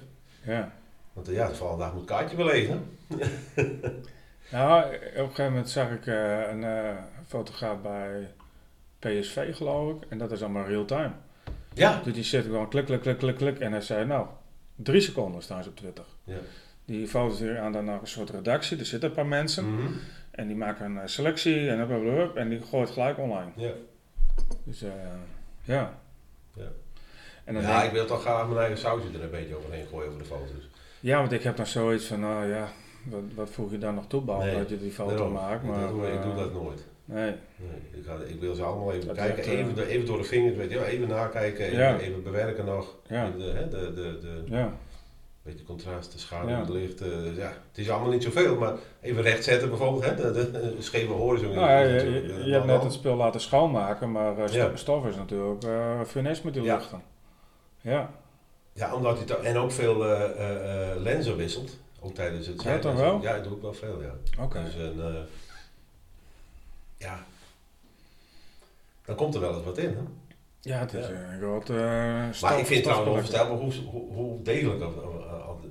ja. 0.44 0.72
Want 1.12 1.28
eh, 1.28 1.34
ja, 1.34 1.48
de 1.48 1.54
volgende 1.54 1.84
dag 1.84 1.94
moet 1.94 2.04
kaartje 2.04 2.36
wel 2.36 2.46
lezen. 2.46 2.82
Nou, 4.50 4.84
op 4.84 4.92
een 5.02 5.24
gegeven 5.26 5.44
moment 5.44 5.70
zag 5.70 5.90
ik 5.90 6.06
eh, 6.06 6.48
een 6.50 6.64
eh, 6.64 6.96
fotograaf 7.26 7.80
bij 7.82 8.30
PSV, 8.98 9.56
geloof 9.56 9.90
ik. 10.02 10.08
En 10.08 10.18
dat 10.18 10.32
is 10.32 10.42
allemaal 10.42 10.66
real-time. 10.66 11.10
Ja. 11.74 12.00
Dus 12.04 12.14
die 12.14 12.22
zit 12.22 12.44
gewoon 12.44 12.68
klik, 12.68 12.84
klik, 12.84 13.00
klik, 13.00 13.18
klik, 13.18 13.36
klik. 13.36 13.58
En 13.58 13.72
hij 13.72 13.80
zei, 13.80 14.04
nou, 14.06 14.26
drie 14.74 15.00
seconden 15.00 15.42
staan 15.42 15.62
ze 15.62 15.68
op 15.68 15.76
Twitter. 15.76 16.04
ja. 16.24 16.36
Die 16.84 17.08
foto's 17.08 17.40
weer 17.40 17.58
aan 17.58 17.72
dan 17.72 17.84
naar 17.84 18.00
een 18.00 18.06
soort 18.06 18.30
redactie. 18.30 18.78
Er 18.78 18.86
zitten 18.86 19.08
een 19.08 19.14
paar 19.14 19.26
mensen. 19.26 19.74
Mhm. 19.74 19.92
En 20.30 20.46
die 20.46 20.56
maken 20.56 20.84
een 20.84 20.98
eh, 20.98 21.06
selectie 21.06 21.68
en, 21.70 21.86
blablabla, 21.86 22.40
en 22.40 22.48
die 22.48 22.60
gooit 22.60 22.90
gelijk 22.90 23.18
online. 23.18 23.50
ja. 23.56 23.70
Dus 24.64 24.82
eh, 24.82 24.90
ja. 25.62 25.98
Ja. 26.54 26.72
En 27.44 27.54
dan 27.54 27.62
ja, 27.62 27.72
denk- 27.74 27.84
ik 27.84 27.92
wil 27.92 28.06
toch 28.06 28.20
graag 28.22 28.46
mijn 28.46 28.58
eigen 28.58 28.78
sausje 28.78 29.08
er 29.14 29.22
een 29.22 29.30
beetje 29.30 29.56
overheen 29.56 29.86
gooien 29.86 30.06
over 30.08 30.18
de 30.18 30.24
foto's. 30.24 30.68
ja, 31.00 31.18
want 31.18 31.32
ik 31.32 31.42
heb 31.42 31.56
dan 31.56 31.66
zoiets 31.66 32.06
van, 32.06 32.20
nou 32.20 32.46
ja, 32.48 32.68
wat, 33.04 33.20
wat 33.34 33.50
voeg 33.50 33.70
je 33.70 33.78
dan 33.78 33.94
nog 33.94 34.06
toe, 34.06 34.22
behalve 34.22 34.46
Nee, 34.46 34.56
dat 34.58 34.68
je 34.68 34.78
die 34.78 34.90
foto 34.92 35.10
Daarom. 35.10 35.32
maakt. 35.32 35.62
Maar, 35.64 35.82
ik 36.12 36.22
doe 36.22 36.30
eh, 36.32 36.36
dat 36.38 36.52
nooit. 36.52 36.84
Nee, 37.04 37.32
Nee, 37.56 37.68
ik, 38.00 38.04
ga, 38.06 38.16
ik 38.26 38.40
wil 38.40 38.54
ze 38.54 38.62
allemaal 38.62 38.92
even 38.92 39.06
Dat 39.06 39.16
kijken, 39.16 39.36
werkt, 39.36 39.50
eh, 39.50 39.58
even, 39.58 39.74
door- 39.74 39.84
even 39.84 40.06
door 40.06 40.18
de 40.18 40.24
vingers, 40.24 40.56
weet 40.56 40.70
je 40.70 40.84
even 40.86 41.08
nakijken, 41.08 41.64
even, 41.64 41.78
Ja. 41.78 41.98
even 41.98 42.22
bewerken 42.22 42.64
nog. 42.64 42.96
ja, 43.08 43.26
Even 43.26 43.38
De, 43.38 43.68
de, 43.70 43.92
de, 43.94 44.18
de, 44.20 44.42
ja, 44.56 44.72
beetje 45.44 45.64
contrast, 45.64 46.12
de 46.12 46.18
schaduw, 46.18 46.48
Ja. 46.48 46.58
het 46.60 46.68
licht. 46.68 47.00
eh, 47.00 47.36
ja, 47.36 47.48
het 47.68 47.78
is 47.78 47.90
allemaal 47.90 48.10
niet 48.10 48.22
zoveel, 48.22 48.56
maar 48.56 48.72
even 49.00 49.22
recht 49.22 49.44
zetten 49.44 49.68
bijvoorbeeld, 49.68 50.04
hè, 50.04 50.14
de, 50.16 50.32
de, 50.32 50.50
de 50.50 50.82
scheve 50.82 51.12
horizon. 51.12 51.54
Nou, 51.54 51.68
ja, 51.70 51.78
je, 51.78 51.96
eh, 52.00 52.46
je 52.46 52.52
hebt 52.52 52.64
net 52.64 52.82
het 52.82 52.92
spul 52.92 53.16
laten 53.16 53.40
schoonmaken, 53.40 54.12
maar 54.12 54.52
Ja. 54.52 54.76
stof 54.76 55.06
is 55.06 55.16
natuurlijk 55.16 55.64
eh 55.64 56.00
funest 56.06 56.44
met 56.44 56.54
die 56.54 56.62
Ja. 56.62 56.80
Ja, 57.80 58.10
Ja, 58.72 58.94
omdat 58.94 59.18
hij 59.28 59.38
en 59.38 59.56
ook 59.56 59.72
veel 59.72 59.96
lenzen 60.98 61.36
wisselt, 61.36 61.78
ook 62.00 62.14
tijdens 62.14 62.46
het 62.46 62.56
Ja, 62.56 62.62
zeilen. 62.62 62.82
toch 62.82 62.94
wel? 62.94 63.20
Ja, 63.22 63.34
dat 63.34 63.44
doe 63.44 63.56
ik 63.56 63.62
wel 63.62 63.72
veel, 63.74 64.02
ja. 64.02 64.14
oké. 64.42 64.62
Dus 64.64 64.74
een, 64.74 65.26
ja, 66.98 67.24
dan 69.04 69.16
komt 69.16 69.34
er 69.34 69.40
wel 69.40 69.54
eens 69.54 69.64
wat 69.64 69.78
in, 69.78 69.88
hè. 69.90 70.00
Ja, 70.60 70.78
het 70.78 70.92
is 70.94 71.06
Ja. 71.06 71.12
een 71.12 71.38
groot 71.38 71.68
Maar 72.40 72.58
ik 72.58 72.66
vind 72.66 72.68
het 72.68 72.82
trouwens 72.82 73.08
onvoorstelbaar 73.10 73.56
hoe, 73.58 73.72
hoe, 73.90 74.12
hoe 74.12 74.42
degelijk 74.42 74.82
of- 74.82 74.94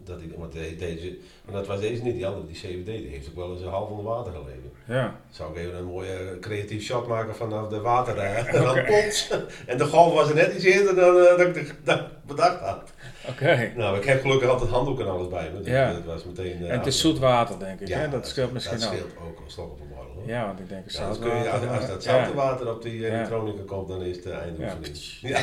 dat 0.07 0.21
ik, 0.21 0.33
want 0.37 0.51
de- 0.53 0.75
deze, 0.79 1.17
maar 1.45 1.53
dat 1.55 1.67
was 1.67 1.79
deze 1.79 2.03
niet, 2.03 2.13
die 2.15 2.27
andere, 2.27 2.45
die 2.47 2.55
CVD, 2.55 2.85
die 2.85 3.07
heeft 3.07 3.29
ook 3.29 3.35
wel 3.35 3.51
eens 3.51 3.61
een 3.61 3.67
half 3.67 3.89
onder 3.89 4.05
water 4.05 4.31
gelegen. 4.33 4.71
Ja, 4.87 5.19
Zou 5.29 5.51
ik 5.51 5.57
even 5.57 5.77
een 5.77 5.85
mooie 5.85 6.37
creatief 6.41 6.83
shot 6.83 7.07
maken 7.07 7.35
vanaf 7.35 7.67
de 7.67 7.79
water 7.81 8.17
eh, 8.17 8.47
en 8.55 8.63
dan 8.63 8.83
plots. 8.85 9.29
En 9.65 9.77
de 9.77 9.85
golf 9.85 10.13
was 10.13 10.29
er 10.29 10.35
net 10.35 10.53
iets 10.53 10.63
eerder 10.63 10.95
dan, 10.95 11.17
eh, 11.19 11.37
dat 11.37 11.55
ik 11.55 11.75
dat 11.83 12.01
bedacht 12.25 12.59
had. 12.59 12.91
oké. 13.29 13.71
Nou, 13.75 13.97
ik 13.97 14.03
heb 14.05 14.21
gelukkig 14.21 14.49
altijd 14.49 14.69
handdoeken 14.69 15.05
en 15.05 15.11
alles 15.11 15.27
bij 15.27 15.49
me, 15.53 15.57
dus 15.61 15.67
Ja. 15.67 15.93
dat 15.93 16.03
was 16.05 16.23
meteen... 16.23 16.63
eh, 16.63 16.71
En 16.71 16.77
het 16.77 16.87
is 16.87 16.99
zoet 16.99 17.19
water, 17.19 17.59
denk 17.59 17.79
ik. 17.79 17.87
Ja, 17.87 17.97
hè? 17.99 18.09
Dat 18.09 18.27
scheelt 18.27 18.51
misschien 18.51 18.79
Dat 18.79 18.87
ook. 18.87 18.93
scheelt 18.93 19.11
ook 19.21 19.39
een 19.45 19.51
slok 19.51 19.71
op 19.71 19.79
een 19.79 19.87
hoor. 19.95 20.01
Ja, 20.25 20.45
want 20.45 20.59
ik 20.59 20.69
denk 20.69 20.89
Ja, 20.89 21.07
dat 21.07 21.19
kun 21.19 21.35
je, 21.35 21.49
als, 21.49 21.67
als 21.67 21.87
dat 21.87 22.03
zoute 22.03 22.33
water 22.33 22.69
op 22.71 22.81
die 22.81 23.05
elektronica 23.07 23.61
komt, 23.65 23.87
dan 23.87 24.01
is 24.01 24.15
het 24.15 24.23
de 24.23 24.29
Ja. 24.29 24.39
eindoefening. 24.39 24.97
Ja. 25.21 25.39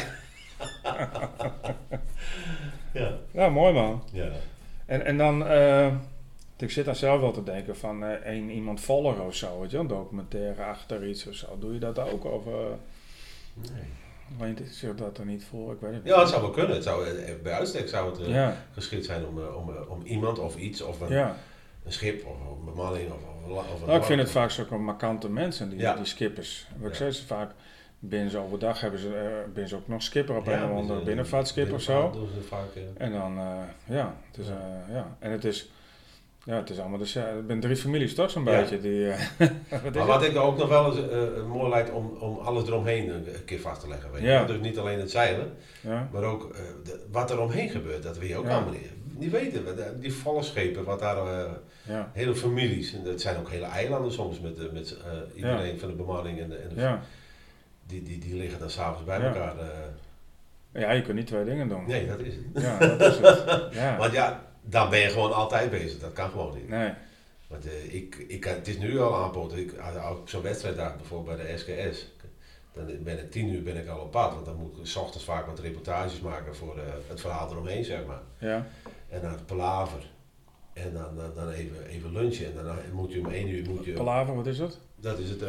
ja. 2.93 3.13
Ja, 3.31 3.49
mooi 3.49 3.73
man. 3.73 4.03
Ja. 4.13 4.29
En, 4.87 5.05
en 5.05 5.19
dan, 5.19 5.47
eh, 5.47 5.95
ik 6.57 6.71
zit 6.71 6.85
dan 6.85 6.97
zelf 6.97 7.21
wel 7.21 7.33
te 7.33 7.43
denken 7.43 7.77
van 7.77 8.05
eh 8.05 8.11
één 8.13 8.51
iemand 8.51 8.81
volgen 8.81 9.27
of 9.27 9.35
zo, 9.35 9.61
weet 9.61 9.71
je, 9.71 9.79
een 9.79 9.87
documentaire 9.87 10.63
achter 10.63 11.09
iets 11.09 11.27
of 11.27 11.35
zo. 11.35 11.59
Doe 11.59 11.73
je 11.73 11.79
dat 11.79 11.99
ook? 11.99 12.25
Of 12.25 12.47
uh, 12.47 12.53
Nee. 14.39 14.55
zit 14.71 14.99
dat 14.99 15.19
er 15.19 15.27
niet 15.27 15.45
voor? 15.45 15.73
Ik 15.73 15.81
weet 15.81 15.93
het 15.93 16.05
niet. 16.05 16.13
Ja, 16.13 16.21
het 16.21 16.29
zou 16.29 16.43
wel 16.43 16.51
kunnen. 16.51 16.75
Het 16.75 16.85
zou, 16.85 17.07
eh, 17.07 17.35
bij 17.43 17.53
uitstek 17.53 17.89
zou 17.89 18.11
het 18.11 18.21
eh, 18.21 18.29
ja, 18.29 18.57
geschikt 18.73 19.05
zijn 19.05 19.27
om, 19.27 19.39
eh, 19.39 19.57
om, 19.57 19.77
eh, 19.77 19.91
om 19.91 20.03
iemand 20.05 20.39
of 20.39 20.57
iets, 20.57 20.83
of 20.83 21.01
een, 21.01 21.09
ja. 21.09 21.37
een 21.85 21.93
schip, 21.93 22.27
of 22.27 22.35
een 22.59 22.65
bemanning, 22.65 23.11
of, 23.11 23.51
of, 23.51 23.73
of 23.73 23.87
Nou, 23.87 23.99
ik 23.99 24.05
vind 24.05 24.21
het 24.21 24.31
vaak 24.31 24.51
zulke 24.51 24.77
markante 24.77 25.29
mensen, 25.29 25.71
die, 25.71 25.95
die 25.95 26.05
skippers. 26.05 26.67
Wat 26.79 26.91
ik 26.91 26.97
zei 26.97 27.11
ze 27.11 27.27
vaak, 27.27 27.51
binnen 28.03 28.31
ze 28.31 28.39
overdag 28.39 28.81
hebben 28.81 29.01
ze, 29.01 29.09
eh 29.15 29.45
binnen 29.45 29.69
ze 29.69 29.77
ook 29.77 29.89
nog 29.89 30.03
skipper 30.03 30.37
op 30.37 30.47
een 30.47 30.65
of 30.65 30.71
andere 30.71 31.03
binnenvaartskip 31.03 31.73
of 31.73 31.83
zo. 31.83 32.11
Doen 32.11 32.29
ze 32.35 32.43
vaak, 32.43 32.67
ja. 32.75 32.81
En 32.97 33.13
dan, 33.13 33.39
eh, 33.39 33.97
ja, 33.97 34.15
het 34.31 34.39
is, 34.41 34.47
Ja. 34.47 34.85
eh, 34.89 34.95
ja, 34.95 35.17
en 35.19 35.31
het 35.31 35.45
is, 35.45 35.71
ja, 36.45 36.55
het 36.57 36.71
is 36.71 36.79
allemaal, 36.79 36.99
dus 36.99 37.13
ja, 37.13 37.33
zijn 37.47 37.61
drie 37.61 37.77
families 37.77 38.15
toch 38.15 38.31
zo'n 38.31 38.45
beetje 38.45 38.81
die, 38.81 39.07
wat 39.83 39.95
Maar 39.95 40.07
wat 40.07 40.23
ik 40.25 40.37
ook 40.37 40.59
nog 40.59 40.69
wel 40.69 40.97
eens 40.97 41.07
mooi 41.47 41.69
lijkt 41.71 41.91
om, 41.91 42.17
om 42.21 42.39
alles 42.39 42.67
eromheen 42.69 43.09
een, 43.09 43.27
keer 43.45 43.61
vast 43.61 43.81
te 43.81 43.89
leggen. 43.89 44.13
Weet 44.13 44.23
je. 44.23 44.45
Dus 44.47 44.61
niet 44.61 44.79
alleen 44.79 44.99
het 45.01 45.11
zeilen, 45.11 45.53
maar 46.13 46.23
ook 46.25 46.55
de- 46.85 47.07
wat 47.11 47.31
er 47.31 47.41
omheen 47.41 47.69
gebeurt. 47.69 48.03
Dat 48.03 48.19
weet 48.19 48.29
je 48.29 48.37
ook 48.37 48.49
allemaal 48.49 48.73
niet. 48.73 48.91
Die 49.05 49.31
weten 49.31 49.65
we, 49.65 49.99
die 49.99 50.13
volle 50.13 50.43
schepen, 50.43 50.85
wat 50.85 50.99
daar, 50.99 51.47
hele 52.13 52.35
families. 52.35 52.95
En 52.95 53.05
dat 53.05 53.21
zijn 53.21 53.37
ook 53.37 53.51
hele 53.51 53.65
eilanden 53.65 54.13
soms 54.13 54.41
met, 54.41 54.73
met 54.73 54.97
iedereen 55.35 55.79
van 55.79 55.89
de 55.89 55.95
bemanning. 55.95 56.41
En, 56.41 56.49
de, 56.49 56.57
en 56.57 56.69
de-. 56.75 56.97
Die, 57.91 58.03
die, 58.03 58.19
die 58.19 58.35
liggen 58.35 58.59
dan 58.59 58.71
s'avonds 58.71 59.05
bij 59.05 59.19
Ja. 59.21 59.27
elkaar. 59.27 59.59
eh. 59.59 59.69
Ja, 60.73 60.91
je 60.93 61.03
kunt 61.03 61.17
niet 61.17 61.27
twee 61.27 61.45
dingen 61.45 61.69
doen. 61.69 61.87
nee, 61.87 62.07
dat 62.07 62.19
is 62.21 62.35
het. 62.35 62.63
Ja, 62.63 62.79
dat 62.79 63.01
is 63.01 63.19
het. 63.19 63.45
Ja, 63.75 63.97
Want 63.97 64.13
ja, 64.13 64.45
dan 64.63 64.91
ben 64.91 64.99
je 64.99 65.09
gewoon 65.09 65.33
altijd 65.33 65.71
bezig. 65.71 65.99
Dat 66.01 66.13
kan 66.13 66.31
gewoon 66.31 66.55
niet. 66.57 66.69
nee, 66.69 66.93
Want 67.47 67.67
eh, 67.67 67.95
ik, 67.95 68.25
ik, 68.29 68.45
het 68.45 68.69
is 68.69 68.79
nu 68.79 69.01
al 69.01 69.17
aanpoten. 69.25 69.59
Ik, 69.59 69.79
als 69.79 69.97
als 69.97 70.19
ik 70.19 70.29
zo'n 70.29 70.43
wedstrijddag 70.43 70.97
bijvoorbeeld 70.97 71.37
bij 71.37 71.47
de 71.47 71.59
SKS, 71.59 72.07
dan 72.75 73.03
ben 73.03 73.19
ik 73.19 73.31
tien 73.31 73.49
uur 73.49 73.63
ben 73.63 73.77
ik 73.77 73.89
al 73.89 73.99
op 74.01 74.11
pad. 74.11 74.33
Want 74.35 74.45
dan 74.47 74.57
moet 74.57 74.79
ik 74.79 74.87
s 74.87 74.97
ochtends 74.97 75.25
vaak 75.25 75.47
wat 75.47 75.59
reportages 75.59 76.21
maken 76.21 76.57
voor 76.57 76.79
eh, 76.79 76.83
het 77.09 77.21
verhaal 77.21 77.51
eromheen, 77.51 77.85
zeg 77.85 78.05
maar. 78.07 78.21
ja, 78.39 78.67
En 79.09 79.21
dan 79.21 79.31
het 79.31 79.47
palaver. 79.47 80.11
En 80.85 80.93
dan, 80.93 81.17
dan, 81.17 81.35
dan 81.35 81.51
even, 81.51 81.87
even 81.87 82.13
lunchen. 82.13 82.47
En 82.59 82.65
dan 82.65 82.77
moet 82.93 83.13
je 83.13 83.19
om 83.19 83.27
één 83.31 83.49
uur, 83.49 83.71
moet 83.71 83.85
je, 83.85 83.93
Palaver, 83.93 84.35
wat 84.35 84.47
is 84.47 84.57
dat? 84.59 84.79
dat 84.97 85.19
is 85.19 85.31
het, 85.31 85.41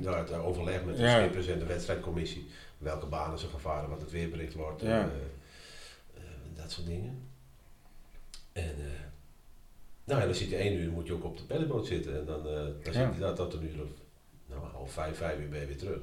nou, 0.00 0.16
het 0.16 0.30
eh, 0.30 0.46
overleg 0.46 0.84
met 0.84 0.96
de 0.96 1.02
Ja. 1.02 1.18
schippers 1.18 1.46
en 1.46 1.58
de 1.58 1.64
wedstrijdcommissie. 1.66 2.46
Welke 2.78 3.06
banen 3.06 3.38
ze 3.38 3.46
gevaren, 3.48 3.88
wat 3.88 4.00
het 4.00 4.10
weerbericht 4.10 4.54
wordt. 4.54 4.82
Ja. 4.82 5.10
dat 6.54 6.70
soort 6.72 6.86
dingen. 6.86 7.18
En 8.52 8.74
nou, 10.04 10.20
ja, 10.20 10.26
dan 10.26 10.34
zit 10.34 10.48
je 10.48 10.56
één 10.56 10.74
uur, 10.78 10.90
moet 10.90 11.06
je 11.06 11.12
ook 11.12 11.24
op 11.24 11.36
de 11.36 11.44
bellyboot 11.46 11.86
zitten. 11.86 12.18
En 12.18 12.24
dan, 12.24 12.42
dan 12.42 12.52
Ja. 12.82 12.92
zit 12.92 13.14
je 13.14 13.20
dat 13.20 13.36
tot 13.36 13.52
een 13.54 13.62
uur 13.64 13.82
of 13.82 13.88
nou, 14.46 14.60
half 14.72 14.92
vijf, 14.92 15.16
vijf 15.16 15.38
uur 15.38 15.48
ben 15.48 15.60
je 15.60 15.66
weer 15.66 15.76
terug. 15.78 16.00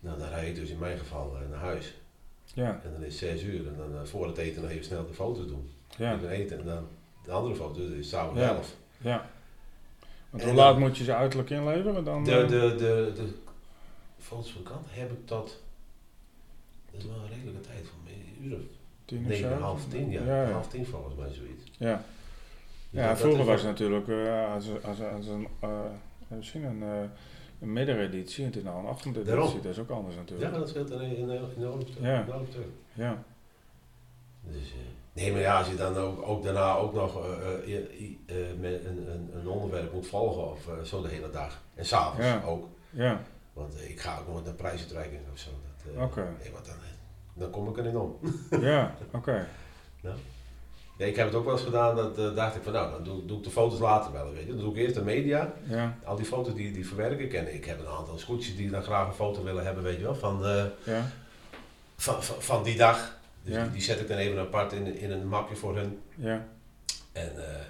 Nou, 0.00 0.18
dan 0.18 0.28
rijd 0.28 0.48
ik 0.48 0.54
dus 0.54 0.70
in 0.70 0.78
mijn 0.78 0.98
geval 0.98 1.36
naar 1.50 1.58
huis. 1.58 1.94
Ja, 2.54 2.80
En 2.84 2.92
dan 2.92 3.02
is 3.02 3.20
het 3.20 3.30
zes 3.30 3.42
uur. 3.42 3.66
En 3.66 3.76
dan 3.92 4.06
voor 4.06 4.26
het 4.26 4.36
eten 4.38 4.62
nog 4.62 4.70
even 4.70 4.84
snel 4.84 5.06
de 5.06 5.12
foto's 5.14 5.46
doen. 5.46 5.70
ja, 5.98 6.14
Even 6.14 6.28
eten. 6.28 6.58
En 6.58 6.64
dan 6.64 6.86
de 7.24 7.30
andere 7.32 7.54
foto, 7.54 7.80
is 7.80 8.08
s'avonds 8.08 8.40
Ja. 8.40 8.48
elf. 8.48 8.74
ja. 8.98 9.30
Want 10.30 10.44
hoe 10.44 10.52
laat 10.52 10.78
moet 10.78 10.96
je 10.98 11.04
ze 11.04 11.14
uiterlijk 11.14 11.50
inleveren? 11.50 12.04
Dan, 12.04 12.24
De, 12.24 12.32
eh, 12.32 12.48
de, 12.48 12.74
de, 12.76 13.12
de 13.14 13.28
foto's 14.18 14.52
van 14.52 14.62
kant 14.62 14.86
heb 14.90 15.10
ik 15.12 15.26
tot, 15.26 15.62
dat 16.90 17.00
is 17.00 17.06
wel 17.06 17.16
een 17.16 17.28
redelijke 17.28 17.60
tijd, 17.60 17.86
van 17.88 18.12
een 18.12 18.46
uur 18.46 18.54
of 18.56 18.60
tien 19.04 19.18
of 19.22 19.28
negen, 19.28 19.48
zo? 19.56 19.62
half 19.62 19.88
tien, 19.88 20.10
ja. 20.10 20.22
Ja, 20.24 20.42
ja. 20.42 20.50
Half 20.52 20.68
tien 20.68 20.86
volgens 20.86 21.14
mij 21.16 21.28
zoiets. 21.32 21.70
ja. 21.78 22.04
Dus 22.90 23.00
Ja, 23.00 23.16
vroeger 23.16 23.44
was 23.44 23.60
het 23.60 23.70
natuurlijk 23.70 24.08
eh, 24.08 24.52
als, 24.54 24.66
als, 24.82 25.00
als 25.00 25.26
een, 25.26 25.48
eh, 25.60 25.80
misschien 26.28 26.64
een, 26.64 26.82
eh 26.82 27.02
een 27.60 27.72
middeneditie 27.72 28.44
en 28.44 28.54
is 28.54 28.62
nou 28.62 28.78
een 28.78 28.90
ochtendeditie. 28.90 29.34
Daarom. 29.36 29.54
Dat 29.62 29.64
is 29.72 29.78
ook 29.78 29.90
anders 29.90 30.16
natuurlijk. 30.16 30.52
Ja, 30.52 30.58
dat 30.58 30.68
scheelt 30.68 30.90
een, 30.90 31.00
een 31.00 31.30
enorm 31.56 31.80
stuk. 31.86 32.02
Ja. 32.02 32.26
Ja, 32.94 33.24
Dus, 34.48 34.72
nee, 35.12 35.32
maar 35.32 35.40
ja, 35.40 35.58
als 35.58 35.68
je 35.68 35.74
dan 35.74 35.96
ook, 35.96 36.28
ook 36.28 36.42
daarna 36.44 36.74
ook 36.76 36.94
nog 36.94 37.24
eh, 37.24 37.74
eh, 37.74 37.82
eh, 38.26 38.36
met 38.60 38.84
een, 38.84 39.10
een, 39.10 39.30
een 39.34 39.48
onderwerp 39.48 39.92
moet 39.92 40.06
volgen 40.06 40.50
of 40.50 40.58
zo 40.84 41.02
de 41.02 41.08
hele 41.08 41.30
dag. 41.30 41.60
En 41.74 41.84
s'avonds 41.86 42.26
Ja. 42.26 42.42
ook. 42.46 42.68
ja, 42.90 43.20
Want 43.52 43.74
ik 43.88 44.00
ga 44.00 44.18
ook 44.18 44.28
nooit 44.32 44.44
naar 44.44 44.54
prijsuitreiking 44.54 45.20
of 45.32 45.38
zo. 45.38 45.50
Oké. 45.98 46.34
Nee, 46.42 46.52
want 46.52 46.66
dan, 46.66 46.74
dan 47.34 47.50
kom 47.50 47.68
ik 47.68 47.76
er 47.76 47.84
niet 47.84 47.94
om. 47.94 48.18
ja, 48.60 48.94
oké. 49.12 49.46
Ja, 50.02 50.12
ik 50.96 51.16
heb 51.16 51.26
het 51.26 51.34
ook 51.34 51.44
wel 51.44 51.52
eens 51.54 51.62
gedaan, 51.62 51.96
dat 51.96 52.36
dacht 52.36 52.56
ik 52.56 52.62
van 52.62 52.72
nou, 52.72 52.90
dan 52.90 53.04
doe, 53.04 53.24
doe 53.26 53.38
ik 53.38 53.44
de 53.44 53.50
foto's 53.50 53.78
later 53.78 54.12
wel, 54.12 54.32
weet 54.32 54.42
je. 54.46 54.48
Dan 54.48 54.58
doe 54.64 54.70
ik 54.72 54.76
eerst 54.76 54.94
de 54.94 55.02
media, 55.02 55.52
Ja, 55.62 55.98
al 56.04 56.16
die 56.16 56.24
foto's 56.24 56.54
die, 56.54 56.72
die 56.72 56.86
verwerk 56.86 57.20
ik. 57.20 57.32
En 57.34 57.54
ik 57.54 57.64
heb 57.64 57.80
een 57.80 57.86
aantal 57.86 58.18
scootjes 58.18 58.56
die 58.56 58.70
dan 58.70 58.82
graag 58.82 59.06
een 59.06 59.14
foto 59.14 59.42
willen 59.42 59.64
hebben, 59.64 59.82
weet 59.82 59.96
je 59.96 60.02
wel, 60.02 60.14
van, 60.14 60.40
ja, 60.84 61.06
van, 61.96 62.22
van, 62.22 62.42
van 62.42 62.62
die 62.62 62.76
dag. 62.76 63.20
Dus 63.42 63.54
Ja. 63.54 63.62
die, 63.62 63.72
die 63.72 63.82
zet 63.82 64.00
ik 64.00 64.08
dan 64.08 64.16
even 64.16 64.38
apart 64.38 64.72
in, 64.72 64.96
in 64.98 65.10
een 65.10 65.28
mapje 65.28 65.56
voor 65.56 65.76
hun. 65.76 66.00
ja, 66.14 66.44
En 67.12 67.32
eh, 67.48 67.60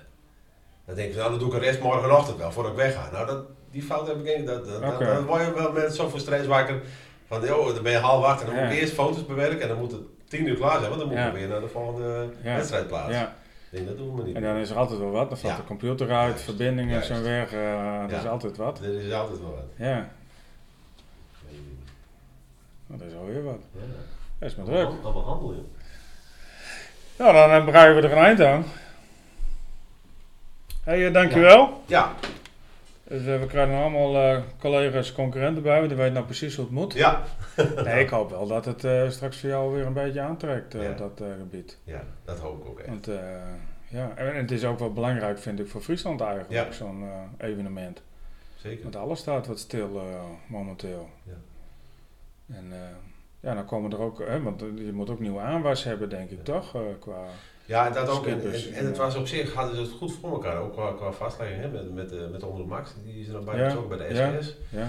dan 0.85 0.95
denk 0.95 1.11
ik, 1.11 1.17
nou, 1.17 1.31
dan 1.31 1.39
doe 1.39 1.49
ik 1.55 1.61
de 1.61 1.67
rest 1.67 1.81
morgenochtend 1.81 2.39
wel, 2.39 2.53
voordat 2.53 2.73
ik 2.73 2.79
wegga. 2.79 3.11
Nou, 3.13 3.27
dat, 3.27 3.45
die 3.71 3.83
fout 3.83 4.07
heb 4.07 4.19
ik 4.19 4.27
één, 4.27 4.45
dat, 4.45 4.65
dat, 4.67 5.25
word 5.25 5.45
je 5.47 5.53
wel 5.55 5.73
met 5.73 5.95
zoveel 5.95 6.19
stress 6.19 6.47
wakker. 6.47 6.81
Van, 7.27 7.41
joh, 7.47 7.75
dan 7.75 7.83
ben 7.83 7.93
je 7.93 7.99
half 7.99 8.25
acht 8.25 8.41
en 8.41 8.47
dan 8.47 8.57
Ja. 8.57 8.63
moet 8.65 8.73
ik 8.73 8.79
eerst 8.81 8.93
foto's 8.93 9.27
bewerken 9.27 9.61
en 9.61 9.69
dan 9.69 9.79
moet 9.79 9.93
het 9.93 10.01
tien 10.29 10.47
uur 10.49 10.57
klaar 10.57 10.77
zijn, 10.79 10.89
want 10.89 11.01
dan 11.01 11.09
moet 11.09 11.19
ik 11.27 11.33
weer 11.33 11.49
naar 11.49 11.61
de 11.61 11.69
volgende 11.69 12.29
Ja. 12.43 12.55
wedstrijd 12.57 12.87
plaatsen. 12.87 13.33
Nee, 13.71 13.85
dat 13.85 13.97
doen 13.97 14.17
we 14.17 14.23
niet. 14.23 14.37
En 14.37 14.43
dan 14.43 14.57
is 14.57 14.71
er 14.71 14.77
altijd 14.77 14.99
wel 14.99 15.11
wat. 15.11 15.29
Dan 15.29 15.39
valt 15.39 15.53
Ja. 15.53 15.59
de 15.61 15.67
computer 15.67 16.11
uit, 16.11 16.29
Juist. 16.29 16.45
verbindingen 16.45 16.93
Juist. 16.93 17.07
zijn 17.07 17.23
weg. 17.23 17.53
eh 17.53 18.03
er 18.03 18.13
is 18.13 18.27
altijd 18.27 18.57
wat. 18.57 18.79
Er 18.81 18.95
is 19.07 19.13
altijd 19.13 19.41
wel 19.41 19.51
wat. 19.51 19.65
Ja, 19.77 20.09
dat 22.87 23.01
is 23.01 23.15
alweer 23.15 23.43
wat. 23.45 23.61
Ja. 23.73 23.81
Dat 24.43 24.51
is 24.51 24.57
maar 24.57 24.67
druk. 24.67 24.89
Allemaal 25.03 25.25
handel, 25.25 25.55
joh. 25.55 25.65
Nou, 27.19 27.33
dan 27.33 27.51
eh, 27.51 27.65
breien 27.65 27.95
we 27.97 28.03
er 28.03 28.13
een 28.13 28.25
eind 28.25 28.41
aan. 28.41 28.65
Hé, 30.85 31.01
hey, 31.01 31.11
dankjewel. 31.11 31.83
Ja, 31.87 32.15
Dus, 33.05 33.27
eh, 33.27 33.41
we 33.41 33.47
krijgen 33.47 33.75
allemaal 33.75 34.17
eh, 34.17 34.43
collega's, 34.61 35.13
concurrenten 35.13 35.63
bij, 35.63 35.87
die 35.89 35.97
weten 35.97 36.13
nou 36.13 36.25
precies 36.25 36.57
hoe 36.57 36.65
het 36.65 36.75
moet. 36.75 36.93
ja. 36.93 37.23
Nee, 37.85 38.01
ik 38.05 38.09
hoop 38.11 38.31
wel 38.31 38.47
dat 38.47 38.65
het 38.65 38.85
eh, 38.85 39.09
straks 39.11 39.39
voor 39.41 39.49
jou 39.49 39.75
weer 39.75 39.87
een 39.87 39.93
beetje 39.93 40.21
aantrekt, 40.21 40.75
eh, 40.75 40.83
Ja. 40.83 40.93
dat 40.93 41.21
eh, 41.21 41.27
gebied. 41.39 41.79
Ja, 41.85 42.03
dat 42.25 42.39
hoop 42.39 42.61
ik 42.63 42.69
ook 42.69 42.79
echt. 42.79 42.89
Want 42.89 43.09
eh, 43.09 43.15
ja, 43.89 44.13
en 44.15 44.37
het 44.37 44.51
is 44.51 44.65
ook 44.65 44.79
wel 44.79 44.93
belangrijk, 44.93 45.39
vind 45.39 45.61
ik, 45.61 45.69
voor 45.69 45.81
Friesland 45.81 46.21
eigenlijk, 46.21 46.51
Ja. 46.51 46.73
zo'n 46.73 47.03
eh, 47.39 47.49
evenement. 47.49 48.03
Zeker. 48.57 48.83
Want 48.83 48.97
alles 48.97 49.19
staat 49.19 49.47
wat 49.47 49.59
stil 49.59 49.97
eh, 50.01 50.21
momenteel. 50.47 51.09
Ja. 51.23 51.33
En 52.57 52.67
eh, 52.73 52.79
ja, 53.43 53.55
dan 53.55 53.65
komen 53.67 53.93
er 53.93 54.01
ook, 54.01 54.19
hè, 54.19 54.43
want 54.43 54.61
je 54.61 54.93
moet 54.93 55.11
ook 55.11 55.21
nieuwe 55.21 55.41
aanwas 55.41 55.85
hebben, 55.85 56.09
denk 56.09 56.31
ik, 56.31 56.37
Ja. 56.37 56.43
toch? 56.53 56.75
eh, 56.75 56.81
qua, 57.01 57.25
Ja, 57.65 57.87
en 57.87 57.93
dat 57.93 58.09
ook. 58.09 58.27
En, 58.27 58.41
en, 58.41 58.73
en 58.75 58.87
het 58.87 58.97
ja. 58.97 59.03
was 59.03 59.17
op 59.17 59.27
zich, 59.27 59.55
hadden 59.55 59.75
ze 59.75 59.81
het 59.81 59.91
goed 59.91 60.13
voor 60.13 60.31
elkaar, 60.33 60.57
ook 60.57 60.73
qua, 60.73 60.93
qua 60.93 61.13
vastlegging, 61.13 61.61
hè, 61.61 61.69
met, 61.69 61.95
met, 61.95 62.13
eh, 62.13 62.29
met 62.31 62.41
de 62.41 62.47
Omroep 62.47 62.69
Max, 62.69 62.95
die 63.05 63.21
is 63.21 63.27
er 63.27 63.33
dan 63.33 63.45
bij 63.45 63.57
Ja, 63.59 63.65
betrokken 63.67 63.99
bij 63.99 64.09
de 64.09 64.15
ja. 64.15 64.41
SGS. 64.41 64.57
ja, 64.71 64.89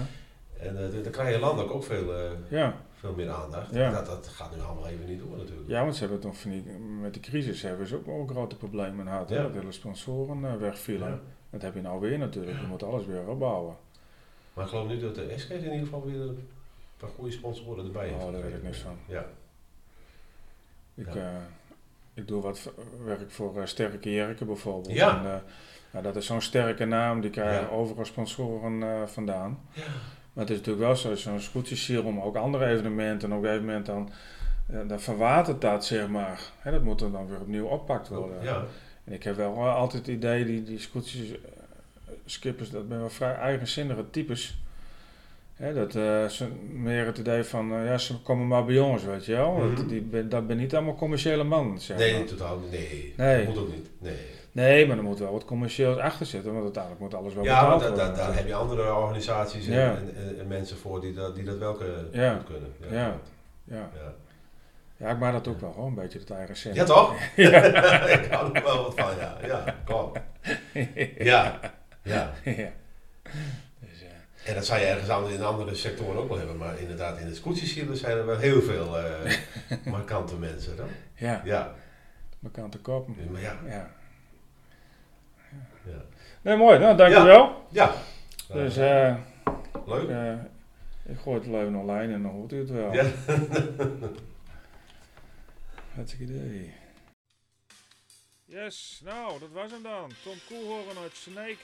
En 0.58 0.84
eh, 0.86 1.02
daar 1.02 1.12
krijg 1.12 1.34
je 1.34 1.40
landelijk 1.40 1.74
ook 1.74 1.84
veel, 1.84 2.14
eh, 2.16 2.30
ja. 2.48 2.74
veel 2.94 3.12
meer 3.16 3.30
aandacht. 3.30 3.74
Ja. 3.74 3.90
Dat, 3.90 4.06
dat 4.06 4.28
gaat 4.28 4.56
nu 4.56 4.62
allemaal 4.62 4.86
even 4.86 5.06
niet 5.06 5.18
door 5.18 5.36
natuurlijk. 5.36 5.68
ja, 5.68 5.82
want 5.82 5.96
ze 5.96 6.06
hebben 6.06 6.32
die, 6.44 6.62
met 7.00 7.12
die 7.12 7.22
crisis 7.22 7.62
hebben 7.62 7.86
ze 7.86 7.96
ook 7.96 8.06
wel 8.06 8.26
grote 8.30 8.56
problemen 8.56 9.06
gehad. 9.06 9.28
Ja. 9.28 9.42
Dat 9.42 9.52
hele 9.52 9.72
sponsoren 9.72 10.44
eh, 10.44 10.56
wegvielen. 10.56 11.08
Ja. 11.08 11.20
Dat 11.50 11.62
heb 11.62 11.74
je 11.74 11.80
nou 11.80 12.00
weer 12.00 12.18
natuurlijk, 12.18 12.60
je 12.60 12.66
moet 12.66 12.82
alles 12.82 13.06
weer 13.06 13.28
opbouwen. 13.28 13.76
Maar 14.54 14.64
ik 14.64 14.70
geloof 14.70 14.88
nu 14.88 14.98
dat 14.98 15.14
de 15.14 15.32
SGS 15.36 15.50
in 15.50 15.62
ieder 15.62 15.78
geval 15.78 16.04
weer 16.04 16.28
een 17.00 17.06
paar 17.06 17.16
goede 17.16 17.30
sponsoren 17.30 17.84
erbij 17.84 18.08
heeft. 18.08 18.24
Oh, 18.24 18.32
daar 18.32 18.42
weet 18.42 18.54
ik 18.54 18.62
niks 18.62 18.78
van. 18.78 18.96
Ja, 19.06 19.24
Ik, 20.94 21.14
Ja. 21.14 21.20
eh, 21.20 21.36
ik 22.14 22.28
doe 22.28 22.42
wat 22.42 22.72
werk 23.04 23.30
voor 23.30 23.56
uh, 23.56 23.66
Sterke 23.66 24.12
Jerke 24.12 24.44
bijvoorbeeld. 24.44 24.94
Ja. 24.94 25.18
En, 25.18 25.30
eh, 25.30 25.36
nou, 25.90 26.04
dat 26.04 26.16
is 26.16 26.26
zo'n 26.26 26.40
sterke 26.40 26.84
naam, 26.84 27.20
die 27.20 27.30
krijgen 27.30 27.62
Ja. 27.62 27.68
overal 27.68 28.04
sponsoren 28.04 28.82
eh, 28.82 29.06
vandaan. 29.06 29.60
Ja. 29.72 29.82
Maar 30.32 30.44
het 30.44 30.50
is 30.52 30.58
natuurlijk 30.58 30.86
wel 30.86 30.96
zo, 30.96 31.14
zo'n 31.14 31.40
om 32.04 32.20
ook 32.20 32.36
andere 32.36 32.66
evenementen. 32.66 33.30
En 33.30 33.36
op 33.36 33.42
een 33.42 33.48
gegeven 33.48 33.66
moment 33.66 33.86
dan, 33.86 34.10
eh, 34.66 34.88
dan 34.88 35.00
verwatert 35.00 35.60
dat, 35.60 35.84
zeg 35.84 36.08
maar. 36.08 36.40
Hè, 36.58 36.70
dat 36.70 36.82
moet 36.82 37.00
er 37.00 37.12
dan 37.12 37.26
weer 37.26 37.40
opnieuw 37.40 37.66
oppakt 37.66 38.08
worden. 38.08 38.42
ja. 38.42 38.64
En 39.04 39.12
ik 39.12 39.22
heb 39.22 39.36
wel 39.36 39.52
eh, 39.54 39.74
altijd 39.74 40.06
het 40.06 40.14
idee, 40.16 40.44
die, 40.44 40.62
die 40.62 40.78
scootjes, 40.78 41.30
eh, 41.30 41.36
skippers, 42.24 42.70
dat 42.70 42.84
zijn 42.88 42.98
wel 43.00 43.10
vrij 43.10 43.34
eigenzinnige 43.34 44.10
types. 44.10 44.58
Hè, 45.54 45.74
dat 45.74 45.92
ze 46.32 46.46
meer 46.72 47.06
het 47.06 47.18
idee 47.18 47.44
van, 47.44 47.72
eh, 47.74 47.86
ja, 47.86 47.98
ze 47.98 48.20
komen 48.20 48.46
maar 48.46 48.64
bij 48.64 48.74
jongens, 48.74 49.04
weet 49.04 49.24
je 49.26 49.32
wel. 49.34 49.52
Mhm. 49.52 49.74
dat, 49.74 49.88
die, 49.88 50.00
ben- 50.00 50.28
dat 50.28 50.46
ben 50.46 50.56
niet 50.56 50.74
allemaal 50.74 50.94
commerciële 50.94 51.44
mannen, 51.44 51.78
zeg 51.78 51.98
Nee, 51.98 52.16
maar. 52.16 52.24
totaal 52.24 52.58
niet. 52.58 52.70
Nee, 52.70 53.14
Nee. 53.16 53.44
dat 53.46 53.54
moet 53.54 53.62
ook 53.62 53.72
niet. 53.74 53.90
Nee. 53.98 54.16
Nee, 54.52 54.86
maar 54.86 54.96
er 54.96 55.02
moet 55.02 55.18
wel 55.18 55.32
wat 55.32 55.44
commercieels 55.44 55.98
achter 55.98 56.26
zitten, 56.26 56.50
want 56.52 56.62
uiteindelijk 56.64 57.02
moet 57.02 57.14
alles 57.14 57.34
wel 57.34 57.44
Ja, 57.44 57.60
betaald 57.60 57.80
worden. 57.82 57.98
da- 57.98 58.12
daar 58.24 58.34
heb 58.36 58.46
je 58.46 58.54
andere 58.54 58.94
organisaties 58.94 59.66
en, 59.66 59.72
Ja. 59.74 59.90
en, 59.96 60.14
en- 60.16 60.38
en 60.40 60.46
mensen 60.46 60.76
voor 60.76 61.00
die 61.00 61.12
dat, 61.14 61.34
die 61.34 61.44
dat 61.44 61.58
wel 61.58 61.74
kunnen. 61.74 62.08
Ja. 62.12 62.40
kunnen. 62.46 62.72
Ja. 62.90 62.96
ja. 62.98 63.18
Ja. 63.94 64.12
ja, 64.96 65.10
ik 65.10 65.18
maak 65.18 65.32
dat 65.32 65.48
ook 65.48 65.60
wel, 65.60 65.72
gewoon 65.72 65.88
een 65.88 65.94
beetje 65.94 66.18
het 66.18 66.30
eigen 66.30 66.56
zin. 66.56 66.74
ja, 66.74 66.84
toch? 66.84 67.14
Ja. 67.36 67.62
ik 68.08 68.30
hou 68.32 68.54
er 68.54 68.62
wel 68.62 68.82
wat 68.82 68.92
van, 68.96 69.10
ja. 69.20 69.38
Ja, 69.46 69.76
klopt. 69.84 70.18
Ja. 71.30 71.60
ja. 72.02 72.32
Ja. 74.44 74.48
En 74.48 74.54
dat 74.54 74.66
zou 74.66 74.80
je 74.80 74.86
ergens 74.86 75.08
anders 75.08 75.34
in 75.34 75.42
andere 75.42 75.74
sectoren 75.74 76.16
ook 76.22 76.28
wel 76.28 76.38
hebben, 76.38 76.56
maar 76.56 76.78
inderdaad 76.80 77.18
in 77.18 77.26
de 77.28 77.34
scootjesielen 77.34 77.96
zijn 77.96 78.16
er 78.16 78.26
wel 78.26 78.38
heel 78.38 78.62
veel 78.62 78.98
eh, 78.98 79.32
markante 79.86 80.36
mensen. 80.36 80.76
Dan. 80.76 80.88
ja, 81.14 81.42
Ja. 81.44 81.74
bekante 82.38 82.78
kop. 82.78 83.08
Maar 83.30 83.40
ja. 83.40 83.58
Ja. 83.66 83.90
Ja. 85.84 86.02
Nee, 86.42 86.56
mooi. 86.56 86.78
Nou, 86.78 86.96
dankjewel. 86.96 87.66
ja. 87.70 87.94
Dus, 88.52 88.76
eh, 88.76 89.16
Leuk. 89.86 90.08
eh, 90.08 90.32
Ik 91.12 91.18
gooi 91.18 91.36
het 91.38 91.46
even 91.46 91.74
online 91.74 92.14
en 92.14 92.22
dan 92.22 92.30
hoort 92.32 92.52
u 92.52 92.58
het 92.58 92.70
wel. 92.70 92.92
Ja. 92.92 93.04
Hartstikke 95.94 96.24
idee. 96.24 96.74
Yes, 98.44 99.00
nou, 99.04 99.38
dat 99.40 99.48
was 99.52 99.70
hem 99.70 99.82
dan. 99.82 100.10
Tom 100.22 100.34
Koelhoorn 100.48 100.98
uit 101.02 101.14
Snake. 101.16 101.56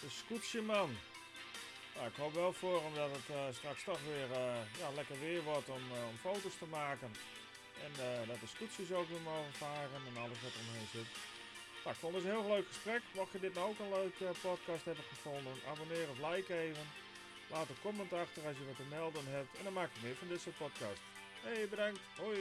De 0.00 0.06
Scootjeman. 0.08 0.90
Nou, 1.98 2.10
ik 2.10 2.16
hoop 2.22 2.34
wel 2.34 2.52
voor 2.52 2.82
hem 2.82 2.94
dat 2.94 3.10
het 3.18 3.28
eh, 3.36 3.42
straks 3.58 3.82
toch 3.84 4.00
weer 4.10 4.28
eh, 4.40 4.60
ja, 4.80 4.88
lekker 4.94 5.18
weer 5.20 5.42
wordt 5.42 5.68
om, 5.68 5.84
eh, 5.96 6.08
om 6.10 6.16
foto's 6.26 6.56
te 6.58 6.66
maken. 6.80 7.10
En 7.84 7.92
dat 8.26 8.40
de 8.40 8.46
scootjes 8.54 8.92
ook 8.92 9.08
weer 9.08 9.26
mogen 9.32 9.52
varen 9.52 10.00
en 10.08 10.22
alles 10.22 10.40
wat 10.42 10.60
omheen 10.62 10.88
zit. 10.92 11.10
Nou, 11.82 11.94
ik 11.94 12.00
vond 12.02 12.14
het 12.14 12.24
een 12.24 12.30
heel 12.30 12.50
leuk 12.54 12.66
gesprek. 12.72 13.02
Mocht 13.12 13.32
je 13.32 13.40
dit 13.40 13.54
nou 13.54 13.68
ook 13.68 13.78
een 13.78 13.96
leuke 13.98 14.26
podcast 14.48 14.84
hebben 14.84 15.04
gevonden, 15.12 15.54
abonneer 15.72 16.06
of 16.10 16.18
like 16.28 16.58
even. 16.58 16.86
Laat 17.50 17.68
een 17.68 17.82
comment 17.82 18.12
achter 18.12 18.46
als 18.46 18.56
je 18.58 18.66
wat 18.66 18.76
te 18.76 18.94
melden 18.96 19.26
hebt. 19.26 19.56
En 19.58 19.64
dan 19.64 19.72
maak 19.72 19.90
ik 19.94 20.02
meer 20.02 20.16
van 20.16 20.28
dit 20.28 20.40
soort 20.40 20.58
podcasts. 20.58 21.04
Hey, 21.42 21.68
bedankt. 21.68 22.00
Hoi. 22.16 22.40